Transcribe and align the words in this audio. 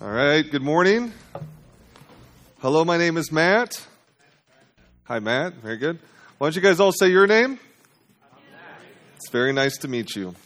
All 0.00 0.12
right, 0.12 0.48
good 0.48 0.62
morning. 0.62 1.12
Hello, 2.60 2.84
my 2.84 2.98
name 2.98 3.16
is 3.16 3.32
Matt. 3.32 3.84
Hi, 5.02 5.18
Matt. 5.18 5.54
Very 5.54 5.76
good. 5.76 5.98
Why 6.38 6.46
don't 6.46 6.54
you 6.54 6.62
guys 6.62 6.78
all 6.78 6.92
say 6.92 7.08
your 7.08 7.26
name? 7.26 7.58
It's 9.16 9.28
very 9.30 9.52
nice 9.52 9.76
to 9.78 9.88
meet 9.88 10.14
you. 10.14 10.36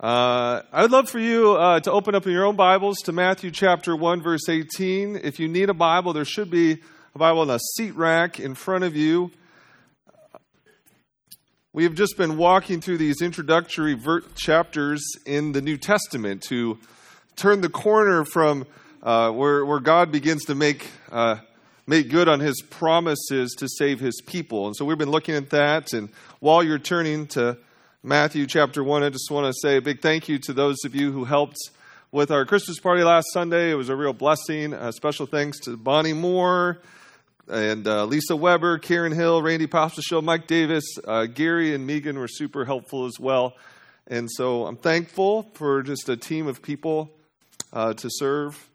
Uh, 0.00 0.62
I 0.72 0.82
would 0.82 0.90
love 0.90 1.08
for 1.08 1.20
you 1.20 1.52
uh, 1.52 1.78
to 1.78 1.92
open 1.92 2.16
up 2.16 2.26
in 2.26 2.32
your 2.32 2.46
own 2.46 2.56
Bibles 2.56 2.98
to 3.04 3.12
Matthew 3.12 3.52
chapter 3.52 3.94
1, 3.94 4.22
verse 4.22 4.48
18. 4.48 5.20
If 5.22 5.38
you 5.38 5.46
need 5.46 5.70
a 5.70 5.74
Bible, 5.74 6.12
there 6.12 6.24
should 6.24 6.50
be 6.50 6.78
a 7.14 7.18
Bible 7.18 7.44
in 7.44 7.50
a 7.50 7.60
seat 7.76 7.94
rack 7.94 8.40
in 8.40 8.56
front 8.56 8.82
of 8.82 8.96
you. 8.96 9.30
We 11.72 11.84
have 11.84 11.94
just 11.94 12.16
been 12.16 12.38
walking 12.38 12.80
through 12.80 12.98
these 12.98 13.22
introductory 13.22 13.94
ver- 13.94 14.22
chapters 14.34 15.04
in 15.24 15.52
the 15.52 15.62
New 15.62 15.76
Testament 15.76 16.42
to 16.48 16.80
turn 17.38 17.60
the 17.60 17.68
corner 17.68 18.24
from 18.24 18.66
uh, 19.00 19.30
where, 19.30 19.64
where 19.64 19.78
God 19.78 20.10
begins 20.10 20.46
to 20.46 20.56
make, 20.56 20.88
uh, 21.12 21.36
make 21.86 22.10
good 22.10 22.28
on 22.28 22.40
his 22.40 22.60
promises 22.60 23.54
to 23.58 23.68
save 23.68 24.00
his 24.00 24.20
people. 24.20 24.66
And 24.66 24.74
so 24.74 24.84
we've 24.84 24.98
been 24.98 25.12
looking 25.12 25.36
at 25.36 25.50
that. 25.50 25.92
And 25.92 26.08
while 26.40 26.64
you're 26.64 26.80
turning 26.80 27.28
to 27.28 27.56
Matthew 28.02 28.46
chapter 28.48 28.82
1, 28.82 29.04
I 29.04 29.10
just 29.10 29.30
want 29.30 29.46
to 29.46 29.52
say 29.62 29.76
a 29.76 29.80
big 29.80 30.02
thank 30.02 30.28
you 30.28 30.40
to 30.40 30.52
those 30.52 30.78
of 30.84 30.96
you 30.96 31.12
who 31.12 31.24
helped 31.24 31.58
with 32.10 32.32
our 32.32 32.44
Christmas 32.44 32.80
party 32.80 33.04
last 33.04 33.26
Sunday. 33.32 33.70
It 33.70 33.76
was 33.76 33.88
a 33.88 33.94
real 33.94 34.12
blessing. 34.12 34.74
Special 34.90 35.26
thanks 35.26 35.60
to 35.60 35.76
Bonnie 35.76 36.14
Moore 36.14 36.78
and 37.48 37.86
uh, 37.86 38.04
Lisa 38.04 38.34
Weber, 38.34 38.78
Karen 38.78 39.12
Hill, 39.12 39.42
Randy 39.42 39.68
Show, 40.00 40.20
Mike 40.20 40.48
Davis, 40.48 40.84
uh, 41.06 41.26
Gary 41.26 41.72
and 41.72 41.86
Megan 41.86 42.18
were 42.18 42.28
super 42.28 42.64
helpful 42.64 43.06
as 43.06 43.20
well. 43.20 43.54
And 44.08 44.28
so 44.28 44.66
I'm 44.66 44.76
thankful 44.76 45.50
for 45.54 45.82
just 45.82 46.08
a 46.08 46.16
team 46.16 46.48
of 46.48 46.62
people 46.62 47.12
uh, 47.72 47.94
to 47.94 48.08
serve. 48.10 48.68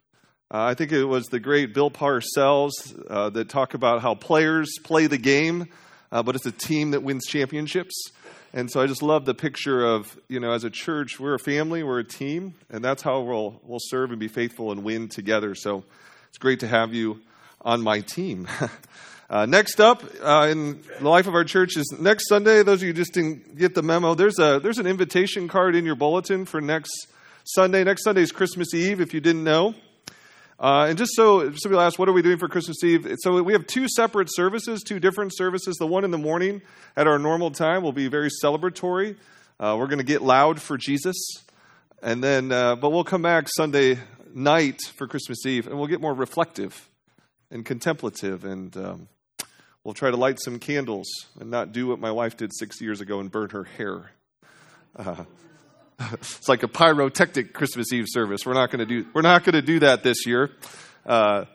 Uh, 0.54 0.64
I 0.66 0.74
think 0.76 0.92
it 0.92 1.06
was 1.06 1.26
the 1.28 1.40
great 1.40 1.74
Bill 1.74 1.90
Parcells 1.90 2.72
uh, 3.10 3.30
that 3.32 3.50
talk 3.50 3.74
about 3.74 4.02
how 4.02 4.14
players 4.14 4.78
play 4.84 5.08
the 5.08 5.18
game, 5.18 5.68
uh, 6.12 6.22
but 6.22 6.36
it's 6.36 6.46
a 6.46 6.52
team 6.52 6.92
that 6.92 7.02
wins 7.02 7.26
championships. 7.26 8.12
And 8.54 8.70
so 8.70 8.80
I 8.80 8.86
just 8.86 9.02
love 9.02 9.26
the 9.26 9.34
picture 9.34 9.84
of, 9.84 10.16
you 10.28 10.40
know, 10.40 10.52
as 10.52 10.64
a 10.64 10.70
church, 10.70 11.20
we're 11.20 11.34
a 11.34 11.40
family, 11.40 11.82
we're 11.82 12.00
a 12.00 12.04
team, 12.04 12.54
and 12.70 12.84
that's 12.84 13.02
how 13.02 13.22
we'll, 13.22 13.60
we'll 13.64 13.80
serve 13.82 14.12
and 14.12 14.20
be 14.20 14.28
faithful 14.28 14.72
and 14.72 14.84
win 14.84 15.08
together. 15.08 15.56
So 15.56 15.84
it's 16.30 16.38
great 16.38 16.60
to 16.60 16.68
have 16.68 16.94
you 16.94 17.22
on 17.62 17.82
my 17.82 18.02
team. 18.02 18.48
Uh, 19.30 19.48
next 19.48 19.80
up 19.80 20.04
uh, 20.22 20.48
in 20.52 20.84
the 21.00 21.10
life 21.10 21.26
of 21.26 21.34
our 21.34 21.46
church 21.46 21.76
is 21.76 21.92
next 21.98 22.28
Sunday. 22.28 22.62
Those 22.62 22.84
of 22.84 22.88
you 22.88 22.94
just 22.94 23.14
didn't 23.14 23.58
get 23.58 23.74
the 23.74 23.82
memo, 23.82 24.14
there's 24.14 24.38
a 24.38 24.60
there's 24.62 24.78
an 24.78 24.86
invitation 24.86 25.48
card 25.48 25.76
in 25.76 25.86
your 25.86 25.96
bulletin 25.96 26.46
for 26.46 26.62
next 26.62 27.08
Sunday. 27.46 27.84
Next 27.84 28.04
Sunday 28.04 28.22
is 28.22 28.32
Christmas 28.32 28.74
Eve, 28.74 29.02
if 29.02 29.14
you 29.14 29.20
didn't 29.20 29.44
know. 29.44 29.76
Uh, 30.58 30.86
and 30.88 30.98
just 30.98 31.12
so 31.14 31.42
some 31.50 31.72
people 31.72 31.82
ask, 31.82 32.00
what 32.00 32.08
are 32.08 32.14
we 32.14 32.22
doing 32.22 32.38
for 32.38 32.48
Christmas 32.48 32.82
Eve? 32.86 33.16
So 33.20 33.44
we 33.44 33.52
have 33.52 33.68
two 33.68 33.90
separate 33.90 34.30
services, 34.32 34.82
two 34.82 34.98
different 34.98 35.36
services. 35.36 35.76
The 35.76 35.86
one 35.86 36.06
in 36.06 36.12
the 36.12 36.18
morning 36.18 36.62
at 36.96 37.06
our 37.06 37.20
normal 37.20 37.52
time 37.52 37.84
will 37.84 37.92
be 37.92 38.08
very 38.08 38.30
celebratory. 38.42 39.18
Uh, 39.60 39.76
we're 39.78 39.88
going 39.88 39.98
to 39.98 40.06
get 40.06 40.22
loud 40.22 40.62
for 40.62 40.78
Jesus, 40.78 41.18
and 42.02 42.24
then, 42.24 42.52
uh, 42.52 42.78
but 42.78 42.92
we'll 42.92 43.04
come 43.04 43.22
back 43.22 43.48
Sunday 43.50 44.00
night 44.34 44.82
for 44.96 45.06
Christmas 45.06 45.46
Eve, 45.46 45.68
and 45.68 45.78
we'll 45.78 45.88
get 45.88 46.00
more 46.00 46.14
reflective 46.14 46.90
and 47.52 47.66
contemplative, 47.66 48.46
and 48.46 48.76
um, 48.78 49.08
we'll 49.84 49.94
try 49.94 50.10
to 50.10 50.18
light 50.18 50.40
some 50.42 50.60
candles 50.60 51.08
and 51.40 51.52
not 51.52 51.74
do 51.74 51.88
what 51.88 52.00
my 52.00 52.12
wife 52.12 52.38
did 52.38 52.52
six 52.54 52.80
years 52.80 53.02
ago 53.02 53.20
and 53.20 53.32
burn 53.32 53.50
her 53.50 53.66
hair. 53.66 54.12
It's 56.14 56.50
like 56.50 56.64
a 56.64 56.68
pyrotechnic 56.68 57.54
Christmas 57.54 57.92
Eve 57.94 58.06
service. 58.08 58.46
We're 58.46 58.54
not 58.54 58.72
going 58.72 58.80
to 58.80 58.86
do 58.86 59.08
we're 59.14 59.22
not 59.22 59.44
going 59.44 59.54
to 59.54 59.62
do 59.62 59.80
that 59.80 60.04
this 60.04 60.26
year. 60.26 60.52
Uh, 61.06 61.46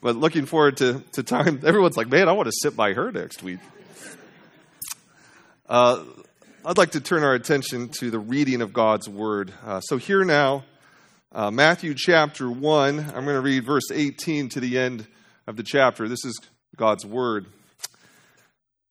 but 0.00 0.16
looking 0.16 0.46
forward 0.46 0.76
to, 0.78 1.02
to 1.14 1.22
time. 1.22 1.60
Everyone's 1.64 1.96
like, 1.96 2.08
man, 2.08 2.28
I 2.28 2.32
want 2.32 2.46
to 2.46 2.52
sit 2.62 2.76
by 2.76 2.92
her 2.92 3.10
next 3.10 3.42
week. 3.42 3.58
Uh, 5.68 6.04
I'd 6.64 6.78
like 6.78 6.92
to 6.92 7.00
turn 7.00 7.24
our 7.24 7.34
attention 7.34 7.88
to 8.00 8.10
the 8.10 8.18
reading 8.18 8.62
of 8.62 8.72
God's 8.72 9.08
word. 9.08 9.52
Uh, 9.64 9.80
so 9.80 9.96
here 9.96 10.24
now, 10.24 10.64
uh, 11.32 11.50
Matthew 11.50 11.94
chapter 11.96 12.50
one. 12.50 13.00
I'm 13.00 13.24
going 13.24 13.36
to 13.36 13.40
read 13.40 13.64
verse 13.64 13.90
18 13.92 14.48
to 14.50 14.60
the 14.60 14.78
end 14.78 15.06
of 15.46 15.56
the 15.56 15.62
chapter. 15.62 16.08
This 16.08 16.24
is 16.24 16.38
God's 16.76 17.04
word. 17.04 17.46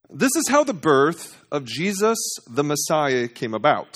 This 0.09 0.35
is 0.35 0.47
how 0.49 0.63
the 0.63 0.73
birth 0.73 1.41
of 1.51 1.65
Jesus 1.65 2.17
the 2.49 2.63
Messiah 2.63 3.27
came 3.27 3.53
about. 3.53 3.95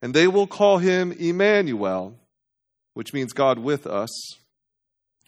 and 0.00 0.14
they 0.14 0.26
will 0.26 0.46
call 0.46 0.78
him 0.78 1.12
Emmanuel, 1.12 2.16
which 2.94 3.12
means 3.12 3.32
God 3.32 3.58
with 3.58 3.86
us. 3.86 4.10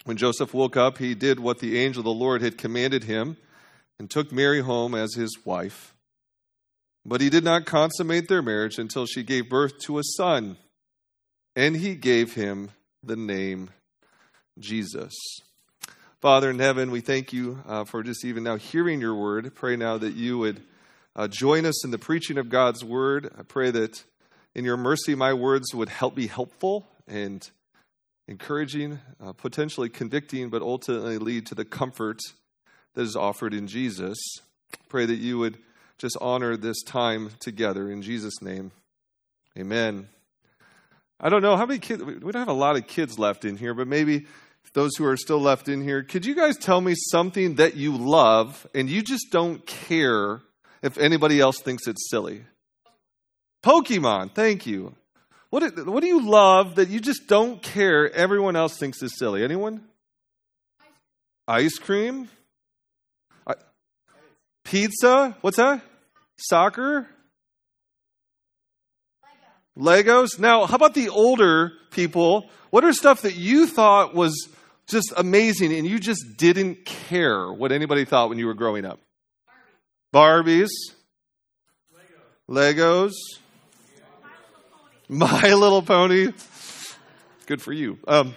When 0.03 0.17
Joseph 0.17 0.53
woke 0.53 0.75
up, 0.77 0.97
he 0.97 1.13
did 1.13 1.39
what 1.39 1.59
the 1.59 1.77
angel 1.79 1.99
of 2.01 2.05
the 2.05 2.11
Lord 2.11 2.41
had 2.41 2.57
commanded 2.57 3.03
him 3.03 3.37
and 3.99 4.09
took 4.09 4.31
Mary 4.31 4.61
home 4.61 4.95
as 4.95 5.13
his 5.13 5.37
wife. 5.45 5.93
But 7.05 7.21
he 7.21 7.29
did 7.29 7.43
not 7.43 7.65
consummate 7.65 8.27
their 8.27 8.41
marriage 8.41 8.77
until 8.77 9.05
she 9.05 9.23
gave 9.23 9.49
birth 9.49 9.79
to 9.81 9.99
a 9.99 10.03
son, 10.03 10.57
and 11.55 11.75
he 11.75 11.95
gave 11.95 12.33
him 12.33 12.71
the 13.03 13.15
name 13.15 13.69
Jesus. 14.59 15.13
Father 16.19 16.51
in 16.51 16.59
heaven, 16.59 16.91
we 16.91 17.01
thank 17.01 17.33
you 17.33 17.63
uh, 17.67 17.83
for 17.83 18.03
just 18.03 18.23
even 18.23 18.43
now 18.43 18.55
hearing 18.55 19.01
your 19.01 19.15
word. 19.15 19.53
Pray 19.55 19.75
now 19.75 19.97
that 19.97 20.13
you 20.13 20.37
would 20.37 20.61
uh, 21.15 21.27
join 21.27 21.65
us 21.65 21.83
in 21.83 21.89
the 21.89 21.97
preaching 21.97 22.37
of 22.37 22.49
God's 22.49 22.83
word. 22.83 23.31
I 23.37 23.41
pray 23.41 23.71
that 23.71 24.03
in 24.53 24.65
your 24.65 24.77
mercy, 24.77 25.15
my 25.15 25.33
words 25.33 25.73
would 25.73 25.89
help 25.89 26.15
be 26.15 26.27
helpful 26.27 26.87
and 27.07 27.49
encouraging, 28.27 28.99
uh, 29.23 29.33
potentially 29.33 29.89
convicting, 29.89 30.49
but 30.49 30.61
ultimately 30.61 31.17
lead 31.17 31.45
to 31.47 31.55
the 31.55 31.65
comfort 31.65 32.19
that 32.93 33.01
is 33.01 33.15
offered 33.15 33.53
in 33.53 33.67
Jesus. 33.67 34.17
Pray 34.89 35.05
that 35.05 35.15
you 35.15 35.37
would 35.37 35.57
just 35.97 36.17
honor 36.19 36.57
this 36.57 36.81
time 36.83 37.31
together 37.39 37.89
in 37.91 38.01
Jesus' 38.01 38.41
name. 38.41 38.71
Amen. 39.57 40.07
I 41.19 41.29
don't 41.29 41.41
know 41.41 41.55
how 41.55 41.65
many 41.65 41.79
kids, 41.79 42.03
we 42.03 42.15
don't 42.15 42.35
have 42.35 42.47
a 42.47 42.53
lot 42.53 42.75
of 42.75 42.87
kids 42.87 43.19
left 43.19 43.45
in 43.45 43.57
here, 43.57 43.73
but 43.73 43.87
maybe 43.87 44.25
those 44.73 44.95
who 44.95 45.05
are 45.05 45.17
still 45.17 45.39
left 45.39 45.67
in 45.67 45.83
here, 45.83 46.01
could 46.01 46.25
you 46.25 46.33
guys 46.33 46.57
tell 46.57 46.81
me 46.81 46.95
something 46.95 47.55
that 47.55 47.75
you 47.75 47.95
love 47.95 48.65
and 48.73 48.89
you 48.89 49.01
just 49.01 49.27
don't 49.31 49.65
care 49.65 50.41
if 50.81 50.97
anybody 50.97 51.39
else 51.39 51.59
thinks 51.59 51.87
it's 51.87 52.09
silly? 52.09 52.45
Pokemon, 53.63 54.33
thank 54.33 54.65
you. 54.65 54.95
What, 55.49 55.85
what 55.85 56.01
do 56.01 56.07
you 56.07 56.25
love 56.25 56.75
that 56.75 56.89
you 56.89 56.99
just 56.99 57.27
don't 57.27 57.61
care 57.61 58.09
everyone 58.11 58.55
else 58.55 58.77
thinks 58.77 59.03
is 59.03 59.17
silly? 59.17 59.43
Anyone? 59.43 59.83
Ice 61.47 61.77
cream? 61.77 62.29
Pizza? 64.63 65.35
What's 65.41 65.57
that? 65.57 65.81
Soccer? 66.37 67.07
Legos? 69.77 70.39
Now, 70.39 70.65
how 70.65 70.75
about 70.75 70.93
the 70.93 71.09
older 71.09 71.73
people? 71.91 72.49
What 72.69 72.83
are 72.83 72.93
stuff 72.93 73.23
that 73.23 73.35
you 73.35 73.67
thought 73.67 74.15
was 74.15 74.49
just 74.87 75.13
amazing 75.17 75.73
and 75.73 75.85
you 75.85 75.99
just 75.99 76.37
didn't 76.37 76.85
care 76.85 77.51
what 77.51 77.71
anybody 77.71 78.05
thought 78.05 78.29
when 78.29 78.37
you 78.37 78.47
were 78.47 78.53
growing 78.53 78.85
up? 78.85 78.99
Barbies. 80.13 80.69
Legos. 82.49 83.11
My 85.13 85.53
Little 85.53 85.81
Pony. 85.81 86.31
Good 87.45 87.61
for 87.61 87.73
you. 87.73 87.99
Um, 88.07 88.33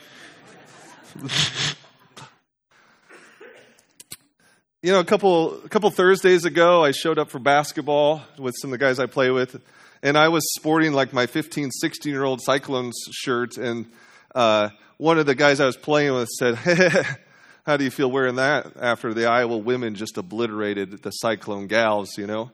you 4.82 4.91
know, 4.91 4.99
a 4.99 5.05
couple 5.05 5.65
a 5.65 5.69
couple 5.69 5.88
Thursdays 5.91 6.44
ago, 6.44 6.82
I 6.82 6.91
showed 6.91 7.17
up 7.17 7.31
for 7.31 7.38
basketball 7.38 8.23
with 8.41 8.56
some 8.61 8.73
of 8.73 8.81
the 8.81 8.85
guys 8.85 8.99
I 8.99 9.06
play 9.06 9.31
with, 9.31 9.62
and 10.03 10.19
I 10.19 10.26
was 10.26 10.53
sporting 10.56 10.93
like 10.93 11.12
my 11.12 11.26
15, 11.26 11.71
16 11.71 12.12
year 12.12 12.25
old 12.25 12.43
Cyclones 12.43 12.97
shirt, 13.12 13.56
and 13.56 13.87
uh, 14.35 14.70
one 14.97 15.20
of 15.20 15.27
the 15.27 15.37
guys 15.37 15.61
I 15.61 15.67
was 15.67 15.77
playing 15.77 16.12
with 16.15 16.29
said, 16.29 16.56
hey, 16.56 17.05
"How 17.67 17.77
do 17.77 17.85
you 17.85 17.91
feel 17.93 18.11
wearing 18.11 18.35
that?" 18.35 18.73
After 18.81 19.15
the 19.15 19.27
Iowa 19.27 19.59
women 19.59 19.94
just 19.94 20.19
obliterated 20.19 21.05
the 21.05 21.12
Cyclone 21.12 21.69
gals, 21.69 22.19
you 22.19 22.27
know, 22.27 22.50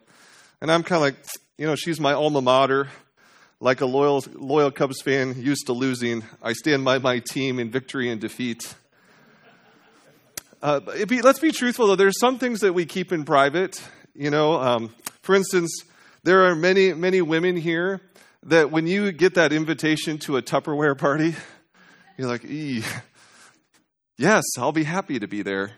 and 0.61 0.71
I'm 0.71 0.83
kind 0.83 0.97
of 0.97 1.01
like, 1.01 1.17
you 1.57 1.67
know, 1.67 1.75
she's 1.75 1.99
my 1.99 2.13
alma 2.13 2.43
mater. 2.43 2.89
Like 3.63 3.83
a 3.83 3.87
loyal 3.87 4.25
loyal 4.35 4.71
Cubs 4.71 5.03
fan, 5.03 5.35
used 5.41 5.67
to 5.67 5.75
losing, 5.75 6.25
I 6.43 6.55
stand 6.55 6.83
by 6.83 6.99
my 6.99 7.19
team 7.19 7.59
in 7.59 7.71
victory 7.71 8.11
and 8.11 8.19
defeat. 8.19 8.75
Uh, 10.63 10.81
be, 11.07 11.21
let's 11.21 11.39
be 11.39 11.53
truthful, 11.53 11.87
though. 11.87 11.97
There's 11.97 12.19
some 12.19 12.39
things 12.39 12.61
that 12.61 12.73
we 12.73 12.87
keep 12.87 13.13
in 13.13 13.25
private. 13.25 13.83
You 14.15 14.31
know, 14.31 14.55
um, 14.55 14.95
for 15.23 15.35
instance, 15.35 15.85
there 16.23 16.47
are 16.47 16.55
many, 16.55 16.95
many 16.95 17.21
women 17.21 17.57
here 17.57 18.01
that 18.45 18.71
when 18.71 18.87
you 18.87 19.13
get 19.13 19.35
that 19.35 19.53
invitation 19.53 20.19
to 20.19 20.39
a 20.39 20.43
Tupperware 20.43 20.97
party, 20.97 21.35
you're 22.17 22.29
like, 22.29 22.45
yes, 24.17 24.45
I'll 24.59 24.73
be 24.73 24.85
happy 24.85 25.19
to 25.19 25.29
be 25.29 25.43
there. 25.43 25.73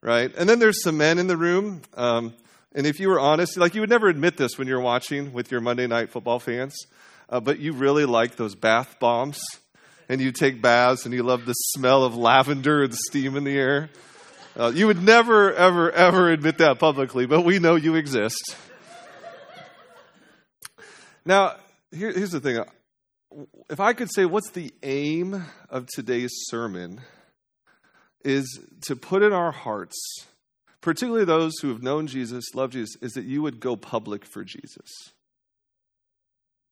Right? 0.00 0.32
And 0.36 0.48
then 0.48 0.58
there's 0.58 0.82
some 0.82 0.96
men 0.96 1.18
in 1.18 1.26
the 1.26 1.36
room. 1.36 1.82
Um, 1.94 2.34
and 2.76 2.86
if 2.86 3.00
you 3.00 3.08
were 3.08 3.18
honest, 3.18 3.56
like 3.56 3.74
you 3.74 3.80
would 3.80 3.88
never 3.88 4.08
admit 4.08 4.36
this 4.36 4.58
when 4.58 4.68
you're 4.68 4.80
watching 4.80 5.32
with 5.32 5.50
your 5.50 5.62
Monday 5.62 5.86
night 5.86 6.10
football 6.10 6.38
fans, 6.38 6.76
uh, 7.30 7.40
but 7.40 7.58
you 7.58 7.72
really 7.72 8.04
like 8.04 8.36
those 8.36 8.54
bath 8.54 8.96
bombs 9.00 9.40
and 10.10 10.20
you 10.20 10.30
take 10.30 10.60
baths 10.60 11.06
and 11.06 11.14
you 11.14 11.22
love 11.22 11.46
the 11.46 11.54
smell 11.54 12.04
of 12.04 12.14
lavender 12.14 12.82
and 12.82 12.92
the 12.92 12.98
steam 13.08 13.34
in 13.34 13.44
the 13.44 13.58
air. 13.58 13.88
Uh, 14.54 14.70
you 14.74 14.86
would 14.86 15.02
never, 15.02 15.54
ever, 15.54 15.90
ever 15.90 16.30
admit 16.30 16.58
that 16.58 16.78
publicly, 16.78 17.24
but 17.24 17.42
we 17.46 17.58
know 17.58 17.76
you 17.76 17.94
exist. 17.94 18.56
Now, 21.24 21.56
here, 21.90 22.12
here's 22.12 22.30
the 22.30 22.40
thing. 22.40 22.62
If 23.70 23.80
I 23.80 23.94
could 23.94 24.12
say, 24.12 24.26
what's 24.26 24.50
the 24.50 24.72
aim 24.82 25.44
of 25.70 25.86
today's 25.86 26.32
sermon? 26.48 27.00
Is 28.22 28.60
to 28.82 28.96
put 28.96 29.22
in 29.22 29.32
our 29.32 29.52
hearts, 29.52 29.96
particularly 30.86 31.24
those 31.24 31.58
who 31.60 31.68
have 31.70 31.82
known 31.82 32.06
Jesus, 32.06 32.54
love 32.54 32.70
Jesus, 32.70 32.94
is 33.02 33.14
that 33.14 33.24
you 33.24 33.42
would 33.42 33.58
go 33.58 33.74
public 33.74 34.24
for 34.24 34.44
Jesus. 34.44 34.88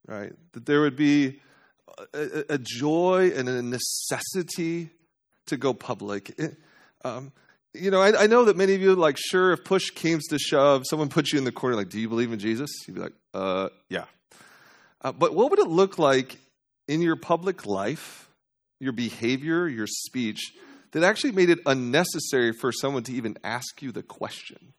Right? 0.06 0.32
That 0.52 0.66
there 0.66 0.82
would 0.82 0.94
be 0.94 1.40
a, 2.14 2.44
a 2.50 2.58
joy 2.58 3.32
and 3.34 3.48
a 3.48 3.60
necessity 3.60 4.90
to 5.48 5.56
go 5.56 5.74
public. 5.74 6.32
It, 6.38 6.56
um, 7.04 7.32
you 7.72 7.90
know, 7.90 8.00
I, 8.00 8.22
I, 8.22 8.26
know 8.28 8.44
that 8.44 8.56
many 8.56 8.76
of 8.76 8.80
you, 8.80 8.94
like, 8.94 9.16
sure, 9.18 9.50
if 9.50 9.64
push 9.64 9.90
came 9.90 10.20
to 10.30 10.38
shove, 10.38 10.84
someone 10.88 11.08
put 11.08 11.32
you 11.32 11.38
in 11.40 11.44
the 11.44 11.50
corner, 11.50 11.74
like, 11.74 11.88
do 11.88 11.98
you 11.98 12.08
believe 12.08 12.32
in 12.32 12.38
Jesus? 12.38 12.70
You'd 12.86 12.94
be 12.94 13.00
like, 13.00 13.14
uh, 13.34 13.70
yeah. 13.88 14.04
Uh, 15.02 15.10
but 15.10 15.34
what 15.34 15.50
would 15.50 15.58
it 15.58 15.66
look 15.66 15.98
like 15.98 16.38
in 16.86 17.02
your 17.02 17.16
public 17.16 17.66
life, 17.66 18.28
your 18.78 18.92
behavior, 18.92 19.66
your 19.66 19.88
speech, 19.88 20.52
that 20.94 21.02
actually 21.02 21.32
made 21.32 21.50
it 21.50 21.58
unnecessary 21.66 22.52
for 22.52 22.70
someone 22.70 23.02
to 23.02 23.12
even 23.12 23.36
ask 23.42 23.82
you 23.82 23.90
the 23.90 24.02
question? 24.02 24.72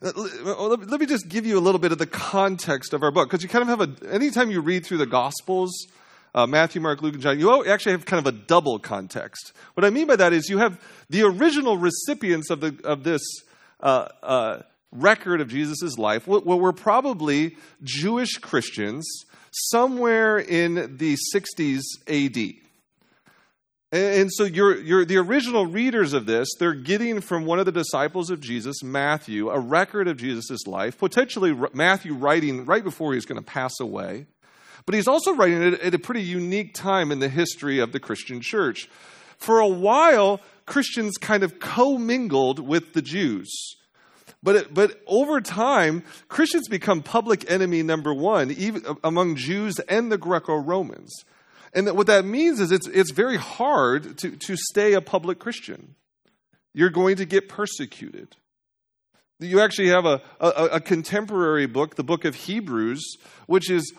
let 0.00 1.00
me 1.00 1.06
just 1.06 1.28
give 1.28 1.46
you 1.46 1.56
a 1.56 1.60
little 1.60 1.78
bit 1.78 1.92
of 1.92 1.98
the 1.98 2.06
context 2.06 2.92
of 2.92 3.04
our 3.04 3.12
book 3.12 3.28
because 3.28 3.42
you 3.44 3.48
kind 3.48 3.62
of 3.62 3.68
have 3.68 3.80
a 3.80 4.12
anytime 4.12 4.50
you 4.50 4.60
read 4.60 4.84
through 4.84 4.98
the 4.98 5.06
gospels 5.06 5.86
uh, 6.34 6.44
matthew 6.44 6.80
mark 6.80 7.00
luke 7.02 7.14
and 7.14 7.22
john 7.22 7.38
you 7.38 7.64
actually 7.66 7.92
have 7.92 8.04
kind 8.04 8.26
of 8.26 8.34
a 8.34 8.36
double 8.36 8.80
context 8.80 9.52
what 9.74 9.84
i 9.84 9.90
mean 9.90 10.08
by 10.08 10.16
that 10.16 10.32
is 10.32 10.48
you 10.48 10.58
have 10.58 10.80
the 11.08 11.22
original 11.22 11.76
recipients 11.76 12.50
of, 12.50 12.60
the, 12.60 12.76
of 12.82 13.04
this 13.04 13.22
uh, 13.78 14.08
uh, 14.24 14.58
record 14.90 15.40
of 15.40 15.46
jesus' 15.46 15.96
life 15.96 16.26
what, 16.26 16.44
what 16.44 16.58
were 16.58 16.72
probably 16.72 17.56
jewish 17.84 18.38
christians 18.38 19.06
somewhere 19.52 20.38
in 20.38 20.96
the 20.96 21.16
60s 21.34 21.82
ad 22.08 22.62
and 23.92 24.32
so 24.32 24.44
you're, 24.44 24.80
you're, 24.80 25.04
the 25.04 25.18
original 25.18 25.66
readers 25.66 26.14
of 26.14 26.24
this, 26.24 26.48
they're 26.58 26.72
getting 26.72 27.20
from 27.20 27.44
one 27.44 27.58
of 27.58 27.66
the 27.66 27.72
disciples 27.72 28.30
of 28.30 28.40
Jesus, 28.40 28.82
Matthew, 28.82 29.50
a 29.50 29.60
record 29.60 30.08
of 30.08 30.16
Jesus' 30.16 30.66
life, 30.66 30.96
potentially 30.96 31.54
Matthew 31.74 32.14
writing 32.14 32.64
right 32.64 32.82
before 32.82 33.12
he's 33.12 33.26
going 33.26 33.38
to 33.38 33.44
pass 33.44 33.80
away. 33.80 34.24
But 34.86 34.94
he's 34.94 35.06
also 35.06 35.34
writing 35.34 35.62
it 35.62 35.80
at 35.80 35.92
a 35.92 35.98
pretty 35.98 36.22
unique 36.22 36.72
time 36.72 37.12
in 37.12 37.18
the 37.18 37.28
history 37.28 37.80
of 37.80 37.92
the 37.92 38.00
Christian 38.00 38.40
church. 38.40 38.88
For 39.36 39.60
a 39.60 39.68
while, 39.68 40.40
Christians 40.64 41.18
kind 41.18 41.42
of 41.42 41.58
commingled 41.58 42.60
with 42.60 42.94
the 42.94 43.02
Jews. 43.02 43.76
But, 44.42 44.56
it, 44.56 44.74
but 44.74 45.00
over 45.06 45.40
time, 45.40 46.02
Christians 46.28 46.68
become 46.68 47.02
public 47.02 47.48
enemy 47.50 47.82
number 47.82 48.12
one, 48.12 48.50
even 48.50 48.84
among 49.04 49.36
Jews 49.36 49.78
and 49.80 50.10
the 50.10 50.18
Greco 50.18 50.56
Romans. 50.56 51.24
And 51.72 51.86
that 51.86 51.96
what 51.96 52.08
that 52.08 52.24
means 52.24 52.60
is 52.60 52.72
it's, 52.72 52.88
it's 52.88 53.12
very 53.12 53.36
hard 53.36 54.18
to, 54.18 54.36
to 54.36 54.56
stay 54.56 54.94
a 54.94 55.00
public 55.00 55.38
Christian. 55.38 55.94
You're 56.74 56.90
going 56.90 57.16
to 57.16 57.24
get 57.24 57.48
persecuted. 57.48 58.36
You 59.38 59.60
actually 59.60 59.88
have 59.88 60.04
a, 60.04 60.20
a, 60.40 60.48
a 60.48 60.80
contemporary 60.80 61.66
book, 61.66 61.96
the 61.96 62.04
book 62.04 62.24
of 62.24 62.34
Hebrews, 62.34 63.16
which 63.46 63.70
is 63.70 63.92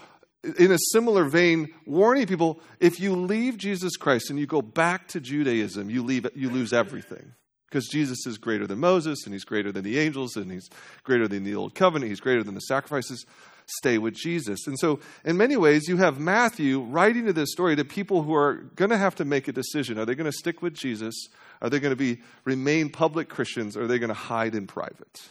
in 0.59 0.71
a 0.71 0.77
similar 0.91 1.25
vein, 1.25 1.73
warning 1.85 2.27
people 2.27 2.59
if 2.79 2.99
you 2.99 3.15
leave 3.15 3.57
Jesus 3.57 3.95
Christ 3.95 4.29
and 4.29 4.37
you 4.37 4.45
go 4.45 4.61
back 4.61 5.07
to 5.09 5.21
Judaism, 5.21 5.89
you, 5.89 6.03
leave, 6.03 6.27
you 6.35 6.49
lose 6.49 6.73
everything. 6.73 7.33
Because 7.73 7.87
Jesus 7.87 8.27
is 8.27 8.37
greater 8.37 8.67
than 8.67 8.77
Moses, 8.77 9.25
and 9.25 9.33
he's 9.33 9.45
greater 9.45 9.71
than 9.71 9.83
the 9.83 9.97
angels, 9.97 10.35
and 10.35 10.51
he's 10.51 10.69
greater 11.03 11.27
than 11.27 11.43
the 11.43 11.55
old 11.55 11.73
covenant, 11.73 12.07
he's 12.07 12.19
greater 12.19 12.43
than 12.43 12.53
the 12.53 12.61
sacrifices 12.61 13.25
stay 13.65 13.97
with 13.97 14.13
Jesus. 14.13 14.67
And 14.67 14.77
so, 14.77 14.99
in 15.25 15.37
many 15.37 15.57
ways, 15.57 15.87
you 15.87 15.97
have 15.97 16.19
Matthew 16.19 16.81
writing 16.81 17.25
to 17.25 17.33
this 17.33 17.51
story 17.51 17.75
to 17.75 17.83
people 17.83 18.21
who 18.21 18.35
are 18.35 18.57
going 18.75 18.91
to 18.91 18.97
have 18.97 19.15
to 19.15 19.25
make 19.25 19.47
a 19.47 19.51
decision. 19.51 19.97
Are 19.97 20.05
they 20.05 20.13
going 20.13 20.31
to 20.31 20.37
stick 20.37 20.61
with 20.61 20.75
Jesus? 20.75 21.15
Are 21.63 21.69
they 21.71 21.79
going 21.79 21.93
to 21.93 21.95
be 21.95 22.21
remain 22.45 22.91
public 22.91 23.27
Christians? 23.27 23.75
Or 23.75 23.85
are 23.85 23.87
they 23.87 23.97
going 23.97 24.09
to 24.09 24.13
hide 24.13 24.53
in 24.53 24.67
private? 24.67 25.27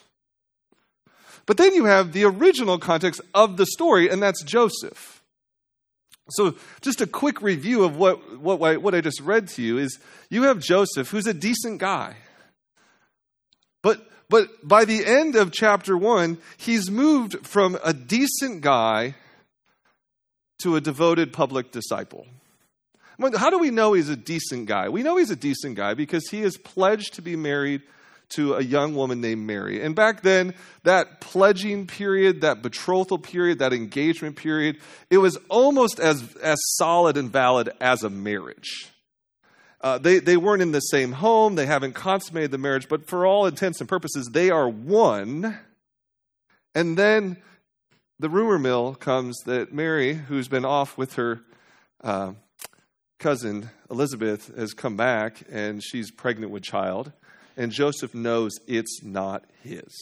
But 1.47 1.59
then 1.59 1.77
you 1.77 1.85
have 1.85 2.11
the 2.11 2.25
original 2.25 2.81
context 2.81 3.21
of 3.35 3.57
the 3.57 3.67
story, 3.67 4.09
and 4.09 4.21
that's 4.21 4.43
Joseph. 4.43 5.23
So, 6.31 6.57
just 6.81 7.01
a 7.01 7.07
quick 7.07 7.41
review 7.41 7.85
of 7.85 7.97
what, 7.97 8.41
what, 8.41 8.59
what 8.83 8.95
I 8.97 9.01
just 9.01 9.21
read 9.21 9.47
to 9.51 9.63
you 9.63 9.79
is 9.79 10.01
you 10.29 10.43
have 10.43 10.59
Joseph, 10.59 11.09
who's 11.09 11.29
a 11.29 11.35
decent 11.35 11.79
guy. 11.79 12.17
But 13.83 14.09
but 14.29 14.49
by 14.67 14.87
the 14.87 15.05
end 15.05 15.37
of 15.37 15.53
chapter 15.53 15.97
one, 15.97 16.39
he's 16.57 16.91
moved 16.91 17.47
from 17.47 17.79
a 17.85 17.93
decent 17.93 18.63
guy 18.63 19.15
to 20.63 20.77
a 20.77 20.81
devoted 20.81 21.33
public 21.33 21.71
disciple. 21.71 22.27
How 23.37 23.51
do 23.51 23.59
we 23.59 23.71
know 23.71 23.93
he's 23.93 24.09
a 24.09 24.17
decent 24.17 24.67
guy? 24.67 24.89
We 24.89 25.03
know 25.03 25.17
he's 25.17 25.31
a 25.31 25.37
decent 25.37 25.77
guy 25.77 25.95
because 25.95 26.29
he 26.31 26.41
is 26.41 26.57
pledged 26.57 27.15
to 27.15 27.23
be 27.23 27.37
married 27.37 27.83
to 28.31 28.55
a 28.55 28.63
young 28.63 28.95
woman 28.95 29.21
named 29.21 29.47
Mary. 29.47 29.83
And 29.83 29.95
back 29.95 30.23
then, 30.23 30.55
that 30.85 31.21
pledging 31.21 31.87
period, 31.87 32.41
that 32.41 32.63
betrothal 32.63 33.19
period, 33.19 33.59
that 33.59 33.75
engagement 33.75 34.37
period, 34.37 34.79
it 35.11 35.19
was 35.19 35.37
almost 35.51 36.01
as, 36.01 36.35
as 36.37 36.59
solid 36.77 37.17
and 37.17 37.31
valid 37.31 37.71
as 37.81 38.03
a 38.03 38.11
marriage. 38.11 38.92
Uh, 39.83 39.99
they, 39.99 40.21
they 40.21 40.37
weren't 40.37 40.63
in 40.63 40.71
the 40.71 40.81
same 40.81 41.13
home, 41.13 41.57
they 41.57 41.67
haven't 41.67 41.95
consummated 41.95 42.53
the 42.53 42.59
marriage, 42.59 42.89
but 42.89 43.07
for 43.07 43.27
all 43.27 43.47
intents 43.47 43.81
and 43.81 43.89
purposes, 43.89 44.31
they 44.33 44.49
are 44.49 44.69
one. 44.69 45.59
And 46.75 46.97
then 46.97 47.37
the 48.21 48.29
rumor 48.29 48.59
mill 48.59 48.95
comes 48.95 49.37
that 49.47 49.73
Mary, 49.73 50.15
who's 50.15 50.47
been 50.47 50.65
off 50.65 50.97
with 50.97 51.15
her 51.15 51.41
uh, 52.05 52.33
cousin 53.19 53.71
Elizabeth, 53.91 54.55
has 54.57 54.73
come 54.73 54.97
back 54.97 55.43
and 55.51 55.83
she's 55.83 56.13
pregnant 56.13 56.53
with 56.53 56.63
child, 56.63 57.11
and 57.57 57.73
Joseph 57.73 58.15
knows 58.15 58.53
it's 58.69 59.03
not 59.03 59.45
his. 59.63 59.93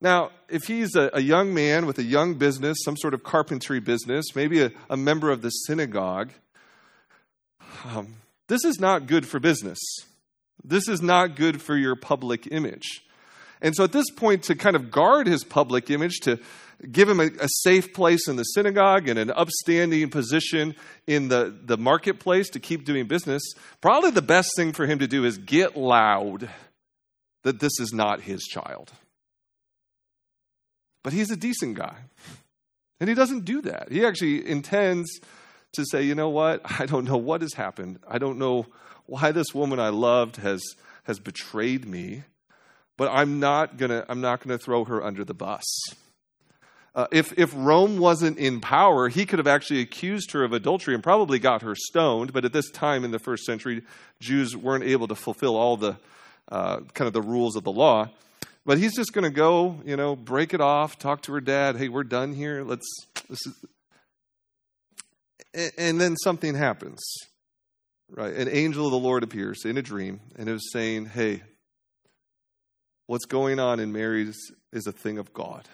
Now, 0.00 0.30
if 0.48 0.62
he's 0.62 0.94
a, 0.94 1.10
a, 1.12 1.20
young 1.20 1.52
man 1.52 1.84
with 1.84 1.98
a 1.98 2.02
young 2.02 2.34
business, 2.34 2.78
some 2.84 2.96
sort 2.96 3.12
of 3.12 3.22
carpentry 3.22 3.80
business, 3.80 4.34
maybe 4.34 4.62
a, 4.62 4.70
a 4.88 4.96
member 4.96 5.30
of 5.30 5.42
the 5.42 5.50
synagogue, 5.50 6.30
um, 7.84 8.14
this 8.48 8.64
is 8.64 8.80
not 8.80 9.06
good 9.06 9.26
for 9.26 9.38
business. 9.38 9.78
This 10.64 10.88
is 10.88 11.00
not 11.00 11.36
good 11.36 11.62
for 11.62 11.76
your 11.76 11.96
public 11.96 12.48
image. 12.50 13.02
And 13.62 13.74
so 13.74 13.84
at 13.84 13.92
this 13.92 14.10
point, 14.10 14.44
to 14.44 14.54
kind 14.54 14.76
of 14.76 14.90
guard 14.90 15.26
his 15.26 15.44
public 15.44 15.90
image, 15.90 16.20
to 16.20 16.38
give 16.90 17.08
him 17.08 17.20
a, 17.20 17.26
a, 17.26 17.48
safe 17.48 17.92
place 17.92 18.26
in 18.26 18.36
the 18.36 18.42
synagogue 18.42 19.08
and 19.08 19.18
an 19.18 19.30
upstanding 19.30 20.08
position 20.08 20.74
in 21.06 21.28
the, 21.28 21.54
the 21.62 21.76
marketplace 21.76 22.48
to 22.50 22.60
keep 22.60 22.84
doing 22.84 23.06
business, 23.06 23.42
probably 23.80 24.10
the 24.10 24.22
best 24.22 24.50
thing 24.56 24.72
for 24.72 24.86
him 24.86 24.98
to 24.98 25.06
do 25.06 25.24
is 25.24 25.36
get 25.36 25.76
loud 25.76 26.48
that 27.42 27.60
this 27.60 27.78
is 27.80 27.92
not 27.92 28.22
his 28.22 28.42
child. 28.44 28.90
But 31.02 31.12
he's 31.12 31.30
a 31.30 31.36
decent 31.36 31.76
guy. 31.76 31.96
And 32.98 33.08
he 33.08 33.14
doesn't 33.14 33.44
do 33.44 33.62
that. 33.62 33.90
He 33.90 34.04
actually 34.04 34.46
intends 34.46 35.20
to 35.72 35.84
say, 35.84 36.02
you 36.02 36.14
know 36.14 36.28
what? 36.28 36.60
I 36.64 36.86
don't 36.86 37.04
know 37.04 37.16
what 37.16 37.42
has 37.42 37.54
happened. 37.54 37.98
I 38.08 38.18
don't 38.18 38.38
know 38.38 38.66
why 39.06 39.32
this 39.32 39.54
woman 39.54 39.80
I 39.80 39.88
loved 39.88 40.36
has, 40.36 40.62
has 41.04 41.18
betrayed 41.18 41.86
me, 41.86 42.24
but 42.96 43.10
I'm 43.12 43.40
not 43.40 43.76
gonna, 43.76 44.04
I'm 44.08 44.20
not 44.20 44.40
gonna 44.40 44.58
throw 44.58 44.84
her 44.84 45.02
under 45.02 45.24
the 45.24 45.34
bus. 45.34 45.64
Uh, 46.92 47.06
if, 47.12 47.32
if 47.38 47.52
Rome 47.54 47.98
wasn't 47.98 48.38
in 48.38 48.60
power, 48.60 49.08
he 49.08 49.24
could 49.24 49.38
have 49.38 49.46
actually 49.46 49.80
accused 49.80 50.32
her 50.32 50.42
of 50.42 50.52
adultery 50.52 50.92
and 50.94 51.02
probably 51.02 51.38
got 51.38 51.62
her 51.62 51.76
stoned. 51.76 52.32
But 52.32 52.44
at 52.44 52.52
this 52.52 52.68
time 52.70 53.04
in 53.04 53.12
the 53.12 53.20
first 53.20 53.44
century, 53.44 53.82
Jews 54.18 54.56
weren't 54.56 54.82
able 54.82 55.06
to 55.08 55.14
fulfill 55.14 55.56
all 55.56 55.76
the 55.76 55.96
uh, 56.48 56.80
kind 56.94 57.06
of 57.06 57.12
the 57.12 57.22
rules 57.22 57.54
of 57.54 57.62
the 57.62 57.70
law. 57.70 58.08
But 58.66 58.78
he's 58.78 58.96
just 58.96 59.12
going 59.12 59.24
to 59.24 59.30
go, 59.30 59.80
you 59.84 59.96
know, 59.96 60.16
break 60.16 60.52
it 60.52 60.60
off, 60.60 60.98
talk 60.98 61.22
to 61.22 61.32
her 61.32 61.40
dad. 61.40 61.76
Hey, 61.76 61.88
we're 61.88 62.04
done 62.04 62.34
here. 62.34 62.64
Let's. 62.64 62.86
Is... 63.28 63.54
And 65.52 66.00
then 66.00 66.16
something 66.16 66.54
happens, 66.54 67.02
right? 68.08 68.34
An 68.34 68.48
angel 68.48 68.86
of 68.86 68.92
the 68.92 68.98
Lord 68.98 69.22
appears 69.22 69.64
in 69.64 69.76
a 69.76 69.82
dream 69.82 70.20
and 70.36 70.48
is 70.48 70.70
saying, 70.72 71.06
"Hey, 71.06 71.42
what's 73.06 73.26
going 73.26 73.58
on 73.58 73.80
in 73.80 73.92
Mary's 73.92 74.38
is 74.72 74.86
a 74.86 74.92
thing 74.92 75.18
of 75.18 75.32
God." 75.32 75.68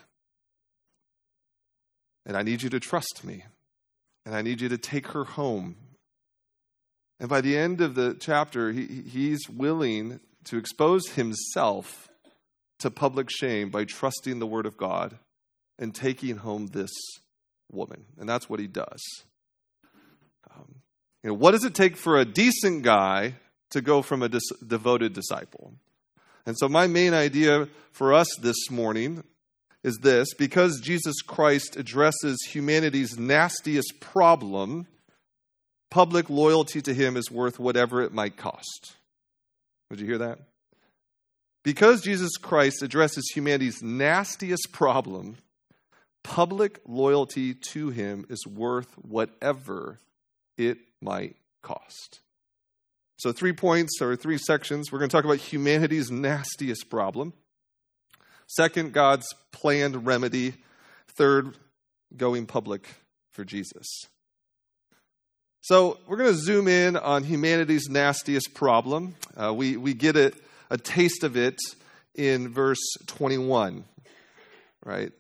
And 2.25 2.37
I 2.37 2.43
need 2.43 2.63
you 2.63 2.71
to 2.71 2.81
trust 2.81 3.23
me. 3.23 3.45
And 4.25 4.35
I 4.35 4.43
need 4.43 4.61
you 4.61 4.69
to 4.71 4.79
take 4.79 5.09
her 5.09 5.25
home. 5.25 5.77
And 7.21 7.29
by 7.29 7.41
the 7.41 7.57
end 7.57 7.81
of 7.81 7.95
the 7.95 8.17
chapter, 8.19 8.73
he, 8.73 9.03
he's 9.03 9.49
willing 9.49 10.19
to 10.45 10.59
expose 10.59 11.11
himself 11.11 12.09
to 12.81 12.91
public 12.91 13.31
shame 13.31 13.71
by 13.71 13.85
trusting 13.85 14.39
the 14.39 14.47
word 14.47 14.67
of 14.67 14.77
God 14.77 15.19
and 15.79 15.95
taking 15.95 16.39
home 16.39 16.67
this 16.67 16.91
woman. 17.71 18.07
And 18.19 18.29
that's 18.29 18.51
what 18.51 18.59
he 18.59 18.67
does. 18.67 19.01
Um, 20.57 20.77
you 21.23 21.31
know, 21.31 21.35
what 21.35 21.53
does 21.53 21.65
it 21.65 21.75
take 21.75 21.97
for 21.97 22.19
a 22.19 22.25
decent 22.25 22.83
guy 22.83 23.35
to 23.71 23.81
go 23.81 24.03
from 24.03 24.23
a 24.23 24.29
dis- 24.29 24.51
devoted 24.67 25.13
disciple? 25.13 25.75
And 26.47 26.57
so, 26.57 26.69
my 26.69 26.87
main 26.87 27.15
idea 27.15 27.69
for 27.93 28.15
us 28.15 28.29
this 28.41 28.71
morning 28.71 29.25
is 29.83 29.99
this 30.03 30.35
because 30.35 30.81
Jesus 30.81 31.23
Christ 31.23 31.77
addresses 31.77 32.39
humanity's 32.49 33.19
nastiest 33.19 34.01
problem, 34.01 34.87
public 35.91 36.31
loyalty 36.31 36.81
to 36.83 36.95
him 36.95 37.17
is 37.17 37.31
worth 37.31 37.59
whatever 37.59 38.03
it 38.03 38.13
might 38.13 38.37
cost. 38.37 38.95
Would 39.91 40.01
you 40.01 40.07
hear 40.07 40.19
that? 40.19 40.39
Because 41.63 42.03
Jesus 42.03 42.37
Christ 42.37 42.83
addresses 42.83 43.31
humanity's 43.35 43.83
nastiest 43.83 44.71
problem, 44.73 45.37
public 46.23 46.81
loyalty 46.87 47.55
to 47.55 47.91
him 47.91 48.27
is 48.29 48.47
worth 48.47 48.93
whatever 48.99 49.99
it 50.57 50.79
might 51.01 51.37
cost. 51.63 52.21
So, 53.19 53.33
three 53.33 53.53
points 53.53 54.01
or 54.01 54.15
three 54.17 54.39
sections. 54.39 54.93
We're 54.93 54.99
going 54.99 55.09
to 55.09 55.17
talk 55.17 55.25
about 55.25 55.39
humanity's 55.39 56.11
nastiest 56.11 56.91
problem. 56.91 57.33
Second, 58.47 58.93
God's 58.93 59.27
planned 59.53 60.07
remedy. 60.07 60.55
Third, 61.17 61.57
going 62.17 62.47
public 62.47 62.87
for 63.33 63.45
Jesus. 63.45 63.87
So 65.67 65.99
we're 66.07 66.17
going 66.17 66.33
to 66.33 66.39
zoom 66.39 66.69
in 66.69 66.97
on 66.97 67.25
humanity's 67.25 67.89
nastiest 67.89 68.55
problem. 68.55 69.17
Uh, 69.37 69.53
we, 69.53 69.77
we 69.77 69.95
get 69.95 70.17
a, 70.17 70.33
a 70.71 70.79
taste 70.79 71.25
of 71.25 71.37
it 71.37 71.57
in 72.15 72.53
verse 72.53 72.79
21, 73.07 73.85
right? 74.85 75.11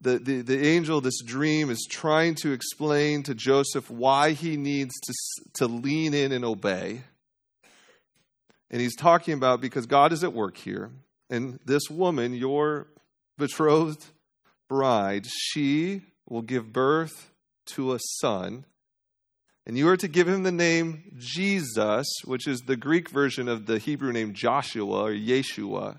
The, 0.00 0.18
the, 0.18 0.42
the 0.42 0.66
angel, 0.66 1.00
this 1.00 1.22
dream, 1.22 1.70
is 1.70 1.86
trying 1.90 2.34
to 2.42 2.52
explain 2.52 3.22
to 3.24 3.34
Joseph 3.34 3.90
why 3.90 4.32
he 4.32 4.56
needs 4.56 4.94
to, 5.00 5.14
to 5.54 5.66
lean 5.66 6.12
in 6.12 6.32
and 6.32 6.44
obey. 6.44 7.02
And 8.70 8.80
he's 8.80 8.96
talking 8.96 9.34
about 9.34 9.60
because 9.60 9.86
God 9.86 10.12
is 10.12 10.22
at 10.22 10.32
work 10.32 10.56
here. 10.58 10.90
And 11.30 11.58
this 11.64 11.88
woman, 11.88 12.34
your 12.34 12.88
betrothed 13.38 14.04
bride, 14.68 15.26
she 15.26 16.02
will 16.28 16.42
give 16.42 16.72
birth 16.72 17.30
to 17.66 17.94
a 17.94 17.98
son. 18.20 18.64
And 19.66 19.76
you 19.76 19.88
are 19.88 19.96
to 19.96 20.08
give 20.08 20.28
him 20.28 20.44
the 20.44 20.52
name 20.52 21.12
Jesus, 21.18 22.06
which 22.24 22.46
is 22.46 22.60
the 22.60 22.76
Greek 22.76 23.08
version 23.08 23.48
of 23.48 23.66
the 23.66 23.78
Hebrew 23.78 24.12
name 24.12 24.32
Joshua 24.32 25.04
or 25.04 25.10
Yeshua. 25.10 25.98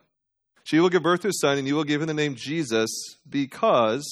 She 0.67 0.81
will 0.81 0.89
give 0.89 1.01
birth 1.03 1.21
to 1.21 1.29
a 1.29 1.33
son, 1.33 1.57
and 1.57 1.65
you 1.65 1.77
will 1.77 1.85
give 1.85 2.01
him 2.01 2.07
the 2.07 2.13
name 2.13 2.35
Jesus 2.35 2.89
because 3.29 4.05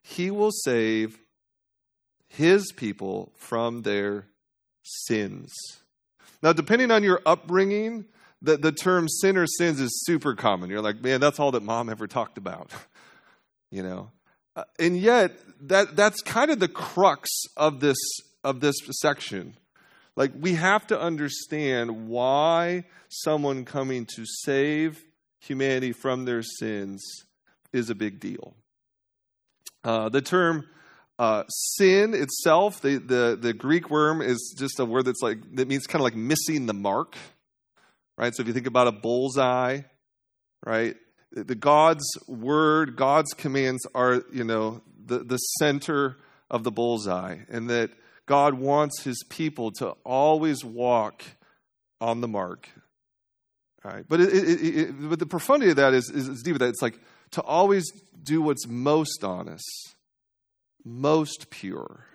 he 0.00 0.30
will 0.30 0.50
save 0.50 1.18
his 2.26 2.72
people 2.72 3.34
from 3.36 3.82
their 3.82 4.24
sins. 4.82 5.52
Now, 6.42 6.54
depending 6.54 6.90
on 6.90 7.02
your 7.02 7.20
upbringing, 7.26 8.06
the, 8.40 8.56
the 8.56 8.72
term 8.72 9.10
sin 9.10 9.36
or 9.36 9.46
sins 9.46 9.78
is 9.78 10.04
super 10.06 10.34
common. 10.34 10.70
You're 10.70 10.80
like, 10.80 11.02
man, 11.02 11.20
that's 11.20 11.38
all 11.38 11.50
that 11.50 11.62
mom 11.62 11.90
ever 11.90 12.06
talked 12.06 12.38
about. 12.38 12.70
you 13.70 13.82
know? 13.82 14.10
Uh, 14.56 14.64
and 14.78 14.96
yet, 14.96 15.38
that, 15.68 15.96
that's 15.96 16.22
kind 16.22 16.50
of 16.50 16.60
the 16.60 16.68
crux 16.68 17.28
of 17.58 17.80
this, 17.80 17.98
of 18.42 18.60
this 18.60 18.76
section. 19.02 19.54
Like, 20.16 20.32
we 20.34 20.54
have 20.54 20.86
to 20.86 20.98
understand 20.98 22.08
why 22.08 22.84
someone 23.10 23.66
coming 23.66 24.06
to 24.16 24.24
save 24.24 25.04
humanity 25.46 25.92
from 25.92 26.24
their 26.24 26.42
sins 26.42 27.02
is 27.72 27.90
a 27.90 27.94
big 27.94 28.20
deal. 28.20 28.54
Uh, 29.82 30.08
the 30.08 30.22
term 30.22 30.66
uh, 31.18 31.44
sin 31.48 32.14
itself, 32.14 32.80
the, 32.80 32.98
the, 32.98 33.38
the 33.40 33.52
Greek 33.52 33.90
worm 33.90 34.20
is 34.20 34.54
just 34.58 34.80
a 34.80 34.84
word 34.84 35.04
that's 35.04 35.22
like, 35.22 35.38
that 35.56 35.68
means 35.68 35.86
kind 35.86 36.00
of 36.00 36.04
like 36.04 36.16
missing 36.16 36.66
the 36.66 36.74
mark 36.74 37.16
right? 38.16 38.34
So 38.34 38.42
if 38.42 38.46
you 38.46 38.54
think 38.54 38.66
about 38.66 38.86
a 38.86 38.92
bullseye, 38.92 39.80
right? 40.64 40.96
The 41.32 41.54
God's 41.54 42.04
word, 42.26 42.96
God's 42.96 43.32
commands 43.34 43.86
are, 43.94 44.22
you 44.32 44.44
know, 44.44 44.82
the, 45.04 45.18
the 45.18 45.36
center 45.36 46.16
of 46.50 46.64
the 46.64 46.70
bullseye, 46.70 47.38
and 47.48 47.68
that 47.70 47.90
God 48.26 48.54
wants 48.54 49.02
his 49.02 49.22
people 49.28 49.72
to 49.78 49.90
always 50.04 50.64
walk 50.64 51.24
on 52.00 52.20
the 52.20 52.28
mark. 52.28 52.68
Right? 53.84 54.04
But, 54.08 54.20
it, 54.20 54.32
it, 54.32 54.78
it, 54.78 55.08
but 55.08 55.18
the 55.18 55.26
profundity 55.26 55.70
of 55.70 55.76
that 55.76 55.94
is, 55.94 56.10
is, 56.10 56.28
is 56.28 56.42
deeper. 56.42 56.58
That 56.58 56.68
it's 56.68 56.82
like 56.82 56.98
to 57.32 57.42
always 57.42 57.90
do 58.22 58.42
what's 58.42 58.66
most 58.66 59.22
honest, 59.22 59.94
most 60.84 61.50
pure. 61.50 62.06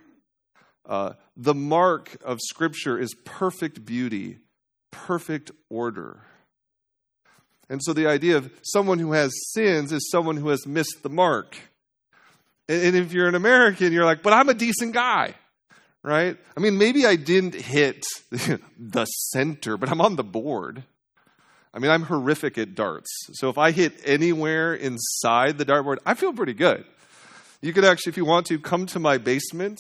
Uh, 0.88 1.14
the 1.38 1.54
mark 1.54 2.18
of 2.26 2.40
Scripture 2.42 2.98
is 2.98 3.14
perfect 3.24 3.86
beauty 3.86 4.40
perfect 4.92 5.52
order. 5.70 6.22
And 7.70 7.82
so 7.84 7.94
the 7.94 8.08
idea 8.08 8.38
of 8.38 8.52
someone 8.64 9.00
who 9.00 9.12
has 9.14 9.32
sins 9.52 9.92
is 9.92 10.10
someone 10.10 10.38
who 10.38 10.50
has 10.50 10.66
missed 10.66 11.04
the 11.04 11.10
mark. 11.10 11.58
And 12.68 12.96
if 12.96 13.14
you're 13.14 13.28
an 13.28 13.36
American, 13.36 13.94
you're 13.94 14.06
like, 14.06 14.24
but 14.24 14.34
I'm 14.34 14.50
a 14.50 14.54
decent 14.54 14.94
guy, 14.94 15.34
right? 16.04 16.38
I 16.56 16.60
mean, 16.60 16.78
maybe 16.78 17.06
I 17.06 17.16
didn't 17.16 17.56
hit 17.56 18.06
the 18.32 19.06
center, 19.06 19.78
but 19.78 19.90
I'm 19.90 20.02
on 20.02 20.16
the 20.16 20.24
board. 20.24 20.84
I 21.74 21.80
mean, 21.80 21.92
I'm 21.92 22.04
horrific 22.04 22.58
at 22.58 22.76
darts. 22.76 23.10
So 23.34 23.50
if 23.50 23.58
I 23.58 23.72
hit 23.72 23.94
anywhere 24.04 24.74
inside 24.74 25.58
the 25.58 25.66
dartboard, 25.66 25.98
I 26.06 26.16
feel 26.16 26.34
pretty 26.34 26.54
good. 26.54 26.84
You 27.62 27.74
could 27.74 27.86
actually, 27.86 28.12
if 28.12 28.18
you 28.18 28.26
want 28.26 28.48
to, 28.48 28.60
come 28.60 28.86
to 28.88 29.00
my 29.00 29.18
basement 29.18 29.80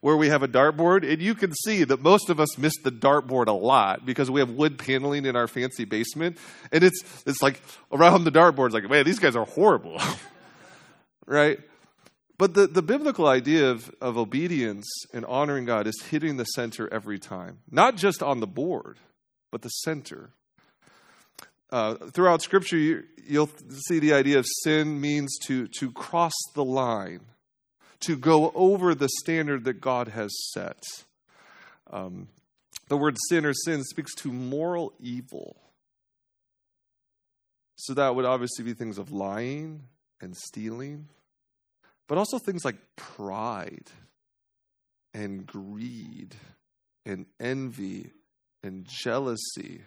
where 0.00 0.16
we 0.16 0.28
have 0.28 0.42
a 0.42 0.48
dartboard, 0.48 1.10
and 1.10 1.20
you 1.20 1.34
can 1.34 1.52
see 1.64 1.82
that 1.84 2.00
most 2.00 2.30
of 2.30 2.38
us 2.38 2.56
miss 2.58 2.74
the 2.82 2.92
dartboard 2.92 3.48
a 3.48 3.52
lot 3.52 4.06
because 4.06 4.30
we 4.30 4.40
have 4.40 4.50
wood 4.50 4.78
paneling 4.78 5.26
in 5.26 5.34
our 5.34 5.48
fancy 5.48 5.84
basement, 5.84 6.38
and 6.70 6.84
it's 6.84 7.02
it's 7.26 7.42
like 7.42 7.60
around 7.90 8.24
the 8.24 8.30
dartboard, 8.30 8.66
it's 8.66 8.74
like, 8.74 8.88
man, 8.88 9.04
these 9.04 9.18
guys 9.18 9.34
are 9.34 9.46
horrible, 9.46 10.00
right? 11.26 11.58
But 12.38 12.54
the, 12.54 12.66
the 12.66 12.82
biblical 12.82 13.26
idea 13.26 13.70
of, 13.70 13.90
of 14.00 14.18
obedience 14.18 14.86
and 15.14 15.24
honoring 15.24 15.64
God 15.64 15.86
is 15.86 16.00
hitting 16.10 16.36
the 16.36 16.44
center 16.44 16.92
every 16.92 17.18
time, 17.18 17.60
not 17.70 17.96
just 17.96 18.22
on 18.22 18.40
the 18.40 18.46
board, 18.46 18.98
but 19.50 19.62
the 19.62 19.70
center. 19.70 20.30
Uh, 21.70 21.94
throughout 22.12 22.42
Scripture, 22.42 22.76
you, 22.76 23.04
you'll 23.26 23.50
see 23.88 23.98
the 23.98 24.12
idea 24.12 24.38
of 24.38 24.46
sin 24.62 25.00
means 25.00 25.36
to, 25.46 25.66
to 25.78 25.90
cross 25.90 26.34
the 26.54 26.64
line 26.64 27.20
to 28.00 28.16
go 28.16 28.52
over 28.54 28.94
the 28.94 29.08
standard 29.20 29.64
that 29.64 29.80
God 29.80 30.08
has 30.08 30.30
set. 30.52 30.82
Um, 31.90 32.28
the 32.88 32.96
word 32.96 33.16
sin 33.28 33.44
or 33.44 33.52
sin 33.52 33.82
speaks 33.84 34.14
to 34.16 34.32
moral 34.32 34.92
evil. 35.00 35.56
So 37.76 37.94
that 37.94 38.14
would 38.14 38.24
obviously 38.24 38.64
be 38.64 38.74
things 38.74 38.98
of 38.98 39.12
lying 39.12 39.82
and 40.20 40.36
stealing, 40.36 41.08
but 42.08 42.18
also 42.18 42.38
things 42.38 42.64
like 42.64 42.76
pride 42.96 43.90
and 45.12 45.46
greed 45.46 46.34
and 47.04 47.26
envy 47.40 48.12
and 48.62 48.86
jealousy 48.86 49.82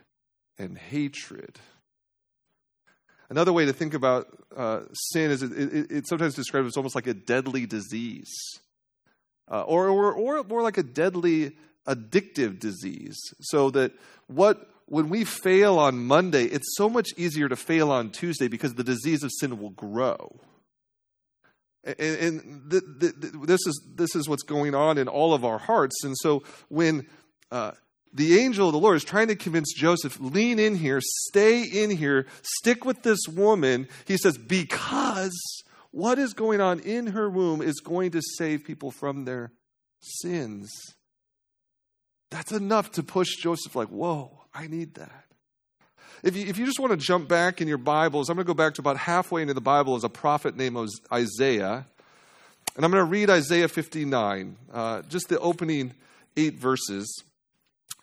and 0.60 0.78
hatred. 0.78 1.60
Another 3.30 3.54
way 3.54 3.66
to 3.66 3.74
think 3.74 3.94
about 3.94 4.28
uh, 4.56 4.82
sin 4.92 5.32
is 5.32 5.42
it, 5.42 5.52
it, 5.52 5.92
it's 5.92 6.10
sometimes 6.10 6.36
described 6.36 6.68
as 6.68 6.78
almost 6.78 6.96
like 6.96 7.08
a 7.08 7.14
deadly 7.14 7.66
disease, 7.66 8.32
uh, 9.50 9.62
or, 9.62 9.88
or, 9.88 10.14
or 10.14 10.44
more 10.44 10.62
like 10.62 10.78
a 10.78 10.84
deadly 10.84 11.54
addictive 11.88 12.60
disease. 12.60 13.18
So 13.42 13.70
that 13.72 13.94
what 14.28 14.70
when 14.88 15.10
we 15.10 15.24
fail 15.24 15.78
on 15.78 16.06
Monday, 16.06 16.46
it's 16.46 16.76
so 16.76 16.90
much 16.90 17.10
easier 17.16 17.48
to 17.48 17.56
fail 17.56 17.92
on 17.92 18.10
Tuesday 18.10 18.48
because 18.48 18.74
the 18.74 18.84
disease 18.84 19.24
of 19.24 19.30
sin 19.40 19.60
will 19.60 19.70
grow. 19.70 20.40
And, 21.84 21.96
and 22.00 22.64
the, 22.70 22.82
the, 22.82 23.46
this 23.46 23.66
is 23.66 23.82
this 23.96 24.16
is 24.16 24.28
what's 24.28 24.44
going 24.44 24.76
on 24.76 24.98
in 24.98 25.08
all 25.08 25.34
of 25.34 25.46
our 25.46 25.60
hearts. 25.60 26.04
And 26.04 26.16
so 26.18 26.44
when 26.68 27.08
uh, 27.52 27.72
the 28.14 28.40
angel 28.40 28.68
of 28.68 28.74
the 28.74 28.80
Lord 28.80 28.98
is 28.98 29.04
trying 29.04 29.28
to 29.28 29.36
convince 29.36 29.74
Joseph, 29.74 30.20
lean 30.20 30.60
in 30.60 30.76
here, 30.76 31.00
stay 31.02 31.62
in 31.64 31.92
here, 31.92 32.26
stick 32.42 32.84
with 32.86 33.04
this 33.04 33.20
woman. 33.28 33.88
He 34.06 34.18
says, 34.18 34.38
because 34.38 35.38
what 35.92 36.20
is 36.20 36.34
going 36.34 36.62
on 36.62 36.80
in 36.80 37.08
her 37.08 37.30
womb 37.30 37.62
is 37.62 37.80
going 37.80 38.12
to 38.12 38.22
save 38.22 38.64
people 38.64 38.92
from 38.92 39.26
their 39.26 39.52
sins. 40.00 40.72
That's 42.32 42.52
enough 42.52 42.92
to 42.94 43.04
push 43.04 43.36
Joseph, 43.38 43.76
like, 43.76 43.90
whoa, 43.90 44.40
I 44.54 44.68
need 44.68 44.96
that. 44.96 45.26
If 46.22 46.36
you, 46.36 46.48
if 46.48 46.58
you 46.58 46.66
just 46.66 46.80
want 46.80 46.92
to 46.92 46.98
jump 46.98 47.28
back 47.30 47.62
in 47.62 47.68
your 47.68 47.78
Bibles, 47.78 48.30
I'm 48.30 48.36
going 48.36 48.46
to 48.46 48.48
go 48.48 48.54
back 48.54 48.74
to 48.76 48.82
about 48.82 48.98
halfway 48.98 49.42
into 49.42 49.54
the 49.54 49.62
Bible 49.62 49.96
as 49.96 50.04
a 50.04 50.10
prophet 50.10 50.56
named 50.56 50.90
Isaiah. 51.12 51.86
And 52.76 52.86
I'm 52.86 52.92
going 52.92 53.04
to 53.04 53.10
read 53.10 53.30
Isaiah 53.30 53.68
59, 53.68 54.58
uh, 54.72 55.02
just 55.04 55.30
the 55.30 55.40
opening 55.40 55.94
eight 56.36 56.56
verses. 56.56 57.24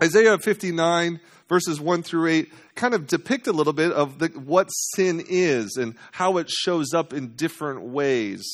Isaiah 0.02 0.38
59, 0.38 1.20
verses 1.48 1.80
1 1.80 2.02
through 2.02 2.28
8, 2.28 2.52
kind 2.74 2.94
of 2.94 3.06
depict 3.06 3.46
a 3.46 3.52
little 3.52 3.72
bit 3.72 3.92
of 3.92 4.18
the, 4.18 4.28
what 4.28 4.68
sin 4.94 5.24
is 5.26 5.76
and 5.76 5.94
how 6.12 6.36
it 6.36 6.50
shows 6.50 6.92
up 6.92 7.12
in 7.12 7.34
different 7.34 7.82
ways. 7.82 8.44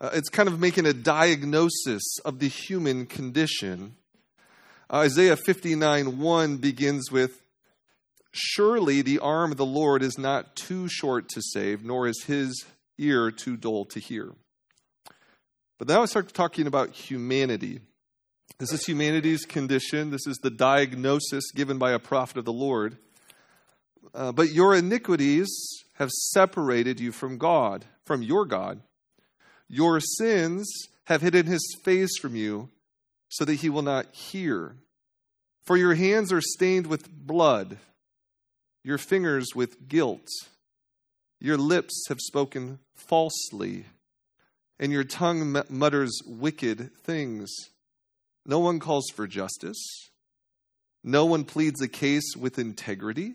Uh, 0.00 0.10
it's 0.12 0.28
kind 0.28 0.48
of 0.48 0.60
making 0.60 0.86
a 0.86 0.92
diagnosis 0.92 2.02
of 2.24 2.38
the 2.38 2.48
human 2.48 3.06
condition. 3.06 3.96
Uh, 4.88 4.98
Isaiah 4.98 5.36
59 5.36 6.18
1 6.18 6.56
begins 6.58 7.10
with 7.10 7.42
Surely 8.38 9.00
the 9.00 9.18
arm 9.18 9.50
of 9.50 9.56
the 9.56 9.64
Lord 9.64 10.02
is 10.02 10.18
not 10.18 10.56
too 10.56 10.88
short 10.88 11.30
to 11.30 11.40
save, 11.40 11.82
nor 11.82 12.06
is 12.06 12.24
his 12.24 12.66
ear 12.98 13.30
too 13.30 13.56
dull 13.56 13.86
to 13.86 13.98
hear. 13.98 14.34
But 15.78 15.88
now 15.88 16.02
I 16.02 16.04
start 16.04 16.32
talking 16.34 16.66
about 16.66 16.90
humanity. 16.90 17.80
This 18.58 18.72
is 18.72 18.86
humanity's 18.86 19.44
condition. 19.44 20.10
This 20.10 20.26
is 20.26 20.38
the 20.38 20.50
diagnosis 20.50 21.50
given 21.54 21.76
by 21.76 21.92
a 21.92 21.98
prophet 21.98 22.38
of 22.38 22.46
the 22.46 22.52
Lord. 22.52 22.96
Uh, 24.14 24.32
but 24.32 24.50
your 24.50 24.74
iniquities 24.74 25.48
have 25.94 26.10
separated 26.10 26.98
you 26.98 27.12
from 27.12 27.36
God, 27.36 27.84
from 28.06 28.22
your 28.22 28.46
God. 28.46 28.80
Your 29.68 30.00
sins 30.00 30.66
have 31.04 31.20
hidden 31.20 31.44
his 31.44 31.76
face 31.84 32.16
from 32.18 32.34
you 32.34 32.70
so 33.28 33.44
that 33.44 33.56
he 33.56 33.68
will 33.68 33.82
not 33.82 34.14
hear. 34.14 34.76
For 35.64 35.76
your 35.76 35.94
hands 35.94 36.32
are 36.32 36.40
stained 36.40 36.86
with 36.86 37.10
blood, 37.10 37.76
your 38.82 38.98
fingers 38.98 39.48
with 39.54 39.86
guilt. 39.86 40.28
Your 41.40 41.58
lips 41.58 42.06
have 42.08 42.20
spoken 42.20 42.78
falsely, 42.94 43.84
and 44.78 44.92
your 44.92 45.04
tongue 45.04 45.62
mutters 45.68 46.22
wicked 46.24 46.90
things. 47.02 47.50
No 48.46 48.60
one 48.60 48.78
calls 48.78 49.10
for 49.12 49.26
justice. 49.26 50.10
No 51.02 51.26
one 51.26 51.44
pleads 51.44 51.80
a 51.82 51.88
case 51.88 52.36
with 52.36 52.58
integrity. 52.58 53.34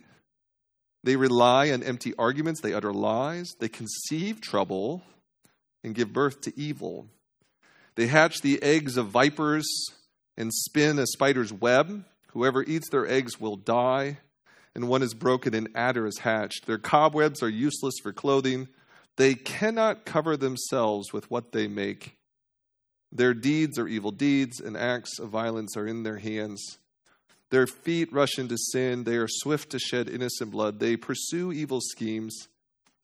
They 1.04 1.18
rely 1.18 1.72
on 1.72 1.84
empty 1.84 2.14
arguments. 2.18 2.62
They 2.62 2.74
utter 2.74 2.94
lies. 2.94 3.52
They 3.60 3.68
conceive 3.68 4.40
trouble 4.40 5.04
and 5.84 5.96
give 5.96 6.14
birth 6.14 6.42
to 6.42 6.60
evil. 6.60 7.08
They 7.96 8.08
hatch 8.08 8.42
the 8.42 8.62
eggs 8.64 8.96
of 8.96 9.08
vipers 9.08 9.68
and 10.38 10.54
spin 10.54 10.98
a 10.98 11.06
spider's 11.08 11.52
web. 11.52 12.06
Whoever 12.30 12.64
eats 12.64 12.90
their 12.90 13.06
eggs 13.06 13.40
will 13.42 13.58
die, 13.58 14.20
and 14.74 14.88
one 14.88 15.02
is 15.02 15.14
broken, 15.14 15.54
an 15.54 15.68
adder 15.76 16.08
is 16.08 16.20
hatched. 16.20 16.66
Their 16.66 16.78
cobwebs 16.78 17.44
are 17.44 17.50
useless 17.50 17.96
for 18.02 18.14
clothing. 18.14 18.70
They 19.18 19.34
cannot 19.36 20.06
cover 20.06 20.38
themselves 20.38 21.12
with 21.12 21.30
what 21.30 21.52
they 21.52 21.68
make. 21.68 22.18
Their 23.12 23.34
deeds 23.34 23.78
are 23.78 23.88
evil 23.88 24.12
deeds, 24.12 24.60
and 24.60 24.78
acts 24.78 25.20
of 25.20 25.30
violence 25.30 25.76
are 25.76 25.86
in 25.86 26.04
their 26.04 26.18
hands. 26.18 26.78
Their 27.50 27.68
feet 27.68 28.12
rush 28.14 28.40
into 28.40 28.58
sin. 28.58 29.04
They 29.04 29.18
are 29.18 29.28
swift 29.28 29.72
to 29.72 29.80
shed 29.80 30.08
innocent 30.08 30.52
blood. 30.52 30.80
They 30.80 30.96
pursue 30.96 31.52
evil 31.52 31.82
schemes. 31.82 32.48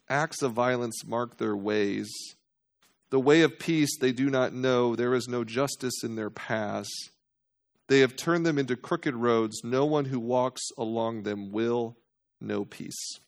Acts 0.10 0.41
of 0.41 0.54
violence 0.54 1.06
mark 1.06 1.38
their 1.38 1.56
ways. 1.56 2.10
The 3.10 3.20
way 3.20 3.41
of 3.41 3.60
peace 3.60 3.98
they 4.00 4.13
do 4.13 4.30
not 4.30 4.54
know. 4.54 4.96
There 4.96 5.13
is 5.13 5.28
no 5.28 5.43
justice 5.43 6.04
in 6.04 6.15
their 6.15 6.30
paths. 6.30 6.89
They 7.88 8.00
have 8.00 8.15
turned 8.15 8.46
them 8.46 8.58
into 8.58 8.78
crooked 8.78 9.15
roads. 9.15 9.62
No 9.63 9.86
one 9.86 10.06
who 10.06 10.20
walks 10.20 10.62
along 10.78 11.24
them 11.24 11.52
will 11.52 11.98
know 12.39 12.63
peace. 12.63 13.20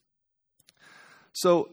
So, 1.32 1.70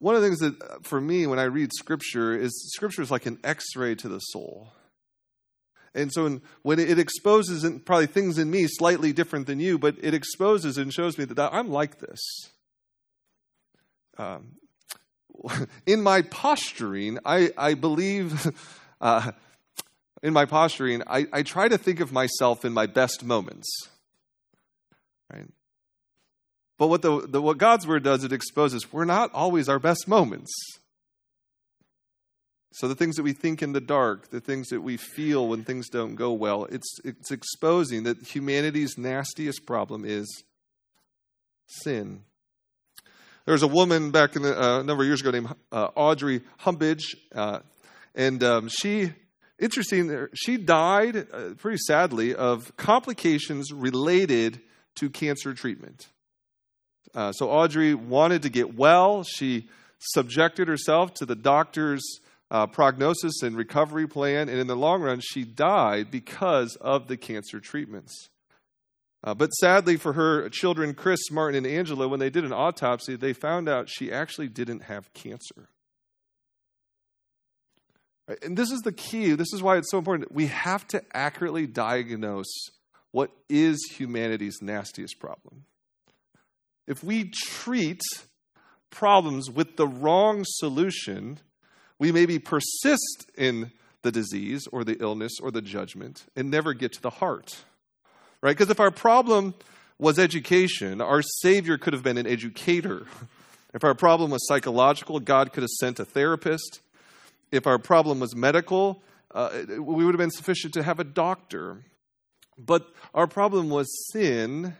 one 0.00 0.16
of 0.16 0.22
the 0.22 0.28
things 0.28 0.40
that 0.40 0.60
uh, 0.62 0.78
for 0.82 1.00
me 1.00 1.26
when 1.26 1.38
I 1.38 1.44
read 1.44 1.70
scripture 1.72 2.36
is 2.36 2.72
scripture 2.72 3.02
is 3.02 3.10
like 3.10 3.26
an 3.26 3.38
x-ray 3.44 3.94
to 3.96 4.08
the 4.08 4.18
soul. 4.18 4.72
And 5.94 6.12
so 6.12 6.26
in, 6.26 6.42
when 6.62 6.78
it 6.78 6.98
exposes 6.98 7.68
probably 7.84 8.06
things 8.06 8.38
in 8.38 8.50
me 8.50 8.66
slightly 8.66 9.12
different 9.12 9.46
than 9.46 9.60
you, 9.60 9.78
but 9.78 9.96
it 10.00 10.14
exposes 10.14 10.78
and 10.78 10.92
shows 10.92 11.18
me 11.18 11.24
that 11.26 11.52
I'm 11.52 11.70
like 11.70 11.98
this. 11.98 12.20
Um, 14.16 14.56
in 15.86 16.02
my 16.02 16.22
posturing, 16.22 17.18
I, 17.24 17.50
I 17.56 17.74
believe, 17.74 18.46
uh, 19.00 19.32
in 20.22 20.32
my 20.32 20.44
posturing, 20.44 21.02
I, 21.06 21.26
I 21.32 21.42
try 21.42 21.68
to 21.68 21.76
think 21.76 22.00
of 22.00 22.12
myself 22.12 22.64
in 22.64 22.72
my 22.72 22.86
best 22.86 23.24
moments. 23.24 23.68
Right? 25.32 25.46
But 26.80 26.86
what, 26.86 27.02
the, 27.02 27.26
the, 27.28 27.42
what 27.42 27.58
God's 27.58 27.86
word 27.86 28.02
does, 28.04 28.24
it 28.24 28.32
exposes 28.32 28.90
we're 28.90 29.04
not 29.04 29.34
always 29.34 29.68
our 29.68 29.78
best 29.78 30.08
moments. 30.08 30.50
So 32.72 32.88
the 32.88 32.94
things 32.94 33.16
that 33.16 33.22
we 33.22 33.34
think 33.34 33.62
in 33.62 33.74
the 33.74 33.82
dark, 33.82 34.30
the 34.30 34.40
things 34.40 34.68
that 34.68 34.80
we 34.80 34.96
feel 34.96 35.46
when 35.46 35.62
things 35.62 35.90
don't 35.90 36.14
go 36.14 36.32
well, 36.32 36.64
it's, 36.64 36.88
it's 37.04 37.30
exposing 37.30 38.04
that 38.04 38.22
humanity's 38.22 38.96
nastiest 38.96 39.66
problem 39.66 40.06
is 40.06 40.42
sin. 41.66 42.22
There 43.44 43.52
was 43.52 43.62
a 43.62 43.68
woman 43.68 44.10
back 44.10 44.34
in 44.34 44.40
the, 44.40 44.58
uh, 44.58 44.80
a 44.80 44.82
number 44.82 45.02
of 45.02 45.06
years 45.06 45.20
ago 45.20 45.32
named 45.32 45.54
uh, 45.70 45.88
Audrey 45.94 46.40
Humbidge, 46.60 47.14
uh, 47.34 47.58
and 48.14 48.42
um, 48.42 48.68
she, 48.68 49.12
interesting, 49.58 50.28
she 50.32 50.56
died 50.56 51.26
uh, 51.30 51.50
pretty 51.58 51.78
sadly 51.86 52.34
of 52.34 52.74
complications 52.78 53.70
related 53.70 54.62
to 54.94 55.10
cancer 55.10 55.52
treatment. 55.52 56.08
Uh, 57.14 57.32
so 57.32 57.50
Audrey 57.50 57.94
wanted 57.94 58.42
to 58.42 58.48
get 58.48 58.74
well. 58.74 59.24
She 59.24 59.68
subjected 59.98 60.68
herself 60.68 61.14
to 61.14 61.26
the 61.26 61.34
doctor's 61.34 62.20
uh, 62.50 62.66
prognosis 62.66 63.42
and 63.42 63.56
recovery 63.56 64.08
plan, 64.08 64.48
and 64.48 64.58
in 64.58 64.66
the 64.66 64.76
long 64.76 65.02
run, 65.02 65.20
she 65.20 65.44
died 65.44 66.10
because 66.10 66.76
of 66.76 67.08
the 67.08 67.16
cancer 67.16 67.60
treatments. 67.60 68.28
Uh, 69.22 69.34
but 69.34 69.48
sadly 69.48 69.96
for 69.96 70.14
her 70.14 70.48
children, 70.48 70.94
Chris, 70.94 71.30
Martin, 71.30 71.64
and 71.64 71.66
Angela, 71.66 72.08
when 72.08 72.20
they 72.20 72.30
did 72.30 72.44
an 72.44 72.52
autopsy, 72.52 73.16
they 73.16 73.32
found 73.32 73.68
out 73.68 73.88
she 73.88 74.10
actually 74.10 74.48
didn't 74.48 74.84
have 74.84 75.12
cancer. 75.12 75.68
And 78.42 78.56
this 78.56 78.70
is 78.70 78.80
the 78.80 78.92
key. 78.92 79.32
This 79.32 79.52
is 79.52 79.62
why 79.62 79.76
it's 79.76 79.90
so 79.90 79.98
important. 79.98 80.32
We 80.32 80.46
have 80.46 80.86
to 80.88 81.02
accurately 81.12 81.66
diagnose 81.66 82.70
what 83.10 83.30
is 83.48 83.78
humanity's 83.90 84.62
nastiest 84.62 85.18
problem 85.18 85.64
if 86.90 87.04
we 87.04 87.30
treat 87.30 88.00
problems 88.90 89.48
with 89.48 89.76
the 89.76 89.86
wrong 89.86 90.42
solution, 90.44 91.38
we 92.00 92.10
maybe 92.10 92.40
persist 92.40 93.30
in 93.38 93.70
the 94.02 94.10
disease 94.10 94.66
or 94.72 94.82
the 94.82 95.00
illness 95.00 95.34
or 95.40 95.52
the 95.52 95.62
judgment 95.62 96.24
and 96.34 96.50
never 96.50 96.74
get 96.74 96.92
to 96.94 97.00
the 97.00 97.10
heart. 97.10 97.58
Right? 98.42 98.56
Because 98.56 98.70
if 98.70 98.80
our 98.80 98.90
problem 98.90 99.54
was 100.00 100.18
education, 100.18 101.00
our 101.00 101.22
Savior 101.22 101.78
could 101.78 101.92
have 101.92 102.02
been 102.02 102.18
an 102.18 102.26
educator. 102.26 103.06
If 103.72 103.84
our 103.84 103.94
problem 103.94 104.32
was 104.32 104.44
psychological, 104.48 105.20
God 105.20 105.52
could 105.52 105.62
have 105.62 105.70
sent 105.78 106.00
a 106.00 106.04
therapist. 106.04 106.80
If 107.52 107.68
our 107.68 107.78
problem 107.78 108.18
was 108.18 108.34
medical, 108.34 109.00
uh, 109.32 109.50
we 109.78 110.04
would 110.04 110.14
have 110.14 110.18
been 110.18 110.32
sufficient 110.32 110.74
to 110.74 110.82
have 110.82 110.98
a 110.98 111.04
doctor. 111.04 111.84
But 112.58 112.88
our 113.14 113.28
problem 113.28 113.70
was 113.70 113.86
sin, 114.12 114.74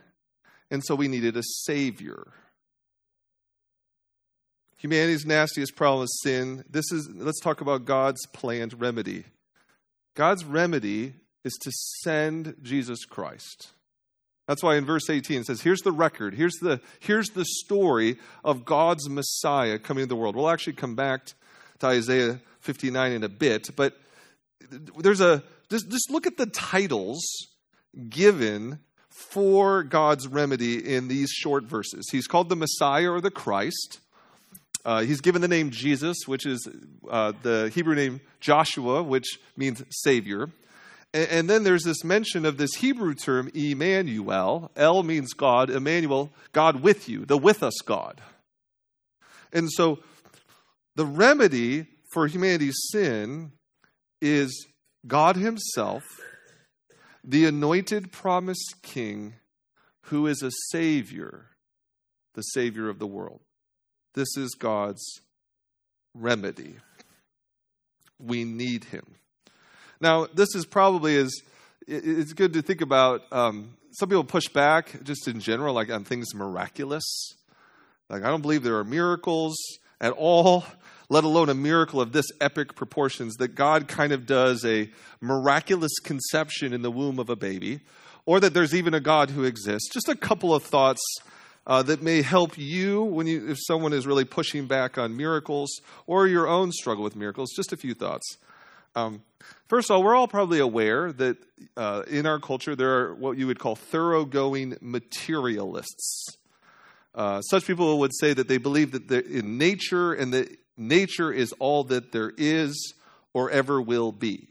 and 0.71 0.83
so 0.83 0.95
we 0.95 1.07
needed 1.07 1.37
a 1.37 1.43
Savior. 1.43 2.27
Humanity's 4.77 5.27
nastiest 5.27 5.75
problem 5.75 6.05
is 6.05 6.21
sin. 6.23 6.63
This 6.67 6.91
is 6.91 7.07
let's 7.13 7.39
talk 7.39 7.61
about 7.61 7.85
God's 7.85 8.25
planned 8.27 8.81
remedy. 8.81 9.25
God's 10.15 10.43
remedy 10.43 11.13
is 11.43 11.53
to 11.61 11.71
send 12.01 12.55
Jesus 12.63 13.05
Christ. 13.05 13.71
That's 14.47 14.63
why 14.63 14.75
in 14.75 14.85
verse 14.85 15.09
18 15.09 15.41
it 15.41 15.45
says, 15.45 15.61
here's 15.61 15.81
the 15.81 15.91
record, 15.91 16.33
here's 16.33 16.55
the, 16.61 16.81
here's 16.99 17.29
the 17.29 17.45
story 17.45 18.17
of 18.43 18.65
God's 18.65 19.07
Messiah 19.07 19.79
coming 19.79 20.03
to 20.03 20.09
the 20.09 20.15
world. 20.15 20.35
We'll 20.35 20.49
actually 20.49 20.73
come 20.73 20.95
back 20.95 21.27
to 21.79 21.87
Isaiah 21.87 22.41
59 22.59 23.11
in 23.11 23.23
a 23.23 23.29
bit, 23.29 23.69
but 23.75 23.97
there's 24.69 25.21
a, 25.21 25.43
just, 25.69 25.89
just 25.89 26.11
look 26.11 26.27
at 26.27 26.37
the 26.37 26.47
titles 26.47 27.21
given 28.09 28.79
for 29.11 29.83
God's 29.83 30.27
remedy 30.27 30.95
in 30.95 31.07
these 31.07 31.29
short 31.29 31.65
verses. 31.65 32.05
He's 32.11 32.27
called 32.27 32.49
the 32.49 32.55
Messiah 32.55 33.11
or 33.11 33.21
the 33.21 33.31
Christ. 33.31 33.99
Uh, 34.83 35.01
he's 35.01 35.21
given 35.21 35.41
the 35.41 35.47
name 35.47 35.69
Jesus, 35.69 36.17
which 36.25 36.45
is 36.45 36.67
uh, 37.09 37.33
the 37.43 37.71
Hebrew 37.73 37.93
name 37.93 38.21
Joshua, 38.39 39.03
which 39.03 39.39
means 39.55 39.83
Savior. 39.91 40.49
And, 41.13 41.29
and, 41.29 41.49
then 41.49 41.63
there's 41.63 41.83
this 41.83 42.03
mention 42.03 42.45
of 42.45 42.57
this 42.57 42.75
Hebrew 42.75 43.13
term, 43.13 43.51
Emmanuel. 43.53 44.71
El 44.75 45.03
means 45.03 45.33
God, 45.33 45.69
Emmanuel, 45.69 46.31
God 46.51 46.81
with 46.81 47.07
you, 47.07 47.25
the 47.25 47.37
with 47.37 47.61
us 47.61 47.75
God. 47.85 48.21
And 49.53 49.69
so 49.71 49.99
the 50.95 51.05
remedy 51.05 51.85
for 52.11 52.27
humanity's 52.27 52.77
sin 52.91 53.51
is 54.21 54.67
God 55.05 55.35
Himself, 55.35 56.03
the 57.23 57.45
anointed 57.45 58.11
promised 58.11 58.75
King, 58.81 59.35
who 60.03 60.27
is 60.27 60.41
a 60.41 60.51
Savior, 60.69 61.47
the 62.33 62.41
Savior 62.41 62.89
of 62.89 62.99
the 62.99 63.07
world. 63.07 63.41
This 64.13 64.35
is 64.37 64.55
God's 64.55 65.21
remedy. 66.13 66.75
We 68.19 68.43
need 68.43 68.85
him. 68.85 69.15
Now, 69.99 70.27
this 70.33 70.55
is 70.55 70.65
probably 70.65 71.15
as 71.17 71.31
it's 71.87 72.33
good 72.33 72.53
to 72.53 72.61
think 72.61 72.81
about. 72.81 73.21
Um, 73.31 73.77
some 73.91 74.09
people 74.09 74.23
push 74.23 74.47
back 74.47 75.03
just 75.03 75.27
in 75.27 75.39
general, 75.39 75.73
like 75.73 75.91
on 75.91 76.03
things 76.03 76.33
miraculous. 76.33 77.03
Like, 78.09 78.23
I 78.23 78.27
don't 78.27 78.41
believe 78.41 78.63
there 78.63 78.77
are 78.77 78.83
miracles 78.83 79.55
at 79.99 80.13
all, 80.13 80.65
let 81.11 81.25
alone 81.25 81.49
a 81.49 81.53
miracle 81.53 81.99
of 81.99 82.13
this 82.13 82.27
epic 82.39 82.73
proportions 82.73 83.35
that 83.35 83.49
God 83.49 83.89
kind 83.89 84.13
of 84.13 84.25
does 84.25 84.63
a 84.63 84.89
miraculous 85.19 85.99
conception 85.99 86.71
in 86.71 86.83
the 86.83 86.89
womb 86.89 87.19
of 87.19 87.29
a 87.29 87.35
baby, 87.35 87.81
or 88.25 88.39
that 88.39 88.53
there's 88.53 88.73
even 88.73 88.93
a 88.93 89.01
God 89.01 89.29
who 89.29 89.43
exists. 89.43 89.89
Just 89.91 90.07
a 90.07 90.15
couple 90.15 90.55
of 90.55 90.63
thoughts 90.63 91.01
uh, 91.67 91.83
that 91.83 92.01
may 92.01 92.21
help 92.21 92.57
you 92.57 93.03
when 93.03 93.27
you, 93.27 93.49
if 93.49 93.57
someone 93.59 93.91
is 93.91 94.07
really 94.07 94.23
pushing 94.23 94.67
back 94.67 94.97
on 94.97 95.17
miracles 95.17 95.81
or 96.07 96.27
your 96.27 96.47
own 96.47 96.71
struggle 96.71 97.03
with 97.03 97.17
miracles. 97.17 97.51
Just 97.57 97.73
a 97.73 97.77
few 97.77 97.93
thoughts. 97.93 98.37
Um, 98.95 99.21
first 99.67 99.91
of 99.91 99.97
all, 99.97 100.03
we're 100.03 100.15
all 100.15 100.29
probably 100.29 100.59
aware 100.59 101.11
that 101.11 101.35
uh, 101.75 102.03
in 102.07 102.25
our 102.25 102.39
culture 102.39 102.73
there 102.73 102.99
are 102.99 103.15
what 103.15 103.37
you 103.37 103.47
would 103.47 103.59
call 103.59 103.75
thoroughgoing 103.75 104.77
materialists. 104.79 106.37
Uh, 107.13 107.41
such 107.41 107.67
people 107.67 107.99
would 107.99 108.15
say 108.17 108.33
that 108.33 108.47
they 108.47 108.57
believe 108.57 108.93
that 108.93 109.25
in 109.25 109.57
nature 109.57 110.13
and 110.13 110.33
that 110.33 110.57
nature 110.81 111.31
is 111.31 111.53
all 111.59 111.83
that 111.85 112.11
there 112.11 112.33
is 112.37 112.93
or 113.33 113.49
ever 113.49 113.81
will 113.81 114.11
be. 114.11 114.47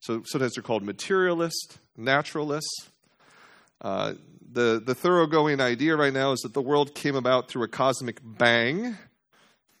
So 0.00 0.22
sometimes 0.24 0.54
they're 0.54 0.62
called 0.62 0.82
materialist, 0.82 1.78
naturalists. 1.96 2.88
Uh, 3.80 4.14
the, 4.52 4.82
the 4.84 4.94
thoroughgoing 4.94 5.60
idea 5.60 5.96
right 5.96 6.12
now 6.12 6.32
is 6.32 6.40
that 6.40 6.54
the 6.54 6.62
world 6.62 6.94
came 6.94 7.16
about 7.16 7.48
through 7.48 7.64
a 7.64 7.68
cosmic 7.68 8.20
bang. 8.22 8.96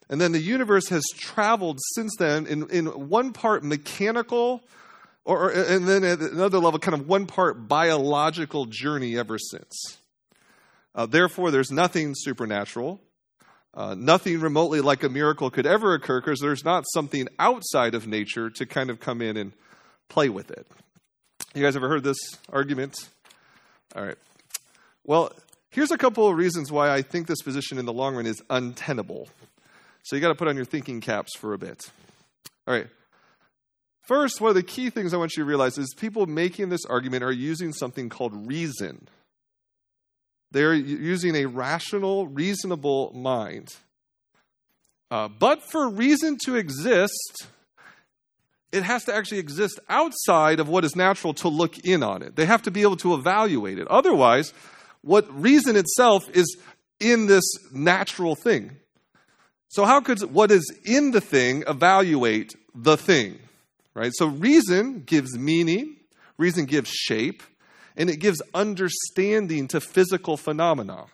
And 0.08 0.20
then 0.20 0.32
the 0.32 0.40
universe 0.40 0.88
has 0.88 1.04
traveled 1.16 1.78
since 1.94 2.14
then 2.18 2.46
in, 2.46 2.68
in 2.70 2.86
one 2.86 3.32
part 3.32 3.64
mechanical, 3.64 4.62
or, 5.24 5.50
and 5.50 5.88
then 5.88 6.04
at 6.04 6.20
another 6.20 6.58
level, 6.58 6.78
kind 6.78 7.00
of 7.00 7.08
one 7.08 7.26
part 7.26 7.68
biological 7.68 8.66
journey 8.66 9.18
ever 9.18 9.38
since. 9.38 9.98
Uh, 10.94 11.06
therefore, 11.06 11.50
there's 11.50 11.70
nothing 11.70 12.12
supernatural. 12.14 13.00
Uh, 13.76 13.94
nothing 13.94 14.40
remotely 14.40 14.80
like 14.80 15.02
a 15.02 15.08
miracle 15.08 15.50
could 15.50 15.66
ever 15.66 15.94
occur 15.94 16.20
because 16.20 16.38
there's 16.38 16.64
not 16.64 16.84
something 16.92 17.26
outside 17.40 17.94
of 17.94 18.06
nature 18.06 18.48
to 18.48 18.64
kind 18.66 18.88
of 18.88 19.00
come 19.00 19.20
in 19.20 19.36
and 19.36 19.52
play 20.08 20.28
with 20.28 20.50
it. 20.50 20.66
You 21.54 21.62
guys 21.62 21.74
ever 21.74 21.88
heard 21.88 22.04
this 22.04 22.18
argument? 22.52 22.94
All 23.96 24.04
right. 24.04 24.18
Well, 25.04 25.32
here's 25.70 25.90
a 25.90 25.98
couple 25.98 26.28
of 26.28 26.36
reasons 26.36 26.70
why 26.70 26.90
I 26.90 27.02
think 27.02 27.26
this 27.26 27.42
position 27.42 27.78
in 27.78 27.84
the 27.84 27.92
long 27.92 28.14
run 28.14 28.26
is 28.26 28.42
untenable. 28.48 29.28
So 30.04 30.14
you 30.14 30.22
got 30.22 30.28
to 30.28 30.34
put 30.34 30.46
on 30.46 30.54
your 30.54 30.64
thinking 30.64 31.00
caps 31.00 31.36
for 31.36 31.52
a 31.52 31.58
bit. 31.58 31.90
All 32.68 32.74
right. 32.74 32.86
First, 34.02 34.40
one 34.40 34.50
of 34.50 34.54
the 34.54 34.62
key 34.62 34.90
things 34.90 35.14
I 35.14 35.16
want 35.16 35.36
you 35.36 35.42
to 35.42 35.48
realize 35.48 35.78
is 35.78 35.94
people 35.96 36.26
making 36.26 36.68
this 36.68 36.84
argument 36.84 37.24
are 37.24 37.32
using 37.32 37.72
something 37.72 38.08
called 38.08 38.46
reason. 38.46 39.08
They're 40.54 40.72
using 40.72 41.34
a 41.34 41.46
rational, 41.46 42.28
reasonable 42.28 43.12
mind. 43.12 43.74
Uh, 45.10 45.26
but 45.26 45.64
for 45.68 45.88
reason 45.88 46.38
to 46.44 46.54
exist, 46.54 47.48
it 48.70 48.84
has 48.84 49.02
to 49.06 49.14
actually 49.14 49.40
exist 49.40 49.80
outside 49.88 50.60
of 50.60 50.68
what 50.68 50.84
is 50.84 50.94
natural 50.94 51.34
to 51.34 51.48
look 51.48 51.78
in 51.80 52.04
on 52.04 52.22
it. 52.22 52.36
They 52.36 52.46
have 52.46 52.62
to 52.62 52.70
be 52.70 52.82
able 52.82 52.98
to 52.98 53.14
evaluate 53.14 53.80
it. 53.80 53.88
Otherwise, 53.88 54.54
what 55.02 55.26
reason 55.34 55.74
itself 55.74 56.22
is 56.32 56.56
in 57.00 57.26
this 57.26 57.44
natural 57.72 58.36
thing. 58.36 58.76
So, 59.66 59.84
how 59.84 60.00
could 60.02 60.20
what 60.20 60.52
is 60.52 60.72
in 60.84 61.10
the 61.10 61.20
thing 61.20 61.64
evaluate 61.66 62.54
the 62.76 62.96
thing? 62.96 63.40
Right? 63.92 64.12
So, 64.14 64.26
reason 64.26 65.02
gives 65.04 65.36
meaning, 65.36 65.96
reason 66.38 66.66
gives 66.66 66.90
shape, 66.90 67.42
and 67.96 68.10
it 68.10 68.16
gives 68.16 68.42
understanding 68.52 69.68
to 69.68 69.80
physical 69.80 70.36
phenomena. 70.36 71.06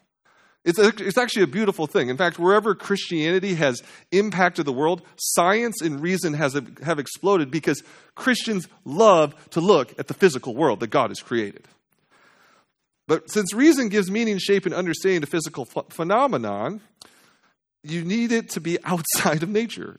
It's, 0.64 0.78
a, 0.78 0.88
it's 0.98 1.16
actually 1.16 1.44
a 1.44 1.48
beautiful 1.48 1.86
thing. 1.86 2.10
In 2.10 2.18
fact, 2.18 2.38
wherever 2.38 2.74
Christianity 2.74 3.54
has 3.54 3.82
impacted 4.12 4.66
the 4.66 4.72
world, 4.72 5.02
science 5.16 5.80
and 5.80 6.00
reason 6.00 6.34
has, 6.34 6.58
have 6.82 6.98
exploded 6.98 7.50
because 7.50 7.82
Christians 8.14 8.68
love 8.84 9.34
to 9.50 9.60
look 9.60 9.98
at 9.98 10.08
the 10.08 10.14
physical 10.14 10.54
world 10.54 10.80
that 10.80 10.88
God 10.88 11.10
has 11.10 11.20
created. 11.20 11.66
But 13.08 13.30
since 13.30 13.54
reason 13.54 13.88
gives 13.88 14.10
meaning, 14.10 14.38
shape, 14.38 14.66
and 14.66 14.74
understanding 14.74 15.22
to 15.22 15.26
physical 15.26 15.64
ph- 15.64 15.86
phenomenon, 15.88 16.82
you 17.82 18.04
need 18.04 18.30
it 18.30 18.50
to 18.50 18.60
be 18.60 18.78
outside 18.84 19.42
of 19.42 19.48
nature. 19.48 19.98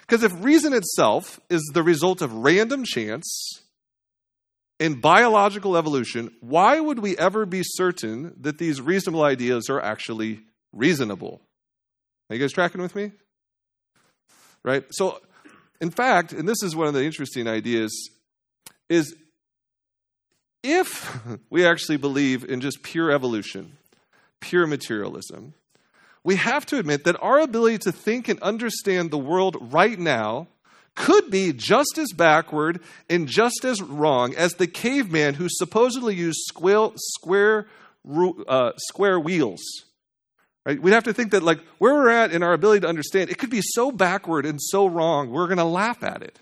Because 0.00 0.22
if 0.22 0.32
reason 0.42 0.72
itself 0.72 1.38
is 1.50 1.62
the 1.74 1.82
result 1.82 2.22
of 2.22 2.32
random 2.32 2.84
chance 2.84 3.62
and 4.80 5.02
biological 5.02 5.76
evolution, 5.76 6.34
why 6.40 6.80
would 6.80 6.98
we 6.98 7.16
ever 7.18 7.44
be 7.44 7.60
certain 7.62 8.34
that 8.40 8.56
these 8.56 8.80
reasonable 8.80 9.22
ideas 9.22 9.68
are 9.68 9.80
actually 9.80 10.40
reasonable? 10.72 11.42
Are 12.28 12.36
you 12.36 12.40
guys 12.40 12.52
tracking 12.52 12.80
with 12.80 12.96
me? 12.96 13.12
Right? 14.64 14.84
So, 14.90 15.20
in 15.80 15.90
fact, 15.90 16.32
and 16.32 16.48
this 16.48 16.62
is 16.62 16.74
one 16.74 16.86
of 16.86 16.94
the 16.94 17.04
interesting 17.04 17.46
ideas, 17.46 18.10
is 18.88 19.14
if 20.62 21.20
we 21.50 21.66
actually 21.66 21.98
believe 21.98 22.44
in 22.44 22.62
just 22.62 22.82
pure 22.82 23.10
evolution, 23.10 23.76
pure 24.40 24.66
materialism, 24.66 25.52
we 26.24 26.36
have 26.36 26.64
to 26.66 26.78
admit 26.78 27.04
that 27.04 27.20
our 27.20 27.40
ability 27.40 27.78
to 27.78 27.92
think 27.92 28.28
and 28.28 28.40
understand 28.40 29.10
the 29.10 29.18
world 29.18 29.56
right 29.72 29.98
now 29.98 30.48
could 30.96 31.30
be 31.30 31.52
just 31.52 31.98
as 31.98 32.12
backward 32.12 32.80
and 33.08 33.28
just 33.28 33.64
as 33.64 33.80
wrong 33.80 34.34
as 34.34 34.54
the 34.54 34.66
caveman 34.66 35.34
who 35.34 35.46
supposedly 35.48 36.14
used 36.14 36.40
square, 36.46 36.90
square, 36.96 37.66
uh, 38.48 38.72
square 38.76 39.18
wheels. 39.18 39.60
Right? 40.66 40.80
We'd 40.80 40.92
have 40.92 41.04
to 41.04 41.12
think 41.12 41.30
that, 41.30 41.42
like, 41.42 41.60
where 41.78 41.94
we're 41.94 42.10
at 42.10 42.32
in 42.32 42.42
our 42.42 42.52
ability 42.52 42.80
to 42.80 42.88
understand, 42.88 43.30
it 43.30 43.38
could 43.38 43.50
be 43.50 43.62
so 43.62 43.90
backward 43.90 44.44
and 44.44 44.60
so 44.60 44.86
wrong, 44.86 45.30
we're 45.30 45.46
going 45.46 45.58
to 45.58 45.64
laugh 45.64 46.02
at 46.02 46.22
it 46.22 46.38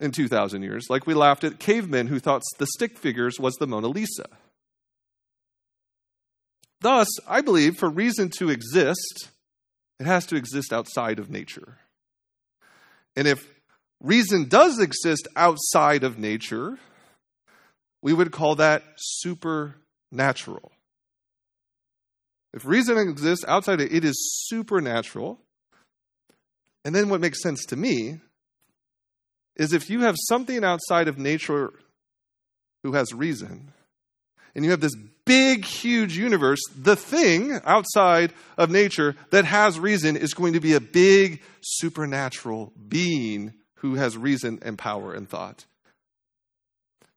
in 0.00 0.10
2,000 0.10 0.62
years, 0.62 0.86
like 0.88 1.06
we 1.06 1.14
laughed 1.14 1.44
at 1.44 1.58
cavemen 1.58 2.06
who 2.06 2.18
thought 2.18 2.42
the 2.58 2.66
stick 2.66 2.98
figures 2.98 3.38
was 3.38 3.54
the 3.56 3.66
Mona 3.66 3.88
Lisa. 3.88 4.26
Thus, 6.80 7.08
I 7.28 7.42
believe 7.42 7.76
for 7.76 7.90
reason 7.90 8.30
to 8.38 8.48
exist, 8.48 9.28
it 9.98 10.06
has 10.06 10.24
to 10.26 10.36
exist 10.36 10.72
outside 10.72 11.18
of 11.18 11.30
nature. 11.30 11.76
And 13.16 13.26
if 13.26 13.46
reason 14.00 14.48
does 14.48 14.78
exist 14.78 15.28
outside 15.36 16.04
of 16.04 16.18
nature, 16.18 16.78
we 18.02 18.12
would 18.12 18.32
call 18.32 18.56
that 18.56 18.82
supernatural. 18.96 20.72
If 22.52 22.64
reason 22.64 22.98
exists 22.98 23.44
outside 23.46 23.80
of 23.80 23.86
it, 23.86 23.92
it 23.92 24.04
is 24.04 24.44
supernatural. 24.48 25.38
And 26.84 26.94
then 26.94 27.08
what 27.08 27.20
makes 27.20 27.42
sense 27.42 27.64
to 27.66 27.76
me 27.76 28.20
is 29.56 29.72
if 29.72 29.90
you 29.90 30.00
have 30.00 30.16
something 30.28 30.64
outside 30.64 31.06
of 31.06 31.18
nature 31.18 31.72
who 32.82 32.92
has 32.92 33.12
reason, 33.12 33.72
and 34.54 34.64
you 34.64 34.70
have 34.70 34.80
this 34.80 34.96
big, 35.30 35.64
huge 35.64 36.18
universe, 36.18 36.58
the 36.76 36.96
thing 36.96 37.60
outside 37.64 38.32
of 38.58 38.68
nature 38.68 39.14
that 39.30 39.44
has 39.44 39.78
reason 39.78 40.16
is 40.16 40.34
going 40.34 40.54
to 40.54 40.60
be 40.60 40.74
a 40.74 40.80
big 40.80 41.40
supernatural 41.60 42.72
being 42.88 43.54
who 43.74 43.94
has 43.94 44.18
reason 44.18 44.58
and 44.62 44.76
power 44.76 45.14
and 45.14 45.28
thought. 45.28 45.66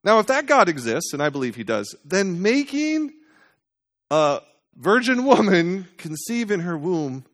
Now, 0.04 0.20
if 0.20 0.28
that 0.28 0.46
God 0.46 0.70
exists, 0.70 1.12
and 1.12 1.24
I 1.24 1.30
believe 1.30 1.56
he 1.56 1.64
does, 1.64 1.96
then 2.06 2.44
making 2.44 3.14
a 4.12 4.42
virgin 4.76 5.26
woman 5.32 5.88
conceive 5.98 6.52
in 6.52 6.60
her 6.60 6.78
womb 6.78 7.26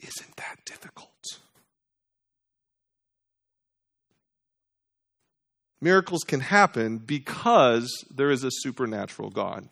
isn't 0.00 0.36
that 0.36 0.58
difficult. 0.66 1.10
Miracles 5.80 6.24
can 6.26 6.40
happen 6.40 6.98
because 6.98 8.04
there 8.10 8.32
is 8.32 8.42
a 8.42 8.50
supernatural 8.50 9.30
God. 9.30 9.68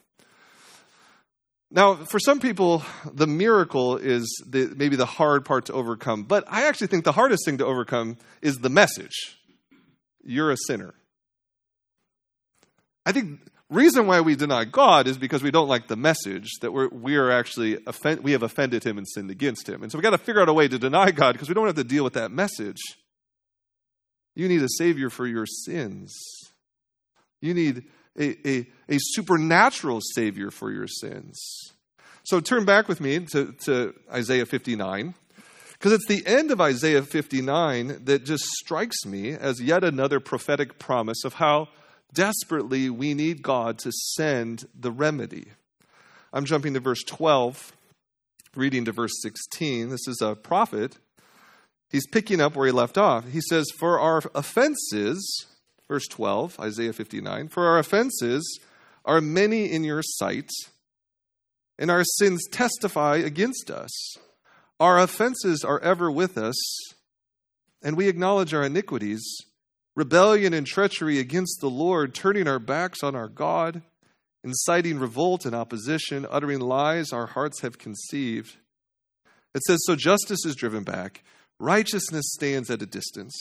Now, 1.74 1.94
for 1.94 2.18
some 2.18 2.38
people, 2.38 2.82
the 3.10 3.26
miracle 3.26 3.96
is 3.96 4.26
the, 4.46 4.70
maybe 4.76 4.96
the 4.96 5.06
hard 5.06 5.46
part 5.46 5.66
to 5.66 5.72
overcome, 5.72 6.24
but 6.24 6.44
I 6.46 6.66
actually 6.66 6.88
think 6.88 7.04
the 7.04 7.12
hardest 7.12 7.46
thing 7.46 7.58
to 7.58 7.64
overcome 7.64 8.18
is 8.42 8.58
the 8.58 8.68
message. 8.68 9.38
You're 10.22 10.50
a 10.50 10.56
sinner. 10.66 10.92
I 13.06 13.12
think 13.12 13.40
reason 13.70 14.06
why 14.06 14.20
we 14.20 14.36
deny 14.36 14.66
God 14.66 15.06
is 15.06 15.16
because 15.16 15.42
we 15.42 15.50
don't 15.50 15.66
like 15.66 15.88
the 15.88 15.96
message 15.96 16.50
that 16.60 16.72
we're, 16.72 16.88
we 16.88 17.16
are 17.16 17.30
actually 17.30 17.78
offend, 17.86 18.20
we 18.20 18.32
have 18.32 18.42
offended 18.42 18.84
him 18.84 18.98
and 18.98 19.08
sinned 19.08 19.30
against 19.30 19.66
him. 19.66 19.82
And 19.82 19.90
so 19.90 19.96
we 19.96 20.02
got 20.02 20.10
to 20.10 20.18
figure 20.18 20.42
out 20.42 20.50
a 20.50 20.52
way 20.52 20.68
to 20.68 20.78
deny 20.78 21.10
God 21.10 21.32
because 21.32 21.48
we 21.48 21.54
don't 21.54 21.66
have 21.66 21.76
to 21.76 21.84
deal 21.84 22.04
with 22.04 22.12
that 22.12 22.30
message. 22.30 22.80
You 24.34 24.46
need 24.46 24.62
a 24.62 24.68
savior 24.68 25.08
for 25.08 25.26
your 25.26 25.46
sins. 25.46 26.14
You 27.40 27.54
need 27.54 27.84
a, 28.18 28.48
a, 28.48 28.66
a 28.88 28.98
supernatural 28.98 30.00
savior 30.14 30.50
for 30.50 30.70
your 30.70 30.86
sins. 30.86 31.40
So 32.24 32.40
turn 32.40 32.64
back 32.64 32.88
with 32.88 33.00
me 33.00 33.20
to, 33.32 33.52
to 33.64 33.94
Isaiah 34.12 34.46
59, 34.46 35.14
because 35.72 35.92
it's 35.92 36.06
the 36.06 36.24
end 36.26 36.50
of 36.50 36.60
Isaiah 36.60 37.02
59 37.02 38.04
that 38.04 38.24
just 38.24 38.44
strikes 38.44 39.04
me 39.04 39.32
as 39.32 39.60
yet 39.60 39.82
another 39.82 40.20
prophetic 40.20 40.78
promise 40.78 41.24
of 41.24 41.34
how 41.34 41.68
desperately 42.14 42.90
we 42.90 43.14
need 43.14 43.42
God 43.42 43.78
to 43.80 43.90
send 44.14 44.66
the 44.78 44.92
remedy. 44.92 45.46
I'm 46.32 46.44
jumping 46.44 46.74
to 46.74 46.80
verse 46.80 47.02
12, 47.02 47.72
reading 48.54 48.84
to 48.84 48.92
verse 48.92 49.12
16. 49.22 49.88
This 49.88 50.06
is 50.06 50.20
a 50.22 50.36
prophet. 50.36 50.98
He's 51.90 52.06
picking 52.06 52.40
up 52.40 52.54
where 52.54 52.66
he 52.66 52.72
left 52.72 52.96
off. 52.96 53.28
He 53.28 53.40
says, 53.40 53.66
For 53.76 53.98
our 53.98 54.22
offenses, 54.34 55.46
Verse 55.92 56.08
12, 56.08 56.58
Isaiah 56.58 56.94
59 56.94 57.48
For 57.48 57.66
our 57.66 57.78
offenses 57.78 58.58
are 59.04 59.20
many 59.20 59.70
in 59.70 59.84
your 59.84 60.00
sight, 60.02 60.48
and 61.78 61.90
our 61.90 62.02
sins 62.02 62.48
testify 62.50 63.16
against 63.16 63.70
us. 63.70 63.90
Our 64.80 64.98
offenses 64.98 65.62
are 65.62 65.78
ever 65.80 66.10
with 66.10 66.38
us, 66.38 66.56
and 67.82 67.94
we 67.94 68.08
acknowledge 68.08 68.54
our 68.54 68.62
iniquities, 68.62 69.22
rebellion 69.94 70.54
and 70.54 70.66
treachery 70.66 71.18
against 71.18 71.60
the 71.60 71.68
Lord, 71.68 72.14
turning 72.14 72.48
our 72.48 72.58
backs 72.58 73.02
on 73.02 73.14
our 73.14 73.28
God, 73.28 73.82
inciting 74.42 74.98
revolt 74.98 75.44
and 75.44 75.54
opposition, 75.54 76.26
uttering 76.30 76.60
lies 76.60 77.12
our 77.12 77.26
hearts 77.26 77.60
have 77.60 77.76
conceived. 77.76 78.56
It 79.54 79.60
says, 79.64 79.80
So 79.84 79.94
justice 79.94 80.46
is 80.46 80.56
driven 80.56 80.84
back, 80.84 81.22
righteousness 81.60 82.32
stands 82.32 82.70
at 82.70 82.80
a 82.80 82.86
distance. 82.86 83.36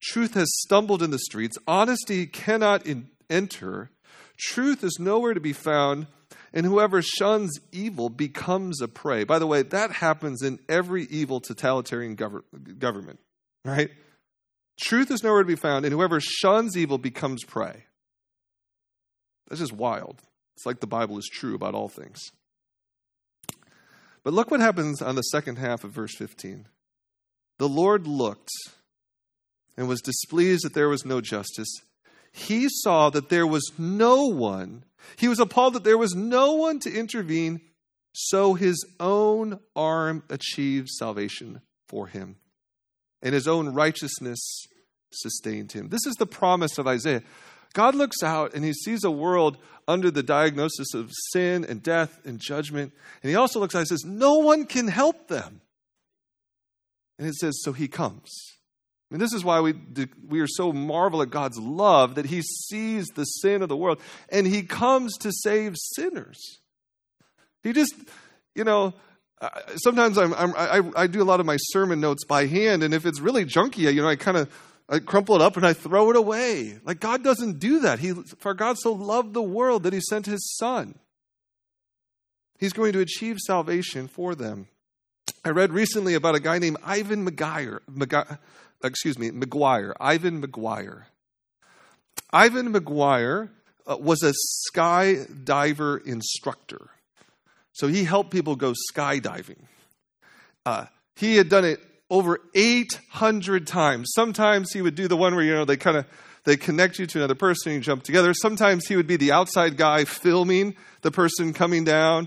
Truth 0.00 0.34
has 0.34 0.48
stumbled 0.60 1.02
in 1.02 1.10
the 1.10 1.18
streets. 1.18 1.58
Honesty 1.66 2.26
cannot 2.26 2.86
in- 2.86 3.10
enter. 3.28 3.90
Truth 4.38 4.84
is 4.84 4.98
nowhere 4.98 5.34
to 5.34 5.40
be 5.40 5.52
found. 5.52 6.06
And 6.52 6.64
whoever 6.64 7.02
shuns 7.02 7.58
evil 7.72 8.08
becomes 8.08 8.80
a 8.80 8.88
prey. 8.88 9.24
By 9.24 9.38
the 9.38 9.46
way, 9.46 9.62
that 9.62 9.92
happens 9.92 10.42
in 10.42 10.58
every 10.68 11.04
evil 11.04 11.40
totalitarian 11.40 12.16
gov- 12.16 12.42
government, 12.78 13.20
right? 13.66 13.90
Truth 14.80 15.10
is 15.10 15.22
nowhere 15.22 15.42
to 15.42 15.46
be 15.46 15.56
found, 15.56 15.84
and 15.84 15.92
whoever 15.92 16.20
shuns 16.20 16.76
evil 16.76 16.96
becomes 16.96 17.44
prey. 17.44 17.84
That's 19.48 19.60
just 19.60 19.72
wild. 19.72 20.22
It's 20.56 20.64
like 20.64 20.80
the 20.80 20.86
Bible 20.86 21.18
is 21.18 21.28
true 21.30 21.54
about 21.54 21.74
all 21.74 21.88
things. 21.88 22.18
But 24.24 24.32
look 24.32 24.50
what 24.50 24.60
happens 24.60 25.02
on 25.02 25.16
the 25.16 25.22
second 25.22 25.56
half 25.56 25.84
of 25.84 25.90
verse 25.90 26.14
15. 26.16 26.66
The 27.58 27.68
Lord 27.68 28.06
looked 28.06 28.50
and 29.78 29.88
was 29.88 30.02
displeased 30.02 30.64
that 30.64 30.74
there 30.74 30.88
was 30.88 31.06
no 31.06 31.20
justice. 31.20 31.72
He 32.32 32.66
saw 32.68 33.10
that 33.10 33.28
there 33.28 33.46
was 33.46 33.72
no 33.78 34.26
one. 34.26 34.84
He 35.16 35.28
was 35.28 35.38
appalled 35.38 35.74
that 35.74 35.84
there 35.84 35.96
was 35.96 36.14
no 36.14 36.54
one 36.54 36.80
to 36.80 36.92
intervene, 36.92 37.60
so 38.12 38.54
his 38.54 38.84
own 38.98 39.60
arm 39.76 40.24
achieved 40.28 40.88
salvation 40.88 41.62
for 41.86 42.08
him, 42.08 42.36
and 43.22 43.32
his 43.32 43.46
own 43.46 43.68
righteousness 43.68 44.66
sustained 45.12 45.72
him. 45.72 45.90
This 45.90 46.04
is 46.06 46.16
the 46.16 46.26
promise 46.26 46.76
of 46.76 46.88
Isaiah. 46.88 47.22
God 47.72 47.94
looks 47.94 48.22
out 48.22 48.54
and 48.54 48.64
he 48.64 48.72
sees 48.72 49.04
a 49.04 49.10
world 49.10 49.58
under 49.86 50.10
the 50.10 50.22
diagnosis 50.22 50.92
of 50.92 51.12
sin 51.32 51.64
and 51.64 51.82
death 51.82 52.18
and 52.24 52.40
judgment. 52.40 52.92
And 53.22 53.30
he 53.30 53.36
also 53.36 53.60
looks 53.60 53.74
out 53.74 53.80
and 53.80 53.88
says, 53.88 54.04
No 54.04 54.38
one 54.38 54.66
can 54.66 54.88
help 54.88 55.28
them. 55.28 55.60
And 57.18 57.28
it 57.28 57.34
says, 57.34 57.60
So 57.62 57.72
he 57.72 57.88
comes. 57.88 58.57
And 59.10 59.20
this 59.20 59.32
is 59.32 59.42
why 59.42 59.60
we, 59.60 59.74
we 60.26 60.40
are 60.40 60.46
so 60.46 60.72
marvel 60.72 61.22
at 61.22 61.30
God's 61.30 61.58
love 61.58 62.16
that 62.16 62.26
He 62.26 62.42
sees 62.42 63.06
the 63.08 63.24
sin 63.24 63.62
of 63.62 63.68
the 63.68 63.76
world 63.76 64.00
and 64.30 64.46
He 64.46 64.62
comes 64.62 65.16
to 65.18 65.32
save 65.32 65.74
sinners. 65.76 66.58
He 67.62 67.72
just, 67.72 67.94
you 68.54 68.64
know, 68.64 68.92
sometimes 69.76 70.18
I'm, 70.18 70.34
I'm, 70.34 70.54
i 70.56 70.82
I, 71.02 71.06
do 71.06 71.22
a 71.22 71.24
lot 71.24 71.40
of 71.40 71.46
my 71.46 71.56
sermon 71.56 72.00
notes 72.00 72.24
by 72.24 72.46
hand, 72.46 72.82
and 72.82 72.92
if 72.92 73.06
it's 73.06 73.20
really 73.20 73.44
junky, 73.44 73.92
you 73.92 74.02
know, 74.02 74.08
I 74.08 74.16
kind 74.16 74.36
of 74.36 74.50
I 74.88 75.00
crumple 75.00 75.36
it 75.36 75.42
up 75.42 75.56
and 75.56 75.66
I 75.66 75.74
throw 75.74 76.10
it 76.10 76.16
away. 76.16 76.78
Like 76.84 77.00
God 77.00 77.22
doesn't 77.22 77.58
do 77.58 77.80
that. 77.80 77.98
He, 77.98 78.12
for 78.12 78.54
God 78.54 78.78
so 78.78 78.92
loved 78.92 79.34
the 79.34 79.42
world 79.42 79.82
that 79.82 79.92
He 79.92 80.00
sent 80.00 80.26
His 80.26 80.56
Son. 80.56 80.98
He's 82.58 82.72
going 82.72 82.92
to 82.92 83.00
achieve 83.00 83.38
salvation 83.38 84.08
for 84.08 84.34
them. 84.34 84.68
I 85.44 85.50
read 85.50 85.72
recently 85.72 86.14
about 86.14 86.34
a 86.34 86.40
guy 86.40 86.58
named 86.58 86.78
Ivan 86.84 87.28
McGuire, 87.28 87.80
excuse 88.82 89.18
me, 89.18 89.30
McGuire, 89.30 89.92
Ivan 90.00 90.42
McGuire. 90.42 91.04
Ivan 92.32 92.72
McGuire 92.72 93.50
uh, 93.86 93.96
was 93.96 94.22
a 94.22 94.34
skydiver 94.72 96.04
instructor. 96.06 96.90
So 97.72 97.86
he 97.86 98.04
helped 98.04 98.30
people 98.30 98.56
go 98.56 98.74
skydiving. 98.92 99.62
Uh, 100.66 100.86
he 101.16 101.36
had 101.36 101.48
done 101.48 101.64
it 101.64 101.80
over 102.10 102.38
800 102.54 103.66
times. 103.66 104.12
Sometimes 104.14 104.72
he 104.72 104.82
would 104.82 104.94
do 104.94 105.08
the 105.08 105.16
one 105.16 105.34
where, 105.34 105.44
you 105.44 105.54
know, 105.54 105.64
they 105.64 105.76
kind 105.76 105.96
of 105.96 106.06
they 106.44 106.56
connect 106.56 106.98
you 106.98 107.06
to 107.06 107.18
another 107.18 107.34
person, 107.34 107.72
and 107.72 107.76
you 107.76 107.84
jump 107.84 108.04
together. 108.04 108.32
Sometimes 108.32 108.86
he 108.86 108.96
would 108.96 109.06
be 109.06 109.16
the 109.16 109.32
outside 109.32 109.76
guy 109.76 110.04
filming 110.04 110.76
the 111.02 111.10
person 111.10 111.52
coming 111.52 111.84
down. 111.84 112.26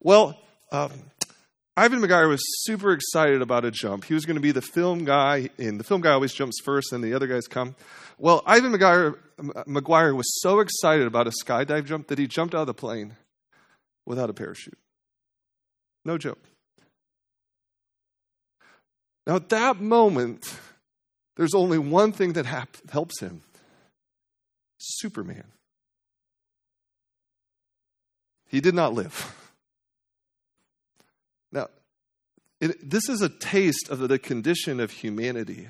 Well, 0.00 0.38
um, 0.72 0.92
Ivan 1.78 2.00
McGuire 2.00 2.28
was 2.28 2.40
super 2.64 2.90
excited 2.90 3.40
about 3.40 3.64
a 3.64 3.70
jump. 3.70 4.04
He 4.04 4.12
was 4.12 4.26
going 4.26 4.34
to 4.34 4.40
be 4.40 4.50
the 4.50 4.60
film 4.60 5.04
guy, 5.04 5.48
and 5.58 5.78
the 5.78 5.84
film 5.84 6.00
guy 6.00 6.10
always 6.10 6.32
jumps 6.32 6.60
first, 6.64 6.92
and 6.92 7.04
the 7.04 7.14
other 7.14 7.28
guys 7.28 7.46
come. 7.46 7.76
Well, 8.18 8.42
Ivan 8.46 8.72
McGuire, 8.72 9.16
McGuire 9.38 10.16
was 10.16 10.26
so 10.42 10.58
excited 10.58 11.06
about 11.06 11.28
a 11.28 11.32
skydive 11.44 11.84
jump 11.84 12.08
that 12.08 12.18
he 12.18 12.26
jumped 12.26 12.52
out 12.52 12.62
of 12.62 12.66
the 12.66 12.74
plane 12.74 13.14
without 14.04 14.28
a 14.28 14.32
parachute. 14.32 14.76
No 16.04 16.18
joke. 16.18 16.42
Now, 19.24 19.36
at 19.36 19.48
that 19.50 19.80
moment, 19.80 20.58
there's 21.36 21.54
only 21.54 21.78
one 21.78 22.10
thing 22.10 22.32
that 22.32 22.46
helps 22.90 23.20
him 23.20 23.42
Superman. 24.78 25.44
He 28.48 28.60
did 28.60 28.74
not 28.74 28.94
live. 28.94 29.34
Now, 31.50 31.68
it, 32.60 32.90
this 32.90 33.08
is 33.08 33.22
a 33.22 33.28
taste 33.28 33.88
of 33.88 34.00
the 34.08 34.18
condition 34.18 34.80
of 34.80 34.90
humanity. 34.90 35.68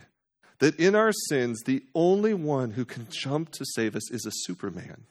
That 0.60 0.78
in 0.80 0.94
our 0.94 1.12
sins, 1.28 1.62
the 1.64 1.84
only 1.94 2.34
one 2.34 2.72
who 2.72 2.84
can 2.84 3.06
jump 3.10 3.52
to 3.52 3.64
save 3.74 3.94
us 3.94 4.10
is 4.10 4.26
a 4.26 4.32
Superman. 4.32 5.04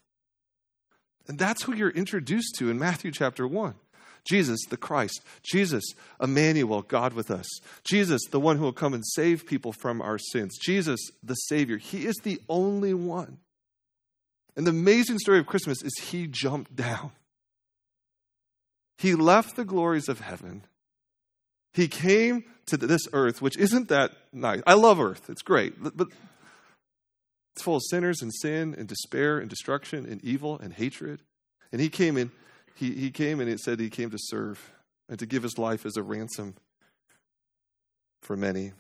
And 1.28 1.38
that's 1.38 1.64
who 1.64 1.74
you're 1.74 1.90
introduced 1.90 2.56
to 2.58 2.70
in 2.70 2.80
Matthew 2.80 3.12
chapter 3.12 3.48
1. 3.48 3.76
Jesus, 4.26 4.60
the 4.70 4.78
Christ. 4.78 5.22
Jesus, 5.44 5.84
Emmanuel, 6.22 6.82
God 6.82 7.14
with 7.14 7.32
us. 7.32 7.48
Jesus, 7.86 8.22
the 8.30 8.40
one 8.40 8.58
who 8.58 8.64
will 8.64 8.74
come 8.74 8.94
and 8.94 9.06
save 9.06 9.46
people 9.46 9.72
from 9.72 10.02
our 10.02 10.18
sins. 10.18 10.58
Jesus, 10.58 11.00
the 11.24 11.36
Savior. 11.36 11.78
He 11.78 12.06
is 12.06 12.16
the 12.24 12.42
only 12.50 12.94
one. 12.94 13.38
And 14.58 14.66
the 14.66 14.72
amazing 14.72 15.20
story 15.20 15.40
of 15.40 15.46
Christmas 15.46 15.82
is 15.82 15.94
he 15.98 16.28
jumped 16.28 16.76
down. 16.76 17.12
He 18.98 19.16
left 19.16 19.56
the 19.56 19.64
glories 19.64 20.10
of 20.10 20.20
heaven 20.20 20.64
he 21.74 21.88
came 21.88 22.44
to 22.68 22.78
this 22.78 23.08
earth, 23.14 23.42
which 23.42 23.58
isn't 23.58 23.90
that 23.90 24.12
nice. 24.34 24.62
I 24.68 24.74
love 24.74 25.00
earth, 25.00 25.30
it's 25.30 25.42
great. 25.42 25.74
But 25.82 26.08
it's 27.56 27.64
full 27.64 27.78
of 27.78 27.84
sinners 27.90 28.22
and 28.22 28.32
sin 28.34 28.76
and 28.78 28.88
despair 28.88 29.40
and 29.40 29.50
destruction 29.50 30.06
and 30.06 30.24
evil 30.24 30.60
and 30.60 30.74
hatred. 30.74 31.22
And 31.72 31.82
he 31.82 31.90
came 31.90 32.18
in, 32.18 32.32
he, 32.76 32.92
he 32.94 33.12
came 33.12 33.40
and 33.40 33.50
it 33.50 33.60
said 33.60 33.80
he 33.80 33.90
came 33.90 34.12
to 34.12 34.18
serve 34.20 34.74
and 35.10 35.18
to 35.20 35.26
give 35.26 35.44
his 35.44 35.58
life 35.58 35.86
as 35.86 35.98
a 35.98 36.04
ransom 36.04 36.56
for 38.22 38.38
many. 38.38 38.74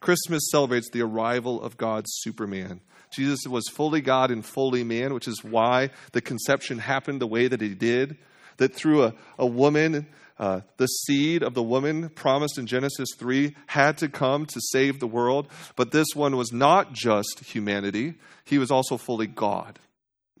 Christmas 0.00 0.42
celebrates 0.50 0.90
the 0.90 1.02
arrival 1.02 1.62
of 1.62 1.76
God's 1.76 2.10
Superman. 2.12 2.80
Jesus 3.12 3.40
was 3.46 3.68
fully 3.68 4.00
God 4.00 4.30
and 4.30 4.44
fully 4.44 4.82
man, 4.82 5.14
which 5.14 5.28
is 5.28 5.44
why 5.44 5.90
the 6.12 6.20
conception 6.20 6.78
happened 6.78 7.20
the 7.20 7.26
way 7.26 7.48
that 7.48 7.62
it 7.62 7.78
did. 7.78 8.16
That 8.56 8.74
through 8.74 9.04
a, 9.04 9.14
a 9.38 9.46
woman, 9.46 10.06
uh, 10.40 10.62
the 10.78 10.86
seed 10.86 11.42
of 11.42 11.52
the 11.52 11.62
woman 11.62 12.08
promised 12.08 12.56
in 12.56 12.66
Genesis 12.66 13.10
3 13.18 13.54
had 13.66 13.98
to 13.98 14.08
come 14.08 14.46
to 14.46 14.60
save 14.72 14.98
the 14.98 15.06
world. 15.06 15.46
But 15.76 15.92
this 15.92 16.08
one 16.14 16.34
was 16.34 16.50
not 16.50 16.94
just 16.94 17.40
humanity, 17.40 18.14
he 18.44 18.58
was 18.58 18.70
also 18.70 18.96
fully 18.96 19.26
God. 19.26 19.78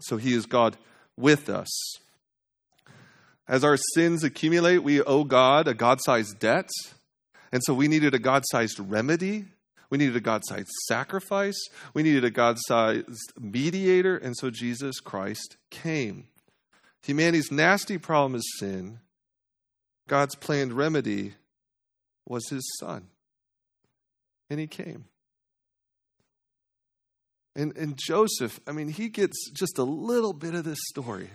So 0.00 0.16
he 0.16 0.32
is 0.32 0.46
God 0.46 0.78
with 1.18 1.50
us. 1.50 1.68
As 3.46 3.62
our 3.62 3.76
sins 3.94 4.24
accumulate, 4.24 4.78
we 4.78 5.02
owe 5.02 5.24
God 5.24 5.68
a 5.68 5.74
God 5.74 5.98
sized 6.00 6.38
debt. 6.38 6.70
And 7.52 7.60
so 7.66 7.74
we 7.74 7.86
needed 7.86 8.14
a 8.14 8.18
God 8.18 8.44
sized 8.46 8.80
remedy. 8.80 9.44
We 9.90 9.98
needed 9.98 10.16
a 10.16 10.20
God 10.20 10.44
sized 10.46 10.70
sacrifice. 10.88 11.60
We 11.92 12.02
needed 12.02 12.24
a 12.24 12.30
God 12.30 12.56
sized 12.60 13.32
mediator. 13.38 14.16
And 14.16 14.34
so 14.34 14.48
Jesus 14.50 14.98
Christ 14.98 15.58
came. 15.68 16.28
Humanity's 17.02 17.52
nasty 17.52 17.98
problem 17.98 18.36
is 18.36 18.56
sin. 18.58 19.00
God's 20.10 20.34
planned 20.34 20.72
remedy 20.72 21.34
was 22.26 22.48
his 22.48 22.68
son. 22.80 23.06
And 24.50 24.58
he 24.58 24.66
came. 24.66 25.04
And, 27.54 27.76
and 27.76 27.96
Joseph, 27.96 28.58
I 28.66 28.72
mean, 28.72 28.88
he 28.88 29.08
gets 29.08 29.50
just 29.52 29.78
a 29.78 29.84
little 29.84 30.32
bit 30.32 30.56
of 30.56 30.64
this 30.64 30.80
story. 30.88 31.30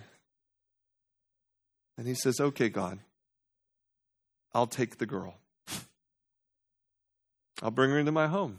And 1.96 2.06
he 2.06 2.12
says, 2.12 2.38
Okay, 2.38 2.68
God, 2.68 2.98
I'll 4.52 4.66
take 4.66 4.98
the 4.98 5.06
girl. 5.06 5.36
I'll 7.62 7.70
bring 7.70 7.90
her 7.90 7.98
into 7.98 8.12
my 8.12 8.26
home. 8.26 8.58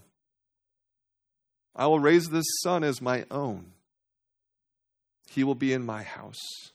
I 1.75 1.85
will 1.85 1.99
raise 1.99 2.29
this 2.29 2.47
son 2.63 2.83
as 2.83 3.03
my 3.03 3.25
own. 3.29 3.67
He 5.29 5.43
will 5.43 5.53
be 5.53 5.73
in 5.73 5.85
my 5.85 6.01
house. 6.01 6.71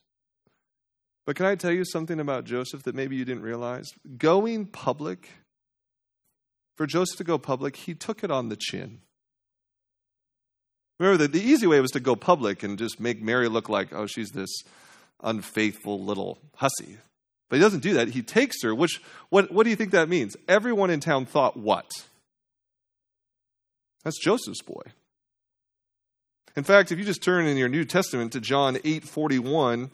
But 1.24 1.36
can 1.36 1.46
I 1.46 1.54
tell 1.54 1.70
you 1.70 1.84
something 1.84 2.18
about 2.18 2.44
Joseph 2.44 2.82
that 2.82 2.94
maybe 2.94 3.16
you 3.16 3.24
didn't 3.24 3.42
realize? 3.42 3.90
Going 4.18 4.66
public, 4.66 5.28
for 6.76 6.86
Joseph 6.86 7.18
to 7.18 7.24
go 7.24 7.38
public, 7.38 7.76
he 7.76 7.94
took 7.94 8.24
it 8.24 8.30
on 8.30 8.48
the 8.48 8.56
chin. 8.56 9.00
Remember 10.98 11.18
that 11.18 11.32
the 11.32 11.42
easy 11.42 11.66
way 11.66 11.80
was 11.80 11.90
to 11.92 12.00
go 12.00 12.16
public 12.16 12.62
and 12.62 12.78
just 12.78 13.00
make 13.00 13.22
Mary 13.22 13.48
look 13.48 13.68
like, 13.68 13.92
oh, 13.92 14.06
she's 14.06 14.30
this 14.30 14.50
unfaithful 15.22 16.00
little 16.02 16.38
hussy. 16.56 16.98
But 17.48 17.56
he 17.56 17.62
doesn't 17.62 17.82
do 17.82 17.94
that. 17.94 18.08
He 18.08 18.22
takes 18.22 18.62
her, 18.62 18.74
which, 18.74 19.00
what, 19.28 19.52
what 19.52 19.64
do 19.64 19.70
you 19.70 19.76
think 19.76 19.90
that 19.92 20.08
means? 20.08 20.36
Everyone 20.48 20.90
in 20.90 21.00
town 21.00 21.26
thought 21.26 21.56
what? 21.56 21.90
That's 24.04 24.18
Joseph's 24.18 24.62
boy. 24.62 24.82
In 26.56 26.64
fact, 26.64 26.92
if 26.92 26.98
you 26.98 27.04
just 27.04 27.22
turn 27.22 27.46
in 27.46 27.56
your 27.56 27.68
New 27.68 27.84
Testament 27.84 28.32
to 28.32 28.40
John 28.40 28.78
8 28.84 29.04
41, 29.04 29.90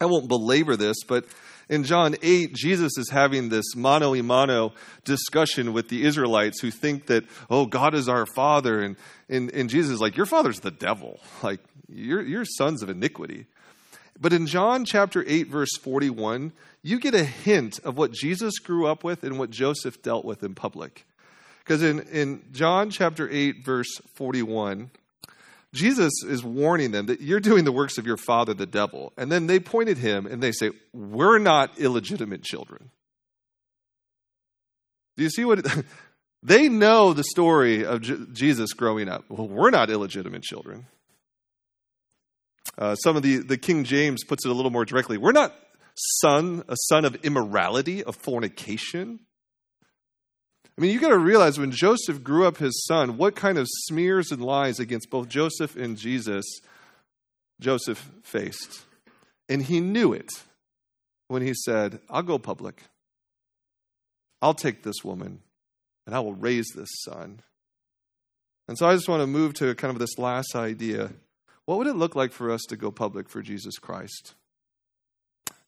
I 0.00 0.06
won't 0.06 0.28
belabor 0.28 0.76
this, 0.76 0.96
but 1.06 1.24
in 1.68 1.84
John 1.84 2.16
8, 2.20 2.52
Jesus 2.52 2.98
is 2.98 3.10
having 3.10 3.48
this 3.48 3.74
mano 3.74 4.14
a 4.14 4.22
mano 4.22 4.74
discussion 5.04 5.72
with 5.72 5.88
the 5.88 6.04
Israelites 6.04 6.60
who 6.60 6.70
think 6.70 7.06
that, 7.06 7.24
oh, 7.48 7.66
God 7.66 7.94
is 7.94 8.08
our 8.08 8.26
father. 8.26 8.80
And, 8.80 8.96
and, 9.28 9.50
and 9.52 9.70
Jesus 9.70 9.92
is 9.92 10.00
like, 10.00 10.16
your 10.16 10.26
father's 10.26 10.60
the 10.60 10.70
devil. 10.70 11.20
Like, 11.42 11.60
you're, 11.88 12.22
you're 12.22 12.46
sons 12.46 12.82
of 12.82 12.88
iniquity. 12.88 13.46
But 14.18 14.32
in 14.32 14.46
John 14.46 14.86
chapter 14.86 15.22
8, 15.26 15.48
verse 15.48 15.76
41, 15.76 16.52
you 16.82 16.98
get 16.98 17.14
a 17.14 17.24
hint 17.24 17.78
of 17.80 17.98
what 17.98 18.12
Jesus 18.12 18.58
grew 18.58 18.86
up 18.86 19.04
with 19.04 19.24
and 19.24 19.38
what 19.38 19.50
Joseph 19.50 20.02
dealt 20.02 20.24
with 20.24 20.42
in 20.42 20.54
public. 20.54 21.04
Because 21.58 21.82
in, 21.82 22.00
in 22.08 22.42
John 22.52 22.90
chapter 22.90 23.28
8, 23.30 23.64
verse 23.64 23.98
41, 24.14 24.90
Jesus 25.74 26.12
is 26.26 26.42
warning 26.42 26.92
them 26.92 27.06
that 27.06 27.20
you're 27.20 27.40
doing 27.40 27.64
the 27.64 27.72
works 27.72 27.98
of 27.98 28.06
your 28.06 28.16
father, 28.16 28.54
the 28.54 28.64
devil. 28.64 29.12
And 29.18 29.30
then 29.30 29.46
they 29.46 29.58
point 29.58 29.88
at 29.88 29.98
him 29.98 30.26
and 30.26 30.42
they 30.42 30.52
say, 30.52 30.70
We're 30.92 31.38
not 31.38 31.78
illegitimate 31.78 32.42
children. 32.42 32.90
Do 35.16 35.24
you 35.24 35.30
see 35.30 35.44
what? 35.44 35.58
It, 35.58 35.66
they 36.42 36.68
know 36.68 37.12
the 37.12 37.24
story 37.24 37.84
of 37.84 38.00
J- 38.02 38.16
Jesus 38.32 38.72
growing 38.72 39.08
up. 39.08 39.24
Well, 39.28 39.48
we're 39.48 39.70
not 39.70 39.90
illegitimate 39.90 40.42
children. 40.42 40.86
Uh, 42.78 42.94
some 42.96 43.16
of 43.16 43.22
the, 43.22 43.38
the 43.38 43.58
King 43.58 43.84
James 43.84 44.24
puts 44.24 44.46
it 44.46 44.50
a 44.50 44.54
little 44.54 44.70
more 44.70 44.84
directly. 44.84 45.18
We're 45.18 45.32
not 45.32 45.54
son, 46.20 46.62
a 46.68 46.76
son 46.88 47.04
of 47.04 47.16
immorality, 47.24 48.02
of 48.02 48.16
fornication. 48.16 49.20
I 50.76 50.80
mean, 50.80 50.92
you 50.92 51.00
got 51.00 51.10
to 51.10 51.18
realize 51.18 51.58
when 51.58 51.70
Joseph 51.70 52.24
grew 52.24 52.46
up 52.46 52.56
his 52.56 52.84
son, 52.86 53.16
what 53.16 53.36
kind 53.36 53.58
of 53.58 53.68
smears 53.70 54.32
and 54.32 54.42
lies 54.42 54.80
against 54.80 55.08
both 55.08 55.28
Joseph 55.28 55.76
and 55.76 55.96
Jesus 55.96 56.44
Joseph 57.60 58.10
faced. 58.22 58.82
And 59.48 59.62
he 59.62 59.80
knew 59.80 60.12
it 60.12 60.30
when 61.28 61.42
he 61.42 61.54
said, 61.54 62.00
I'll 62.10 62.22
go 62.22 62.38
public. 62.38 62.82
I'll 64.42 64.54
take 64.54 64.82
this 64.82 65.04
woman 65.04 65.40
and 66.06 66.14
I 66.14 66.20
will 66.20 66.34
raise 66.34 66.66
this 66.74 66.90
son. 67.04 67.40
And 68.68 68.76
so 68.78 68.86
I 68.86 68.94
just 68.94 69.08
want 69.08 69.22
to 69.22 69.26
move 69.26 69.54
to 69.54 69.74
kind 69.74 69.92
of 69.92 69.98
this 69.98 70.18
last 70.18 70.54
idea. 70.54 71.12
What 71.66 71.78
would 71.78 71.86
it 71.86 71.96
look 71.96 72.14
like 72.14 72.32
for 72.32 72.50
us 72.50 72.62
to 72.68 72.76
go 72.76 72.90
public 72.90 73.28
for 73.28 73.42
Jesus 73.42 73.78
Christ? 73.78 74.34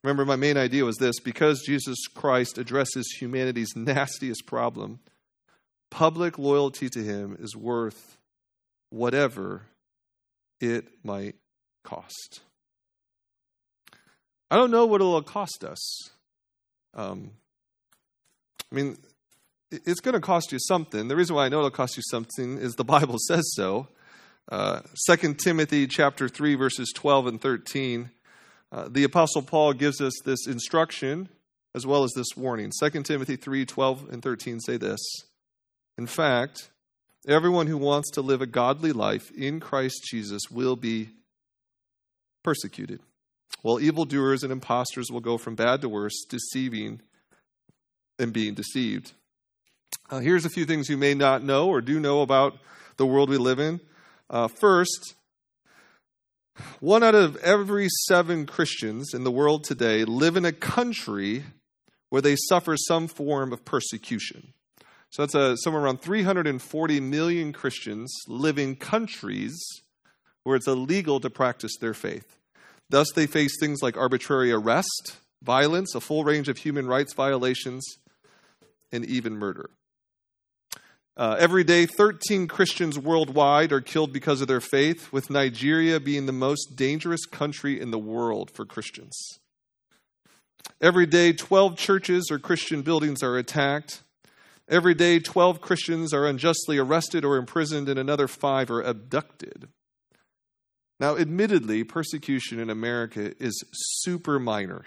Remember, 0.03 0.25
my 0.25 0.37
main 0.37 0.57
idea 0.57 0.85
was 0.85 0.97
this 0.99 1.19
because 1.21 1.63
Jesus 1.63 1.99
Christ 2.15 2.59
addresses 2.59 3.17
humanity's 3.19 3.75
nastiest 3.75 4.47
problem, 4.47 5.01
public 5.91 6.39
loyalty 6.39 6.89
to 6.91 7.03
him 7.03 7.37
is 7.41 7.57
worth 7.57 8.17
whatever 8.91 9.63
it 10.61 10.87
might 11.03 11.35
cost. 11.83 12.41
I 14.51 14.57
don't 14.57 14.71
know 14.71 14.87
what 14.87 15.01
it'll 15.01 15.23
cost 15.23 15.65
us. 15.65 16.11
Um, 16.95 17.33
I 18.71 18.75
mean, 18.75 18.97
it's 19.71 20.01
going 20.01 20.15
to 20.15 20.21
cost 20.21 20.53
you 20.53 20.59
something. 20.61 21.09
The 21.09 21.17
reason 21.17 21.35
why 21.35 21.47
I 21.47 21.49
know 21.49 21.59
it'll 21.59 21.71
cost 21.71 21.97
you 21.97 22.03
something 22.11 22.59
is 22.59 22.75
the 22.75 22.85
Bible 22.97 23.17
says 23.19 23.45
so. 23.55 23.89
Uh, 24.49 24.81
2 25.11 25.35
Timothy 25.35 25.89
chapter 25.89 26.29
3, 26.29 26.55
verses 26.55 26.93
12 26.95 27.27
and 27.27 27.41
13 27.41 28.11
uh, 28.77 28.89
the 28.91 29.05
Apostle 29.05 29.41
Paul 29.41 29.73
gives 29.73 30.03
us 30.03 30.13
this 30.27 30.47
instruction 30.47 31.31
as 31.75 31.87
well 31.87 32.05
as 32.05 32.13
this 32.15 32.37
warning. 32.37 32.71
2 32.79 33.03
Timothy 33.05 33.37
3 33.37 33.65
12 33.65 34.11
and 34.11 34.23
13 34.23 34.61
say 34.61 34.77
this 34.77 35.01
In 35.97 36.07
fact, 36.07 36.71
everyone 37.27 37.69
who 37.69 37.79
wants 37.79 38.11
to 38.13 38.21
live 38.21 38.43
a 38.43 38.47
godly 38.47 38.93
life 38.93 39.31
in 39.31 39.61
Christ 39.61 40.07
Jesus 40.11 40.43
will 40.51 40.77
be 40.77 41.09
persecuted, 42.45 43.01
while 43.63 43.81
evildoers 43.81 44.43
and 44.43 44.53
impostors 44.53 45.11
will 45.11 45.21
go 45.21 45.39
from 45.39 45.55
bad 45.55 45.81
to 45.81 45.89
worse, 45.89 46.27
deceiving 46.29 47.01
and 48.19 48.31
being 48.31 48.53
deceived. 48.53 49.13
Uh, 50.11 50.19
here's 50.19 50.45
a 50.45 50.51
few 50.51 50.67
things 50.67 50.91
you 50.91 50.99
may 50.99 51.15
not 51.15 51.43
know 51.43 51.69
or 51.69 51.81
do 51.81 51.99
know 51.99 52.21
about 52.21 52.59
the 52.99 53.07
world 53.07 53.31
we 53.31 53.39
live 53.39 53.59
in. 53.59 53.81
Uh, 54.29 54.49
first, 54.49 55.15
one 56.81 57.03
out 57.03 57.15
of 57.15 57.37
every 57.37 57.89
seven 58.07 58.47
Christians 58.47 59.15
in 59.15 59.25
the 59.25 59.31
world 59.31 59.65
today 59.65 60.05
live 60.05 60.37
in 60.37 60.45
a 60.45 60.53
country 60.53 61.45
where 62.09 62.23
they 62.23 62.37
suffer 62.49 62.77
some 62.77 63.09
form 63.09 63.53
of 63.53 63.65
persecution. 63.65 64.53
So 65.11 65.23
that's 65.23 65.35
a, 65.35 65.57
somewhere 65.59 65.83
around 65.83 66.01
340 66.03 67.01
million 67.01 67.53
Christians 67.53 68.13
live 68.29 68.59
in 68.59 68.77
countries 68.77 69.57
where 70.43 70.57
it's 70.57 70.69
illegal 70.69 71.21
to 71.21 71.31
practice 71.31 71.77
their 71.81 71.95
faith. 71.95 72.39
Thus, 72.89 73.11
they 73.13 73.27
face 73.27 73.57
things 73.59 73.83
like 73.83 73.97
arbitrary 73.97 74.53
arrest, 74.53 75.17
violence, 75.43 75.95
a 75.95 76.01
full 76.01 76.23
range 76.23 76.49
of 76.49 76.59
human 76.59 76.87
rights 76.87 77.15
violations, 77.15 77.85
and 78.93 79.05
even 79.05 79.37
murder. 79.37 79.71
Uh, 81.17 81.35
every 81.39 81.65
day, 81.65 81.87
13 81.87 82.47
Christians 82.47 82.99
worldwide 82.99 83.73
are 83.73 83.81
killed 83.81 84.13
because 84.13 84.43
of 84.43 84.49
their 84.49 84.61
faith, 84.61 85.11
with 85.13 85.31
Nigeria 85.31 85.99
being 85.99 86.27
the 86.27 86.33
most 86.33 86.77
dangerous 86.77 87.25
country 87.25 87.81
in 87.81 87.91
the 87.91 87.99
world 87.99 88.51
for 88.51 88.67
Christians. 88.67 89.39
Every 90.79 91.07
day, 91.07 91.33
12 91.33 91.79
churches 91.79 92.29
or 92.31 92.39
Christian 92.39 92.83
buildings 92.83 93.23
are 93.23 93.39
attacked. 93.39 94.03
Every 94.69 94.93
day, 94.93 95.19
12 95.19 95.63
Christians 95.63 96.13
are 96.13 96.27
unjustly 96.27 96.77
arrested 96.77 97.25
or 97.25 97.39
imprisoned, 97.39 97.89
and 97.89 97.99
another 97.99 98.29
five 98.29 98.71
are 98.71 98.83
abducted. 98.83 99.69
Now, 101.01 101.17
admittedly, 101.17 101.83
persecution 101.83 102.59
in 102.59 102.69
America 102.69 103.33
is 103.43 103.65
super 103.73 104.39
minor 104.39 104.85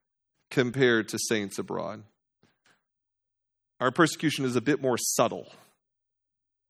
compared 0.50 1.08
to 1.10 1.20
saints 1.28 1.56
abroad. 1.56 2.02
Our 3.78 3.92
persecution 3.92 4.44
is 4.44 4.56
a 4.56 4.60
bit 4.60 4.82
more 4.82 4.98
subtle 4.98 5.52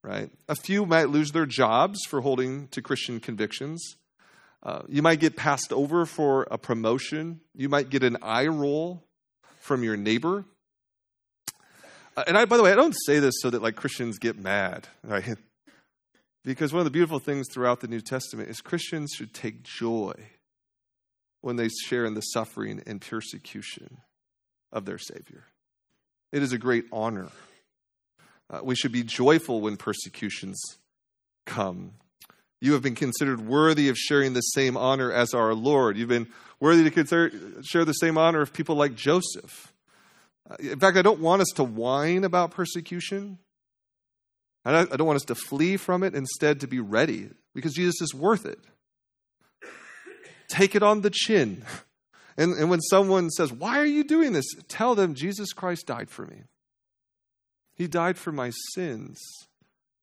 right? 0.03 0.31
A 0.49 0.55
few 0.55 0.87
might 0.87 1.09
lose 1.09 1.33
their 1.33 1.47
jobs 1.47 1.99
for 2.09 2.21
holding 2.21 2.69
to 2.69 2.83
Christian 2.83 3.21
convictions. 3.21 3.97
Uh, 4.63 4.83
you 4.89 5.03
might 5.03 5.21
get 5.21 5.37
passed 5.37 5.73
over 5.73 6.05
for 6.05 6.47
a 6.51 6.59
promotion. 6.59 7.41
You 7.55 7.69
might 7.69 7.91
get 7.91 8.03
an 8.03 8.17
eye 8.23 8.47
roll 8.47 9.05
from 9.61 9.83
your 9.83 9.97
neighbor. 9.97 10.45
And 12.27 12.37
I, 12.37 12.45
by 12.47 12.57
the 12.57 12.63
way, 12.63 12.73
I 12.73 12.77
don't 12.77 12.97
say 13.07 13.21
this 13.21 13.35
so 13.41 13.51
that 13.51 13.63
like 13.63 13.77
Christians 13.77 14.19
get 14.19 14.37
mad, 14.39 14.89
right? 15.05 15.37
Because 16.45 16.73
one 16.73 16.81
of 16.81 16.85
the 16.85 16.91
beautiful 16.91 17.19
things 17.19 17.47
throughout 17.53 17.81
the 17.81 17.89
New 17.89 18.01
Testament 18.01 18.49
is 18.49 18.61
Christians 18.61 19.13
should 19.15 19.35
take 19.35 19.63
joy 19.63 20.15
when 21.41 21.57
they 21.57 21.69
share 21.69 22.05
in 22.05 22.15
the 22.15 22.21
suffering 22.21 22.83
and 22.87 23.01
persecution 23.01 23.99
of 24.73 24.85
their 24.85 24.99
Savior. 24.99 25.45
It 26.33 26.43
is 26.43 26.53
a 26.53 26.59
great 26.59 26.87
honor. 26.93 27.29
Uh, 28.51 28.61
we 28.63 28.75
should 28.75 28.93
be 28.93 29.03
joyful 29.03 29.61
when 29.61 29.77
persecutions 29.77 30.61
come. 31.47 31.93
You 32.61 32.73
have 32.73 32.83
been 32.83 32.95
considered 32.95 33.47
worthy 33.47 33.89
of 33.89 33.97
sharing 33.97 34.33
the 34.33 34.41
same 34.41 34.77
honor 34.77 35.13
as 35.13 35.35
our 35.35 35.55
Lord. 35.55 35.97
You've 35.97 36.09
been 36.09 36.29
worthy 36.61 36.85
to 36.85 36.91
consider, 36.91 37.31
share 37.63 37.85
the 37.85 37.93
same 37.93 38.19
honor 38.19 38.41
of 38.41 38.53
people 38.53 38.75
like 38.75 38.95
Joseph. 38.95 39.73
Uh, 40.51 40.57
in 40.59 40.81
fact, 40.81 40.97
I 40.97 41.03
don't 41.03 41.21
want 41.21 41.43
us 41.43 41.49
to 41.57 41.65
whine 41.65 42.25
about 42.25 42.51
persecution. 42.51 43.39
I 44.65 44.85
don't 44.85 45.07
want 45.07 45.17
us 45.17 45.27
to 45.27 45.35
flee 45.35 45.77
from 45.77 46.03
it, 46.03 46.15
instead, 46.15 46.61
to 46.61 46.67
be 46.67 46.81
ready 46.81 47.31
because 47.55 47.73
Jesus 47.73 48.03
is 48.03 48.15
worth 48.15 48.45
it. 48.45 48.59
Take 50.49 50.75
it 50.75 50.83
on 50.83 51.03
the 51.03 51.11
chin. 51.11 51.65
And, 52.41 52.53
and 52.57 52.71
when 52.71 52.81
someone 52.81 53.31
says, 53.31 53.53
Why 53.53 53.81
are 53.81 53.85
you 53.85 54.05
doing 54.05 54.33
this? 54.33 54.47
Tell 54.69 54.95
them 54.95 55.15
Jesus 55.15 55.53
Christ 55.53 55.89
died 55.89 56.09
for 56.09 56.25
me. 56.25 56.45
He 57.79 57.87
died 57.87 58.19
for 58.19 58.33
my 58.33 58.51
sins. 58.75 59.19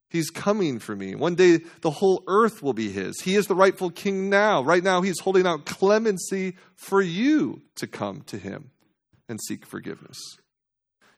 He's 0.09 0.29
coming 0.29 0.79
for 0.79 0.95
me. 0.95 1.13
One 1.13 1.35
day 1.35 1.59
the 1.81 1.91
whole 1.91 2.23
earth 2.25 2.63
will 2.63 2.73
be 2.73 2.89
his. 2.89 3.19
He 3.21 3.35
is 3.35 3.47
the 3.47 3.55
rightful 3.55 3.89
king 3.89 4.29
now. 4.29 4.63
Right 4.63 4.83
now, 4.83 5.01
he's 5.01 5.19
holding 5.19 5.45
out 5.45 5.65
clemency 5.65 6.55
for 6.75 7.01
you 7.01 7.61
to 7.75 7.85
come 7.85 8.21
to 8.27 8.37
him 8.37 8.71
and 9.27 9.39
seek 9.41 9.65
forgiveness. 9.65 10.17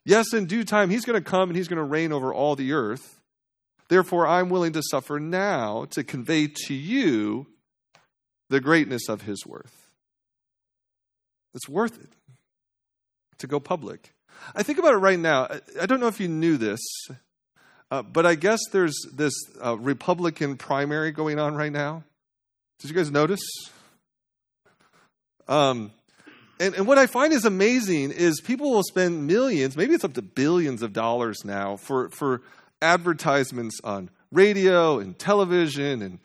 Yes, 0.03 0.33
in 0.33 0.45
due 0.45 0.63
time, 0.63 0.89
he's 0.89 1.05
going 1.05 1.21
to 1.21 1.29
come 1.29 1.49
and 1.49 1.55
he's 1.55 1.67
going 1.67 1.77
to 1.77 1.83
reign 1.83 2.11
over 2.11 2.33
all 2.33 2.55
the 2.55 2.73
earth. 2.73 3.21
Therefore, 3.89 4.25
I'm 4.25 4.49
willing 4.49 4.73
to 4.73 4.81
suffer 4.89 5.19
now 5.19 5.85
to 5.91 6.03
convey 6.03 6.47
to 6.65 6.73
you 6.73 7.47
the 8.49 8.59
greatness 8.59 9.09
of 9.09 9.21
his 9.21 9.45
worth. 9.45 9.89
It's 11.53 11.69
worth 11.69 12.01
it 12.01 12.09
to 13.39 13.47
go 13.47 13.59
public. 13.59 14.13
I 14.55 14.63
think 14.63 14.79
about 14.79 14.93
it 14.93 14.97
right 14.97 15.19
now. 15.19 15.47
I 15.79 15.85
don't 15.85 15.99
know 15.99 16.07
if 16.07 16.19
you 16.19 16.27
knew 16.27 16.57
this, 16.57 16.79
uh, 17.91 18.01
but 18.01 18.25
I 18.25 18.35
guess 18.35 18.59
there's 18.71 18.95
this 19.13 19.33
uh, 19.63 19.77
Republican 19.77 20.57
primary 20.57 21.11
going 21.11 21.39
on 21.39 21.55
right 21.55 21.71
now. 21.71 22.03
Did 22.79 22.89
you 22.89 22.95
guys 22.95 23.11
notice? 23.11 23.41
Um, 25.47 25.91
and, 26.59 26.75
and 26.75 26.87
what 26.87 26.97
I 26.97 27.07
find 27.07 27.33
is 27.33 27.45
amazing 27.45 28.11
is 28.11 28.41
people 28.41 28.71
will 28.71 28.83
spend 28.83 29.27
millions, 29.27 29.77
maybe 29.77 29.93
it's 29.93 30.03
up 30.03 30.13
to 30.13 30.21
billions 30.21 30.81
of 30.81 30.93
dollars 30.93 31.45
now, 31.45 31.77
for, 31.77 32.09
for 32.09 32.41
advertisements 32.81 33.79
on 33.83 34.09
radio 34.31 34.99
and 34.99 35.17
television 35.17 36.01
and 36.01 36.19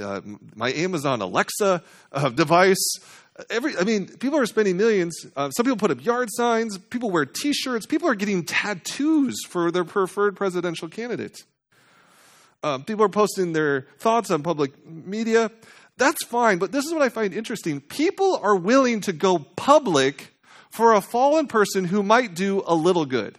uh, 0.00 0.20
my 0.54 0.72
Amazon 0.72 1.20
Alexa 1.20 1.82
uh, 2.12 2.28
device 2.28 2.98
every 3.48 3.76
i 3.78 3.84
mean 3.84 4.06
people 4.06 4.38
are 4.38 4.46
spending 4.46 4.76
millions 4.76 5.26
uh, 5.36 5.50
some 5.50 5.64
people 5.64 5.76
put 5.76 5.90
up 5.90 6.04
yard 6.04 6.28
signs 6.32 6.76
people 6.78 7.10
wear 7.10 7.24
t-shirts 7.24 7.86
people 7.86 8.08
are 8.08 8.14
getting 8.14 8.44
tattoos 8.44 9.36
for 9.48 9.70
their 9.70 9.84
preferred 9.84 10.36
presidential 10.36 10.88
candidate 10.88 11.44
uh, 12.62 12.78
people 12.78 13.04
are 13.04 13.10
posting 13.10 13.52
their 13.52 13.86
thoughts 13.98 14.30
on 14.30 14.42
public 14.42 14.86
media. 14.86 15.50
That's 15.96 16.24
fine 16.24 16.58
but 16.58 16.72
this 16.72 16.84
is 16.84 16.92
what 16.92 17.02
i 17.02 17.08
find 17.08 17.34
interesting. 17.34 17.80
People 17.80 18.38
are 18.42 18.56
willing 18.56 19.00
to 19.02 19.12
go 19.12 19.38
public 19.38 20.34
for 20.70 20.94
a 20.94 21.00
fallen 21.00 21.46
person 21.46 21.84
who 21.84 22.02
might 22.02 22.34
do 22.34 22.62
a 22.66 22.74
little 22.74 23.04
good. 23.04 23.36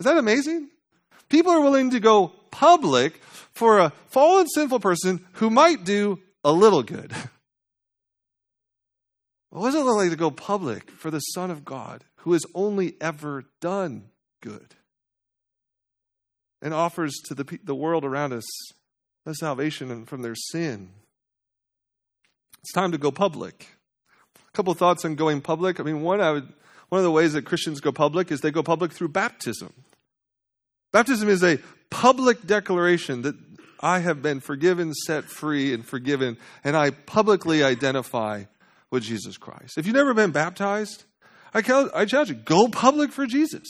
Is 0.00 0.06
that 0.06 0.16
amazing? 0.16 0.70
People 1.28 1.52
are 1.52 1.60
willing 1.60 1.90
to 1.90 2.00
go 2.00 2.28
public 2.50 3.20
for 3.52 3.78
a 3.78 3.92
fallen 4.08 4.46
sinful 4.48 4.80
person 4.80 5.24
who 5.34 5.50
might 5.50 5.84
do 5.84 6.20
a 6.42 6.52
little 6.52 6.82
good 6.82 7.12
What 9.54 9.66
does 9.66 9.76
it 9.76 9.84
look 9.84 9.98
like 9.98 10.10
to 10.10 10.16
go 10.16 10.32
public 10.32 10.90
for 10.90 11.12
the 11.12 11.20
Son 11.20 11.48
of 11.48 11.64
God 11.64 12.02
who 12.16 12.32
has 12.32 12.44
only 12.56 12.96
ever 13.00 13.44
done 13.60 14.06
good 14.42 14.74
and 16.60 16.74
offers 16.74 17.14
to 17.26 17.36
the, 17.36 17.60
the 17.62 17.74
world 17.74 18.04
around 18.04 18.32
us 18.32 18.44
the 19.24 19.32
salvation 19.32 20.06
from 20.06 20.22
their 20.22 20.34
sin? 20.34 20.88
It's 22.62 22.72
time 22.72 22.90
to 22.90 22.98
go 22.98 23.12
public. 23.12 23.68
A 24.36 24.56
couple 24.56 24.74
thoughts 24.74 25.04
on 25.04 25.14
going 25.14 25.40
public. 25.40 25.78
I 25.78 25.84
mean, 25.84 26.02
one, 26.02 26.20
I 26.20 26.32
would, 26.32 26.52
one 26.88 26.98
of 26.98 27.04
the 27.04 27.12
ways 27.12 27.34
that 27.34 27.44
Christians 27.44 27.80
go 27.80 27.92
public 27.92 28.32
is 28.32 28.40
they 28.40 28.50
go 28.50 28.64
public 28.64 28.90
through 28.90 29.08
baptism. 29.10 29.72
Baptism 30.92 31.28
is 31.28 31.44
a 31.44 31.60
public 31.90 32.44
declaration 32.44 33.22
that 33.22 33.36
I 33.78 34.00
have 34.00 34.20
been 34.20 34.40
forgiven, 34.40 34.94
set 34.94 35.26
free, 35.26 35.72
and 35.72 35.86
forgiven, 35.86 36.38
and 36.64 36.76
I 36.76 36.90
publicly 36.90 37.62
identify 37.62 38.46
with 38.94 39.02
Jesus 39.02 39.36
Christ. 39.36 39.76
If 39.76 39.86
you've 39.86 39.96
never 39.96 40.14
been 40.14 40.30
baptized, 40.30 41.02
I, 41.52 41.58
I 41.58 42.04
challenge 42.04 42.30
you, 42.30 42.36
go 42.36 42.68
public 42.68 43.10
for 43.10 43.26
Jesus. 43.26 43.66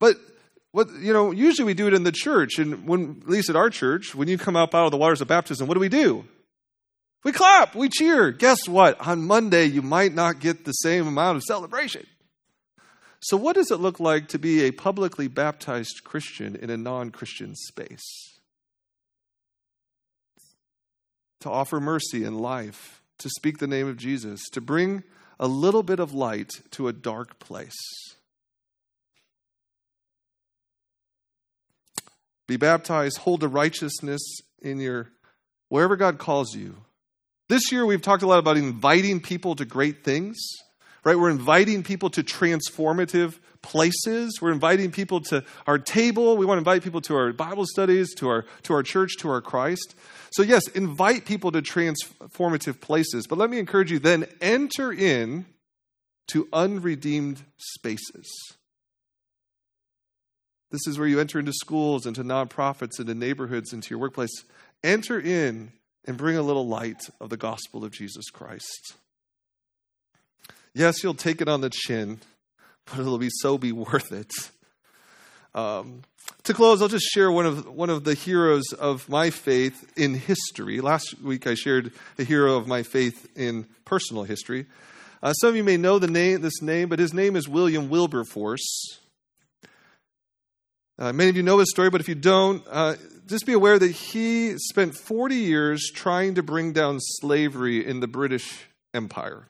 But 0.00 0.16
what 0.72 0.88
you 0.98 1.12
know, 1.12 1.30
usually 1.30 1.66
we 1.66 1.74
do 1.74 1.86
it 1.86 1.94
in 1.94 2.02
the 2.02 2.10
church, 2.10 2.58
and 2.58 2.88
when 2.88 3.20
at 3.22 3.28
least 3.28 3.50
at 3.50 3.54
our 3.56 3.70
church, 3.70 4.14
when 4.14 4.28
you 4.28 4.38
come 4.38 4.56
up 4.56 4.74
out 4.74 4.86
of 4.86 4.90
the 4.90 4.96
waters 4.96 5.20
of 5.20 5.28
baptism, 5.28 5.68
what 5.68 5.74
do 5.74 5.80
we 5.80 5.90
do? 5.90 6.24
We 7.22 7.32
clap, 7.32 7.74
we 7.74 7.88
cheer. 7.88 8.30
Guess 8.30 8.66
what? 8.66 8.98
On 9.00 9.26
Monday, 9.26 9.66
you 9.66 9.82
might 9.82 10.14
not 10.14 10.40
get 10.40 10.64
the 10.64 10.72
same 10.72 11.06
amount 11.06 11.36
of 11.36 11.42
celebration. 11.42 12.06
So, 13.20 13.36
what 13.36 13.56
does 13.56 13.70
it 13.70 13.80
look 13.80 14.00
like 14.00 14.28
to 14.28 14.38
be 14.38 14.62
a 14.62 14.70
publicly 14.70 15.28
baptized 15.28 16.02
Christian 16.02 16.56
in 16.56 16.70
a 16.70 16.76
non 16.78 17.10
Christian 17.10 17.54
space? 17.54 18.38
To 21.40 21.50
offer 21.50 21.78
mercy 21.78 22.24
and 22.24 22.40
life, 22.40 23.02
to 23.18 23.28
speak 23.30 23.58
the 23.58 23.66
name 23.66 23.88
of 23.88 23.96
Jesus, 23.96 24.42
to 24.52 24.60
bring 24.60 25.02
a 25.38 25.46
little 25.46 25.82
bit 25.82 26.00
of 26.00 26.14
light 26.14 26.50
to 26.72 26.88
a 26.88 26.92
dark 26.92 27.38
place. 27.38 27.76
Be 32.46 32.56
baptized, 32.56 33.18
hold 33.18 33.42
a 33.42 33.48
righteousness 33.48 34.22
in 34.60 34.78
your 34.78 35.08
wherever 35.68 35.96
God 35.96 36.18
calls 36.18 36.54
you. 36.54 36.76
This 37.48 37.70
year 37.72 37.84
we've 37.84 38.02
talked 38.02 38.22
a 38.22 38.26
lot 38.26 38.38
about 38.38 38.56
inviting 38.56 39.20
people 39.20 39.56
to 39.56 39.64
great 39.64 40.04
things, 40.04 40.36
right? 41.06 41.16
We're 41.16 41.30
inviting 41.30 41.84
people 41.84 42.10
to 42.10 42.24
transformative 42.24 43.38
places. 43.62 44.40
We're 44.42 44.50
inviting 44.50 44.90
people 44.90 45.20
to 45.20 45.44
our 45.64 45.78
table. 45.78 46.36
We 46.36 46.44
want 46.44 46.56
to 46.56 46.58
invite 46.58 46.82
people 46.82 47.00
to 47.02 47.14
our 47.14 47.32
Bible 47.32 47.64
studies, 47.64 48.12
to 48.16 48.28
our 48.28 48.44
to 48.64 48.74
our 48.74 48.82
church, 48.82 49.16
to 49.18 49.30
our 49.30 49.40
Christ. 49.40 49.94
So, 50.32 50.42
yes, 50.42 50.66
invite 50.66 51.24
people 51.24 51.52
to 51.52 51.62
transformative 51.62 52.80
places, 52.80 53.28
but 53.28 53.38
let 53.38 53.50
me 53.50 53.60
encourage 53.60 53.92
you 53.92 54.00
then 54.00 54.26
enter 54.40 54.92
in 54.92 55.46
to 56.28 56.48
unredeemed 56.52 57.44
spaces. 57.56 58.26
This 60.72 60.88
is 60.88 60.98
where 60.98 61.06
you 61.06 61.20
enter 61.20 61.38
into 61.38 61.52
schools, 61.52 62.04
into 62.04 62.24
nonprofits, 62.24 62.98
into 62.98 63.14
neighborhoods, 63.14 63.72
into 63.72 63.90
your 63.90 64.00
workplace. 64.00 64.42
Enter 64.82 65.20
in 65.20 65.70
and 66.04 66.16
bring 66.16 66.36
a 66.36 66.42
little 66.42 66.66
light 66.66 67.08
of 67.20 67.30
the 67.30 67.36
gospel 67.36 67.84
of 67.84 67.92
Jesus 67.92 68.28
Christ. 68.28 68.96
Yes, 70.76 71.02
you'll 71.02 71.14
take 71.14 71.40
it 71.40 71.48
on 71.48 71.62
the 71.62 71.70
chin, 71.70 72.20
but 72.84 72.98
it'll 72.98 73.16
be 73.16 73.30
so 73.30 73.56
be 73.56 73.72
worth 73.72 74.12
it. 74.12 74.30
Um, 75.54 76.02
to 76.42 76.52
close, 76.52 76.82
I'll 76.82 76.88
just 76.88 77.06
share 77.06 77.32
one 77.32 77.46
of 77.46 77.66
one 77.66 77.88
of 77.88 78.04
the 78.04 78.12
heroes 78.12 78.74
of 78.78 79.08
my 79.08 79.30
faith 79.30 79.90
in 79.96 80.12
history. 80.12 80.82
Last 80.82 81.18
week, 81.22 81.46
I 81.46 81.54
shared 81.54 81.92
a 82.18 82.24
hero 82.24 82.56
of 82.56 82.66
my 82.66 82.82
faith 82.82 83.26
in 83.34 83.66
personal 83.86 84.24
history. 84.24 84.66
Uh, 85.22 85.32
some 85.32 85.48
of 85.48 85.56
you 85.56 85.64
may 85.64 85.78
know 85.78 85.98
the 85.98 86.08
name, 86.08 86.42
this 86.42 86.60
name, 86.60 86.90
but 86.90 86.98
his 86.98 87.14
name 87.14 87.36
is 87.36 87.48
William 87.48 87.88
Wilberforce. 87.88 88.98
Uh, 90.98 91.10
many 91.14 91.30
of 91.30 91.36
you 91.36 91.42
know 91.42 91.56
his 91.56 91.70
story, 91.70 91.88
but 91.88 92.02
if 92.02 92.08
you 92.08 92.14
don't, 92.14 92.62
uh, 92.70 92.96
just 93.26 93.46
be 93.46 93.54
aware 93.54 93.78
that 93.78 93.92
he 93.92 94.58
spent 94.58 94.94
40 94.94 95.36
years 95.36 95.90
trying 95.94 96.34
to 96.34 96.42
bring 96.42 96.74
down 96.74 96.98
slavery 97.00 97.86
in 97.86 98.00
the 98.00 98.06
British 98.06 98.66
Empire. 98.92 99.48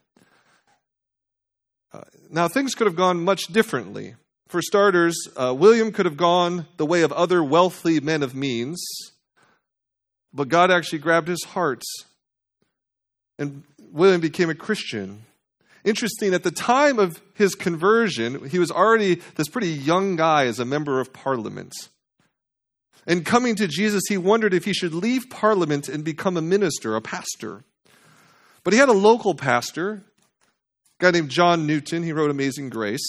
Uh, 1.96 2.02
now, 2.30 2.46
things 2.46 2.74
could 2.74 2.86
have 2.86 2.96
gone 2.96 3.24
much 3.24 3.46
differently. 3.46 4.16
For 4.48 4.60
starters, 4.60 5.16
uh, 5.34 5.54
William 5.56 5.92
could 5.92 6.04
have 6.04 6.18
gone 6.18 6.66
the 6.76 6.84
way 6.84 7.00
of 7.02 7.12
other 7.12 7.42
wealthy 7.42 8.00
men 8.00 8.22
of 8.22 8.34
means, 8.34 8.84
but 10.32 10.48
God 10.48 10.70
actually 10.70 10.98
grabbed 10.98 11.28
his 11.28 11.42
heart, 11.44 11.82
and 13.38 13.64
William 13.92 14.20
became 14.20 14.50
a 14.50 14.54
Christian. 14.54 15.22
Interesting, 15.84 16.34
at 16.34 16.42
the 16.42 16.50
time 16.50 16.98
of 16.98 17.22
his 17.32 17.54
conversion, 17.54 18.46
he 18.50 18.58
was 18.58 18.70
already 18.70 19.22
this 19.36 19.48
pretty 19.48 19.70
young 19.70 20.16
guy 20.16 20.44
as 20.46 20.60
a 20.60 20.64
member 20.66 21.00
of 21.00 21.14
parliament. 21.14 21.72
And 23.06 23.24
coming 23.24 23.54
to 23.54 23.68
Jesus, 23.68 24.02
he 24.08 24.18
wondered 24.18 24.52
if 24.52 24.66
he 24.66 24.74
should 24.74 24.92
leave 24.92 25.30
parliament 25.30 25.88
and 25.88 26.04
become 26.04 26.36
a 26.36 26.42
minister, 26.42 26.94
a 26.94 27.00
pastor. 27.00 27.64
But 28.64 28.74
he 28.74 28.80
had 28.80 28.88
a 28.88 28.92
local 28.92 29.34
pastor, 29.34 30.02
guy 30.98 31.10
named 31.10 31.30
John 31.30 31.66
Newton. 31.66 32.02
He 32.02 32.12
wrote 32.12 32.30
Amazing 32.30 32.70
Grace. 32.70 33.06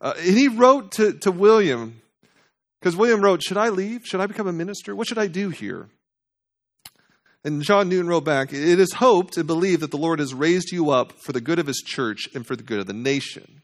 Uh, 0.00 0.14
and 0.18 0.36
he 0.36 0.48
wrote 0.48 0.92
to, 0.92 1.12
to 1.20 1.30
William, 1.30 2.02
because 2.80 2.96
William 2.96 3.20
wrote, 3.20 3.42
Should 3.42 3.56
I 3.56 3.68
leave? 3.68 4.02
Should 4.04 4.20
I 4.20 4.26
become 4.26 4.48
a 4.48 4.52
minister? 4.52 4.96
What 4.96 5.06
should 5.06 5.18
I 5.18 5.28
do 5.28 5.50
here? 5.50 5.88
And 7.44 7.62
John 7.62 7.88
Newton 7.88 8.08
wrote 8.08 8.24
back, 8.24 8.52
It 8.52 8.80
is 8.80 8.94
hoped 8.94 9.36
and 9.36 9.46
believed 9.46 9.82
that 9.82 9.90
the 9.90 9.98
Lord 9.98 10.18
has 10.18 10.34
raised 10.34 10.72
you 10.72 10.90
up 10.90 11.12
for 11.24 11.32
the 11.32 11.40
good 11.40 11.58
of 11.58 11.66
his 11.66 11.82
church 11.84 12.28
and 12.34 12.46
for 12.46 12.56
the 12.56 12.62
good 12.62 12.80
of 12.80 12.86
the 12.86 12.92
nation. 12.92 13.62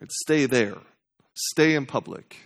Right? 0.00 0.12
Stay 0.12 0.46
there, 0.46 0.76
stay 1.34 1.74
in 1.74 1.86
public. 1.86 2.36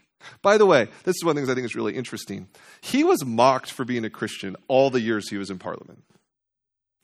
By 0.42 0.58
the 0.58 0.66
way, 0.66 0.88
this 1.04 1.16
is 1.16 1.24
one 1.24 1.32
of 1.32 1.36
the 1.36 1.40
things 1.40 1.50
I 1.50 1.54
think 1.54 1.66
is 1.66 1.76
really 1.76 1.96
interesting. 1.96 2.48
He 2.80 3.04
was 3.04 3.24
mocked 3.24 3.70
for 3.70 3.84
being 3.84 4.04
a 4.04 4.10
Christian 4.10 4.56
all 4.68 4.90
the 4.90 5.00
years 5.00 5.28
he 5.28 5.36
was 5.36 5.50
in 5.50 5.58
Parliament. 5.58 6.02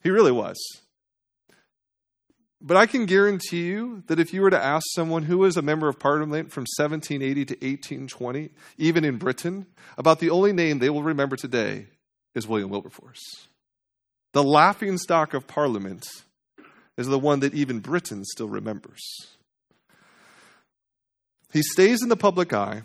He 0.03 0.11
really 0.11 0.33
was. 0.33 0.57
But 2.65 2.77
I 2.77 2.87
can 2.87 3.07
guarantee 3.07 3.65
you 3.65 4.05
that 4.07 4.21
if 4.21 4.33
you 4.33 4.41
were 4.41 4.51
to 4.51 4.65
ask 4.65 4.85
someone 4.91 5.25
who 5.25 5.39
was 5.39 5.57
a 5.57 5.63
member 5.63 5.89
of 5.89 5.99
Parliament 5.99 6.53
from 6.53 6.63
1780 6.79 7.45
to 7.47 7.55
1820, 7.55 8.51
even 8.79 9.05
in 9.05 9.17
Britain, 9.17 9.67
about 9.99 10.21
the 10.21 10.31
only 10.31 10.53
name 10.53 10.79
they 10.79 10.89
will 10.89 11.03
remember 11.03 11.35
today 11.35 11.87
is 12.37 12.47
William 12.47 12.71
Wilberforce. 12.71 13.49
The 14.33 14.45
laughing 14.45 14.97
stock 14.97 15.35
of 15.35 15.49
Parliament 15.49 16.07
is 16.97 17.09
the 17.09 17.19
one 17.19 17.41
that 17.41 17.53
even 17.53 17.81
Britain 17.81 18.25
still 18.25 18.49
remembers. 18.49 19.03
He 21.53 21.63
stays 21.63 22.01
in 22.01 22.09
the 22.09 22.17
public 22.17 22.53
eye. 22.53 22.83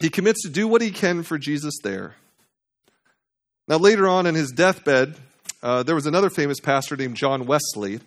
He 0.00 0.08
commits 0.08 0.42
to 0.42 0.48
do 0.48 0.66
what 0.66 0.80
he 0.80 0.90
can 0.90 1.22
for 1.22 1.36
Jesus 1.36 1.74
there. 1.82 2.16
Now, 3.68 3.76
later 3.76 4.08
on 4.08 4.26
in 4.26 4.34
his 4.34 4.50
deathbed, 4.50 5.16
uh, 5.62 5.82
there 5.82 5.94
was 5.94 6.06
another 6.06 6.30
famous 6.30 6.58
pastor 6.58 6.96
named 6.96 7.16
John 7.16 7.44
Wesley, 7.44 8.00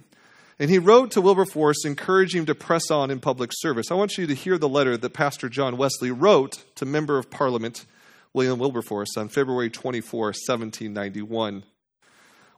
and 0.64 0.72
he 0.72 0.80
wrote 0.80 1.12
to 1.12 1.20
Wilberforce 1.20 1.84
encouraging 1.84 2.40
him 2.40 2.46
to 2.46 2.56
press 2.56 2.90
on 2.90 3.12
in 3.12 3.20
public 3.20 3.52
service. 3.54 3.92
I 3.92 3.96
want 3.96 4.18
you 4.18 4.26
to 4.28 4.34
hear 4.34 4.58
the 4.58 4.70
letter 4.70 4.96
that 4.96 5.10
Pastor 5.10 5.50
John 5.50 5.76
Wesley 5.76 6.10
wrote 6.10 6.64
to 6.76 6.86
Member 6.86 7.18
of 7.18 7.30
Parliament 7.30 7.86
William 8.32 8.60
Wilberforce 8.60 9.18
on 9.18 9.28
February 9.28 9.70
24, 9.70 10.28
1791. 10.28 11.64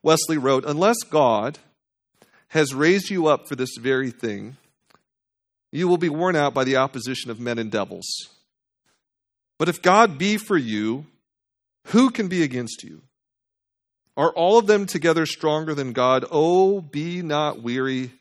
Wesley 0.03 0.38
wrote, 0.38 0.66
Unless 0.68 0.97
God 1.10 1.58
has 2.49 2.76
raised 2.76 3.10
you 3.10 3.26
up 3.26 3.47
for 3.47 3.56
this 3.56 3.76
very 3.76 4.12
thing, 4.12 4.58
you 5.72 5.88
will 5.88 5.97
be 5.97 6.08
worn 6.08 6.36
out 6.36 6.53
by 6.53 6.64
the 6.64 6.76
opposition 6.76 7.32
of 7.32 7.39
men 7.39 7.58
and 7.58 7.72
devils. 7.72 8.06
But 9.58 9.68
if 9.68 9.82
God 9.82 10.20
be 10.20 10.38
for 10.38 10.58
you, 10.58 11.08
who 11.86 12.12
can 12.12 12.28
be 12.28 12.43
against 12.43 12.84
you? 12.84 13.01
Are 14.18 14.32
all 14.32 14.57
of 14.57 14.68
them 14.68 14.86
together 14.86 15.26
stronger 15.26 15.74
than 15.74 15.93
God? 15.93 16.26
Oh, 16.32 16.82
be 16.82 17.22
not 17.22 17.61
weary 17.61 18.11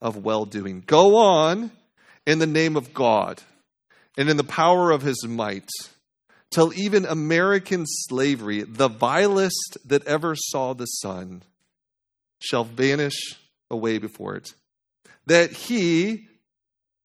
of 0.00 0.24
well 0.24 0.44
doing. 0.44 0.82
Go 0.86 1.16
on 1.16 1.70
in 2.26 2.38
the 2.38 2.46
name 2.46 2.76
of 2.76 2.94
God 2.94 3.42
and 4.16 4.28
in 4.28 4.36
the 4.36 4.44
power 4.44 4.90
of 4.90 5.02
his 5.02 5.26
might 5.26 5.68
till 6.54 6.72
even 6.74 7.04
American 7.04 7.84
slavery, 7.86 8.62
the 8.62 8.88
vilest 8.88 9.76
that 9.84 10.06
ever 10.06 10.36
saw 10.36 10.72
the 10.72 10.86
sun, 10.86 11.42
shall 12.38 12.64
vanish 12.64 13.36
away 13.70 13.98
before 13.98 14.36
it. 14.36 14.54
That 15.26 15.50
he, 15.50 16.28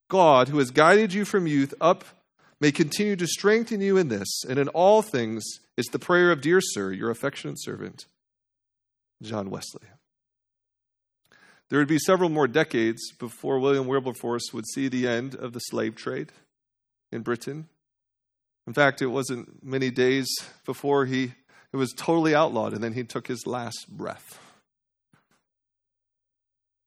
God, 0.07 0.49
who 0.49 0.59
has 0.59 0.69
guided 0.69 1.13
you 1.13 1.25
from 1.25 1.47
youth 1.47 1.73
up, 1.81 2.03
may 2.61 2.71
continue 2.71 3.15
to 3.15 3.25
strengthen 3.25 3.81
you 3.81 3.97
in 3.97 4.09
this 4.09 4.43
and 4.47 4.59
in 4.59 4.67
all 4.67 5.01
things, 5.01 5.43
is 5.77 5.87
the 5.87 5.99
prayer 5.99 6.31
of 6.31 6.41
dear 6.41 6.59
sir, 6.61 6.91
your 6.91 7.09
affectionate 7.09 7.59
servant, 7.59 8.05
John 9.21 9.49
Wesley. 9.49 9.87
There 11.69 11.79
would 11.79 11.87
be 11.87 11.99
several 11.99 12.29
more 12.29 12.47
decades 12.47 13.11
before 13.11 13.59
William 13.59 13.87
Wilberforce 13.87 14.53
would 14.53 14.67
see 14.67 14.87
the 14.87 15.07
end 15.07 15.35
of 15.35 15.53
the 15.53 15.59
slave 15.59 15.95
trade 15.95 16.31
in 17.11 17.21
Britain. 17.21 17.67
In 18.65 18.73
fact, 18.73 19.01
it 19.01 19.07
wasn't 19.07 19.63
many 19.63 19.91
days 19.91 20.27
before 20.65 21.05
he 21.05 21.33
it 21.71 21.77
was 21.77 21.93
totally 21.95 22.33
outlawed 22.33 22.73
and 22.73 22.83
then 22.83 22.93
he 22.93 23.03
took 23.03 23.27
his 23.27 23.45
last 23.45 23.87
breath. 23.87 24.39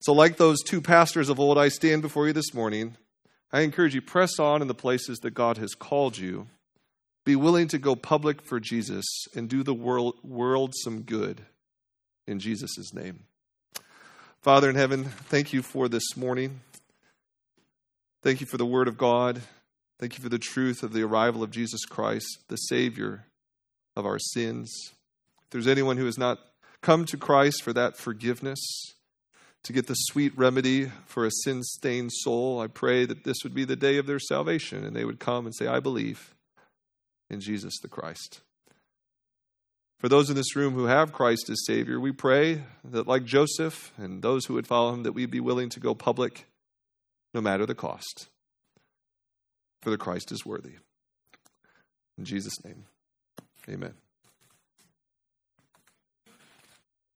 So 0.00 0.12
like 0.12 0.36
those 0.36 0.60
two 0.62 0.80
pastors 0.80 1.28
of 1.28 1.38
old 1.38 1.58
I 1.58 1.68
stand 1.68 2.02
before 2.02 2.26
you 2.26 2.32
this 2.32 2.52
morning, 2.52 2.96
I 3.52 3.60
encourage 3.60 3.94
you 3.94 4.02
press 4.02 4.40
on 4.40 4.60
in 4.60 4.66
the 4.66 4.74
places 4.74 5.18
that 5.18 5.34
God 5.34 5.58
has 5.58 5.74
called 5.74 6.18
you. 6.18 6.48
Be 7.24 7.36
willing 7.36 7.68
to 7.68 7.78
go 7.78 7.94
public 7.94 8.42
for 8.42 8.58
Jesus 8.58 9.04
and 9.36 9.48
do 9.48 9.62
the 9.62 9.74
world, 9.74 10.16
world 10.24 10.72
some 10.82 11.02
good 11.02 11.42
in 12.26 12.38
Jesus' 12.38 12.92
name. 12.92 13.24
Father 14.40 14.68
in 14.68 14.76
heaven, 14.76 15.04
thank 15.04 15.52
you 15.52 15.62
for 15.62 15.88
this 15.88 16.16
morning. 16.16 16.60
Thank 18.22 18.40
you 18.40 18.46
for 18.46 18.56
the 18.56 18.66
word 18.66 18.88
of 18.88 18.98
God. 18.98 19.40
Thank 19.98 20.16
you 20.16 20.22
for 20.22 20.28
the 20.28 20.38
truth 20.38 20.82
of 20.82 20.92
the 20.92 21.02
arrival 21.02 21.42
of 21.42 21.50
Jesus 21.50 21.84
Christ, 21.84 22.44
the 22.48 22.56
Savior 22.56 23.26
of 23.96 24.04
our 24.04 24.18
sins. 24.18 24.72
If 25.44 25.50
there's 25.50 25.68
anyone 25.68 25.96
who 25.96 26.06
has 26.06 26.18
not 26.18 26.38
come 26.80 27.04
to 27.06 27.16
Christ 27.16 27.62
for 27.62 27.72
that 27.72 27.96
forgiveness, 27.96 28.60
to 29.64 29.72
get 29.72 29.86
the 29.86 29.94
sweet 29.94 30.36
remedy 30.36 30.90
for 31.06 31.24
a 31.24 31.30
sin 31.30 31.62
stained 31.62 32.12
soul, 32.12 32.60
I 32.60 32.66
pray 32.66 33.04
that 33.06 33.24
this 33.24 33.38
would 33.44 33.54
be 33.54 33.64
the 33.64 33.76
day 33.76 33.96
of 33.96 34.06
their 34.06 34.18
salvation 34.18 34.84
and 34.84 34.94
they 34.94 35.04
would 35.04 35.20
come 35.20 35.46
and 35.46 35.54
say, 35.54 35.66
I 35.66 35.80
believe 35.80 36.34
in 37.30 37.40
Jesus 37.40 37.78
the 37.80 37.88
Christ. 37.88 38.40
For 40.02 40.08
those 40.08 40.28
in 40.28 40.34
this 40.34 40.56
room 40.56 40.74
who 40.74 40.86
have 40.86 41.12
Christ 41.12 41.48
as 41.48 41.64
Savior, 41.64 42.00
we 42.00 42.10
pray 42.10 42.64
that, 42.82 43.06
like 43.06 43.24
Joseph 43.24 43.92
and 43.96 44.20
those 44.20 44.46
who 44.46 44.54
would 44.54 44.66
follow 44.66 44.92
him, 44.92 45.04
that 45.04 45.12
we'd 45.12 45.30
be 45.30 45.38
willing 45.38 45.68
to 45.68 45.78
go 45.78 45.94
public 45.94 46.46
no 47.32 47.40
matter 47.40 47.66
the 47.66 47.76
cost 47.76 48.26
for 49.80 49.90
the 49.90 49.96
Christ 49.96 50.32
is 50.32 50.44
worthy. 50.44 50.72
In 52.18 52.24
Jesus' 52.24 52.64
name, 52.64 52.86
amen. 53.68 53.94